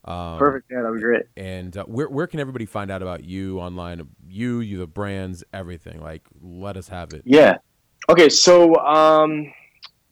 Um, 0.07 0.39
Perfect. 0.39 0.71
Yeah, 0.71 0.83
that'd 0.83 0.97
be 0.97 1.03
great. 1.03 1.25
And 1.37 1.77
uh, 1.77 1.85
where 1.85 2.09
where 2.09 2.27
can 2.27 2.41
everybody 2.41 2.65
find 2.65 2.91
out 2.91 3.03
about 3.03 3.25
you 3.25 3.61
online? 3.61 4.09
You, 4.29 4.61
you, 4.61 4.79
the 4.79 4.87
brands, 4.87 5.45
everything. 5.53 6.01
Like, 6.01 6.23
let 6.41 6.77
us 6.77 6.89
have 6.89 7.13
it. 7.13 7.23
Yeah. 7.25 7.59
Okay. 8.09 8.29
So, 8.29 8.77
um, 8.77 9.53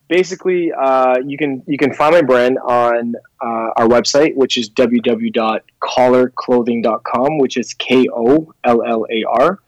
basically, 0.09 0.73
uh, 0.73 1.19
you 1.25 1.39
can 1.39 1.63
you 1.67 1.79
can 1.79 1.95
find 1.95 2.13
my 2.13 2.23
brand 2.23 2.59
on 2.59 3.15
uh, 3.41 3.71
our 3.77 3.87
website, 3.87 4.35
which 4.35 4.57
is 4.57 4.69
www.kollarclothing.com, 4.71 7.39
which 7.39 7.57
is 7.57 7.73
K 7.75 8.09
O 8.13 8.53
L 8.65 8.83
L 8.83 9.07
A 9.11 9.25
R. 9.25 9.61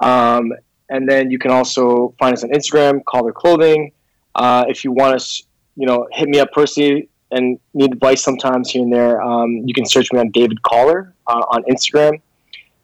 Um, 0.00 0.54
and 0.88 1.06
then 1.06 1.30
you 1.30 1.38
can 1.38 1.50
also 1.50 2.14
find 2.18 2.32
us 2.32 2.42
on 2.42 2.48
Instagram, 2.50 3.04
Kollar 3.04 3.32
Clothing. 3.32 3.92
Uh, 4.34 4.64
if 4.68 4.84
you 4.84 4.92
want 4.92 5.14
us, 5.14 5.42
you 5.76 5.86
know, 5.86 6.08
hit 6.12 6.28
me 6.28 6.38
up 6.38 6.52
personally 6.52 7.08
and 7.30 7.58
need 7.74 7.92
advice 7.92 8.22
sometimes 8.22 8.70
here 8.70 8.82
and 8.82 8.92
there, 8.92 9.20
um, 9.22 9.62
you 9.64 9.74
can 9.74 9.86
search 9.86 10.12
me 10.12 10.18
on 10.18 10.30
David 10.30 10.62
Kollar 10.62 11.14
uh, 11.26 11.44
on 11.50 11.62
Instagram. 11.64 12.20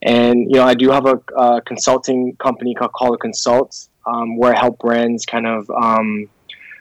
And 0.03 0.51
you 0.51 0.57
know, 0.57 0.65
I 0.65 0.75
do 0.75 0.91
have 0.91 1.07
a, 1.07 1.19
a 1.37 1.63
consulting 1.63 2.37
company 2.37 2.75
called 2.75 2.93
Kollar 2.93 3.17
Consults, 3.17 3.89
um, 4.07 4.37
where 4.37 4.55
I 4.55 4.59
help 4.59 4.79
brands 4.79 5.25
kind 5.25 5.47
of 5.47 5.69
um, 5.71 6.29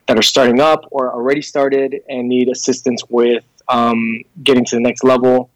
that 0.07 0.17
are 0.17 0.23
starting 0.23 0.59
up 0.59 0.85
or 0.91 1.13
already 1.13 1.41
started 1.41 2.01
and 2.09 2.27
need 2.27 2.49
assistance 2.49 3.01
with 3.09 3.45
um, 3.69 4.21
getting 4.43 4.65
to 4.65 4.75
the 4.75 4.81
next 4.81 5.05
level, 5.05 5.49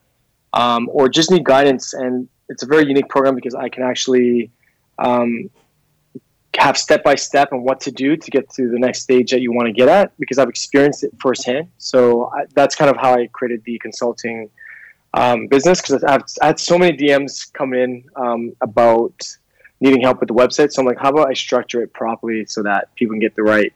um, 0.54 0.88
or 0.92 1.10
just 1.10 1.30
need 1.30 1.44
guidance. 1.44 1.94
And 1.94 2.30
it's 2.48 2.64
a 2.64 2.66
very 2.66 2.88
unique 2.88 3.10
program 3.10 3.36
because 3.36 3.54
I 3.54 3.68
can 3.68 3.84
actually 3.84 4.50
um, 4.98 5.50
have 6.58 6.78
step 6.78 7.04
by 7.04 7.16
step 7.16 7.54
on 7.54 7.64
what 7.64 7.80
to 7.82 7.92
do 7.92 8.18
to 8.18 8.32
get 8.32 8.50
to 8.52 8.70
the 8.70 8.80
next 8.80 9.02
stage 9.02 9.32
that 9.32 9.42
you 9.42 9.54
want 9.54 9.68
to 9.68 9.72
get 9.72 9.88
at 9.88 10.18
because 10.20 10.40
I've 10.40 10.50
experienced 10.50 11.04
it 11.04 11.12
firsthand. 11.20 11.70
So 11.78 12.32
I, 12.34 12.46
that's 12.54 12.76
kind 12.76 12.90
of 12.90 12.98
how 12.98 13.14
I 13.14 13.28
created 13.28 13.64
the 13.64 13.78
consulting 13.80 14.50
um, 15.14 15.48
business 15.48 15.82
because 15.82 16.04
I've 16.04 16.24
I 16.42 16.48
had 16.48 16.60
so 16.60 16.78
many 16.78 16.98
DMs 16.98 17.52
come 17.54 17.74
in 17.74 18.04
um, 18.16 18.54
about 18.62 19.14
needing 19.80 20.02
help 20.02 20.20
with 20.20 20.28
the 20.28 20.34
website. 20.34 20.72
So 20.72 20.82
I'm 20.82 20.88
like, 20.88 20.98
how 20.98 21.10
about 21.10 21.30
I 21.30 21.34
structure 21.34 21.82
it 21.82 21.94
properly 21.94 22.46
so 22.46 22.64
that 22.64 22.94
people 22.96 23.14
can 23.14 23.20
get 23.20 23.36
the 23.36 23.44
right 23.44 23.72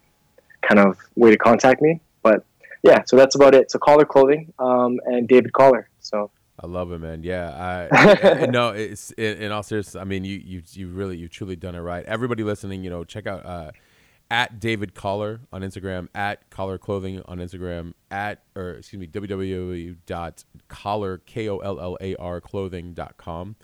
kind 0.61 0.79
of 0.79 0.97
way 1.15 1.31
to 1.31 1.37
contact 1.37 1.81
me? 1.81 2.01
But 2.23 2.43
yeah, 2.83 3.03
so 3.05 3.15
that's 3.15 3.35
about 3.35 3.53
it. 3.53 3.71
So 3.71 3.79
Kollar 3.79 4.05
Clothing 4.05 4.51
um, 4.57 4.99
and 5.05 5.27
David 5.27 5.53
Kollar. 5.53 5.87
So 5.99 6.31
I 6.63 6.67
love 6.67 6.91
it, 6.91 6.99
man. 6.99 7.23
Yeah, 7.23 7.87
I 7.91 8.45
no, 8.49 8.69
it's 8.69 9.11
in, 9.11 9.51
all 9.51 9.63
seriousness. 9.63 9.99
I 9.99 10.03
mean, 10.03 10.23
you 10.23 10.37
you 10.37 10.61
you 10.73 10.87
really 10.89 11.17
you 11.17 11.27
truly 11.27 11.55
done 11.55 11.73
it 11.73 11.79
right. 11.79 12.05
Everybody 12.05 12.43
listening, 12.43 12.83
you 12.83 12.91
know, 12.91 13.03
check 13.03 13.25
out 13.25 13.43
uh, 13.45 13.71
at 14.29 14.59
David 14.59 14.93
Kollar 14.93 15.41
on 15.51 15.61
Instagram, 15.61 16.07
at 16.13 16.49
Kollar 16.51 16.77
Clothing 16.77 17.21
on 17.25 17.39
Instagram, 17.39 17.93
at 18.11 18.43
or 18.55 18.73
excuse 18.73 18.99
me, 18.99 19.07
www.kollar 19.07 19.97
k 21.25 21.49
o 21.49 21.57
l 21.57 21.79
l 21.79 21.97
a 21.99 22.15
r 22.15 22.39
clothing.com. 22.39 23.55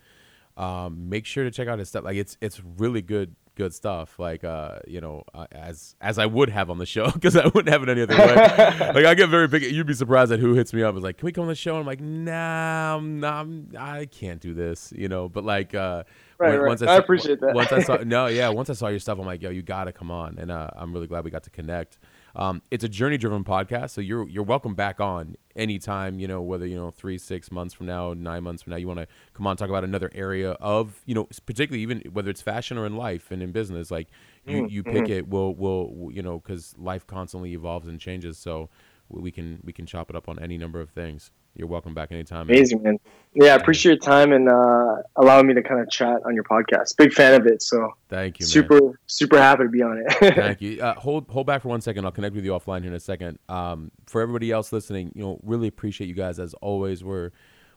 Um, 0.57 1.09
make 1.09 1.27
sure 1.27 1.43
to 1.43 1.51
check 1.51 1.67
out 1.67 1.77
his 1.77 1.89
stuff. 1.89 2.03
Like 2.03 2.17
it's 2.17 2.35
it's 2.41 2.61
really 2.77 3.03
good 3.03 3.35
good 3.57 3.73
stuff. 3.73 4.17
Like 4.17 4.45
uh, 4.45 4.79
you 4.87 5.01
know, 5.01 5.23
uh, 5.33 5.47
as 5.51 5.95
as 5.99 6.17
I 6.17 6.25
would 6.25 6.49
have 6.49 6.69
on 6.69 6.77
the 6.77 6.85
show 6.85 7.11
because 7.11 7.35
I 7.35 7.45
wouldn't 7.47 7.67
have 7.67 7.83
it 7.83 7.89
any 7.89 8.03
other 8.03 8.17
way. 8.17 8.35
like 8.93 9.05
I 9.05 9.13
get 9.15 9.29
very 9.29 9.47
big. 9.49 9.63
You'd 9.63 9.87
be 9.87 9.93
surprised 9.93 10.31
at 10.31 10.39
who 10.39 10.53
hits 10.53 10.73
me 10.73 10.83
up. 10.83 10.95
Is 10.95 11.03
like, 11.03 11.17
can 11.17 11.25
we 11.25 11.33
come 11.33 11.41
on 11.43 11.47
the 11.49 11.55
show? 11.55 11.71
And 11.71 11.81
I'm 11.81 11.85
like, 11.85 11.99
nah, 11.99 12.95
I'm, 12.95 13.19
nah, 13.19 13.41
I'm, 13.41 13.69
I 13.77 14.05
can't 14.05 14.39
do 14.39 14.53
this. 14.53 14.93
You 14.95 15.09
know, 15.09 15.27
but 15.27 15.43
like. 15.43 15.75
uh 15.75 16.03
Right, 16.39 16.51
when, 16.51 16.59
right. 16.59 16.67
Once 16.67 16.81
I, 16.83 16.85
saw, 16.85 16.91
I 16.91 16.97
appreciate 16.97 17.39
that. 17.41 17.55
once 17.55 17.71
I 17.71 17.81
saw 17.81 17.97
no, 18.05 18.27
yeah, 18.27 18.49
once 18.49 18.69
I 18.69 18.73
saw 18.73 18.89
your 18.89 18.99
stuff, 18.99 19.17
I'm 19.17 19.25
like, 19.25 19.41
yo, 19.41 19.49
you 19.49 19.63
gotta 19.63 19.91
come 19.91 20.11
on, 20.11 20.37
and 20.37 20.51
uh, 20.51 20.69
I'm 20.75 20.93
really 20.93 21.07
glad 21.07 21.25
we 21.25 21.31
got 21.31 21.41
to 21.45 21.49
connect. 21.49 21.97
Um, 22.37 22.61
it's 22.69 22.83
a 22.83 22.89
journey 22.89 23.17
driven 23.17 23.43
podcast, 23.43 23.89
so 23.91 24.01
you're 24.01 24.29
you're 24.29 24.43
welcome 24.43 24.75
back 24.75 24.99
on 24.99 25.35
anytime. 25.55 26.19
You 26.19 26.27
know 26.27 26.41
whether 26.41 26.67
you 26.67 26.75
know 26.75 26.91
three, 26.91 27.17
six 27.17 27.51
months 27.51 27.73
from 27.73 27.87
now, 27.87 28.13
nine 28.13 28.43
months 28.43 28.61
from 28.61 28.71
now, 28.71 28.77
you 28.77 28.87
want 28.87 28.99
to 28.99 29.07
come 29.33 29.47
on 29.47 29.57
talk 29.57 29.69
about 29.69 29.83
another 29.83 30.11
area 30.13 30.51
of 30.51 31.01
you 31.07 31.15
know 31.15 31.27
particularly 31.47 31.81
even 31.81 32.01
whether 32.13 32.29
it's 32.29 32.41
fashion 32.41 32.77
or 32.77 32.85
in 32.85 32.95
life 32.95 33.31
and 33.31 33.41
in 33.41 33.51
business. 33.51 33.89
Like 33.89 34.09
you 34.45 34.59
Mm, 34.59 34.69
you 34.69 34.83
pick 34.83 35.09
it, 35.09 35.27
we'll 35.27 35.55
we'll 35.55 36.11
you 36.13 36.21
know 36.21 36.39
because 36.39 36.75
life 36.77 37.07
constantly 37.07 37.53
evolves 37.53 37.87
and 37.87 37.99
changes, 37.99 38.37
so 38.37 38.69
we 39.09 39.31
can 39.31 39.59
we 39.63 39.73
can 39.73 39.87
chop 39.87 40.09
it 40.11 40.15
up 40.15 40.29
on 40.29 40.37
any 40.39 40.57
number 40.59 40.79
of 40.79 40.91
things. 40.91 41.31
You're 41.57 41.67
welcome 41.67 41.95
back 41.95 42.11
anytime. 42.11 42.47
Amazing, 42.47 42.83
man. 42.83 42.99
Yeah, 43.33 43.53
I 43.53 43.55
appreciate 43.55 43.93
your 43.93 43.99
time 43.99 44.31
and 44.31 44.47
uh, 44.47 44.97
allowing 45.15 45.47
me 45.47 45.55
to 45.55 45.63
kind 45.63 45.81
of 45.81 45.89
chat 45.89 46.21
on 46.23 46.35
your 46.35 46.43
podcast. 46.43 46.95
Big 46.97 47.11
fan 47.11 47.39
of 47.39 47.47
it, 47.47 47.63
so 47.63 47.93
Thank 48.09 48.39
you, 48.39 48.43
man. 48.45 48.49
super 48.49 48.99
super 49.07 49.37
happy 49.39 49.63
to 49.63 49.69
be 49.69 49.81
on 49.81 49.97
it. 49.97 50.13
Thank 50.35 50.61
you. 50.61 50.81
Uh, 50.81 50.93
hold 50.93 51.27
hold 51.29 51.47
back 51.47 51.63
for 51.63 51.69
one 51.69 51.81
second. 51.81 52.05
I'll 52.05 52.11
connect 52.11 52.35
with 52.35 52.45
you 52.45 52.51
offline 52.51 52.81
here 52.81 52.91
in 52.91 52.95
a 52.95 52.99
second. 52.99 53.39
Um, 53.49 53.91
for 54.05 54.21
everybody 54.21 54.51
else 54.51 54.71
listening, 54.71 55.11
you 55.15 55.23
know, 55.23 55.39
really 55.43 55.67
appreciate 55.67 56.07
you 56.07 56.13
guys 56.13 56.39
as 56.39 56.53
always. 56.55 57.03
We're 57.03 57.31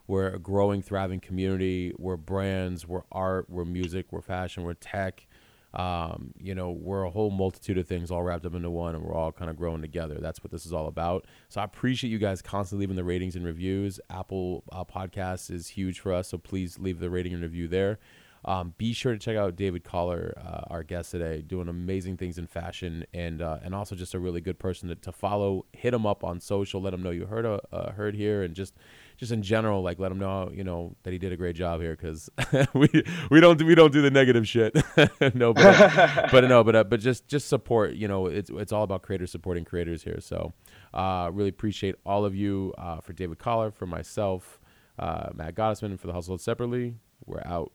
we're 0.06 0.28
a 0.28 0.38
growing, 0.38 0.82
thriving 0.82 1.20
community. 1.20 1.94
We're 1.96 2.16
brands. 2.18 2.86
We're 2.86 3.04
art. 3.10 3.48
We're 3.48 3.64
music. 3.64 4.06
We're 4.10 4.22
fashion. 4.22 4.64
We're 4.64 4.74
tech. 4.74 5.26
Um, 5.74 6.32
you 6.40 6.54
know, 6.54 6.70
we're 6.70 7.04
a 7.04 7.10
whole 7.10 7.30
multitude 7.30 7.78
of 7.78 7.86
things 7.86 8.10
all 8.10 8.22
wrapped 8.22 8.44
up 8.44 8.54
into 8.54 8.70
one, 8.70 8.94
and 8.94 9.04
we're 9.04 9.14
all 9.14 9.32
kind 9.32 9.50
of 9.50 9.56
growing 9.56 9.82
together. 9.82 10.18
That's 10.20 10.42
what 10.42 10.50
this 10.50 10.66
is 10.66 10.72
all 10.72 10.88
about. 10.88 11.26
So 11.48 11.60
I 11.60 11.64
appreciate 11.64 12.10
you 12.10 12.18
guys 12.18 12.42
constantly 12.42 12.84
leaving 12.84 12.96
the 12.96 13.04
ratings 13.04 13.36
and 13.36 13.44
reviews. 13.44 14.00
Apple 14.10 14.64
uh, 14.72 14.84
Podcasts 14.84 15.50
is 15.50 15.68
huge 15.68 16.00
for 16.00 16.12
us, 16.12 16.28
so 16.28 16.38
please 16.38 16.78
leave 16.78 16.98
the 16.98 17.10
rating 17.10 17.34
and 17.34 17.42
review 17.42 17.68
there. 17.68 17.98
Um, 18.44 18.74
be 18.78 18.92
sure 18.94 19.12
to 19.12 19.18
check 19.18 19.36
out 19.36 19.56
David 19.56 19.84
Kollar, 19.84 20.32
uh, 20.38 20.72
our 20.72 20.82
guest 20.82 21.10
today, 21.10 21.42
doing 21.42 21.68
amazing 21.68 22.16
things 22.16 22.38
in 22.38 22.46
fashion, 22.46 23.04
and 23.12 23.42
uh, 23.42 23.58
and 23.62 23.74
also 23.74 23.94
just 23.94 24.14
a 24.14 24.18
really 24.18 24.40
good 24.40 24.58
person 24.58 24.88
to, 24.88 24.94
to 24.94 25.12
follow. 25.12 25.66
Hit 25.72 25.92
him 25.92 26.06
up 26.06 26.24
on 26.24 26.40
social, 26.40 26.80
let 26.80 26.94
him 26.94 27.02
know 27.02 27.10
you 27.10 27.26
heard 27.26 27.44
uh, 27.44 27.92
heard 27.92 28.14
here, 28.14 28.42
and 28.42 28.54
just 28.54 28.74
just 29.20 29.32
in 29.32 29.42
general, 29.42 29.82
like 29.82 29.98
let 29.98 30.10
him 30.10 30.18
know, 30.18 30.50
you 30.50 30.64
know, 30.64 30.96
that 31.02 31.12
he 31.12 31.18
did 31.18 31.30
a 31.30 31.36
great 31.36 31.54
job 31.54 31.82
here 31.82 31.94
because 31.94 32.30
we 32.74 32.88
we 33.30 33.38
don't 33.38 33.62
we 33.62 33.74
don't 33.74 33.92
do 33.92 34.00
the 34.00 34.10
negative 34.10 34.48
shit. 34.48 34.74
no, 35.34 35.52
but, 35.52 36.28
but 36.32 36.44
no, 36.44 36.64
but 36.64 36.74
uh, 36.74 36.84
but 36.84 37.00
just 37.00 37.28
just 37.28 37.46
support. 37.46 37.92
You 37.92 38.08
know, 38.08 38.26
it's 38.26 38.48
it's 38.48 38.72
all 38.72 38.82
about 38.82 39.02
creators 39.02 39.30
supporting 39.30 39.66
creators 39.66 40.02
here. 40.02 40.20
So, 40.20 40.54
uh, 40.94 41.30
really 41.34 41.50
appreciate 41.50 41.96
all 42.06 42.24
of 42.24 42.34
you 42.34 42.72
uh, 42.78 43.00
for 43.00 43.12
David 43.12 43.38
Kollar, 43.38 43.70
for 43.70 43.84
myself, 43.84 44.58
uh, 44.98 45.28
Matt 45.34 45.54
Gottesman, 45.54 46.00
for 46.00 46.06
the 46.06 46.14
household 46.14 46.40
separately. 46.40 46.94
We're 47.26 47.42
out. 47.44 47.72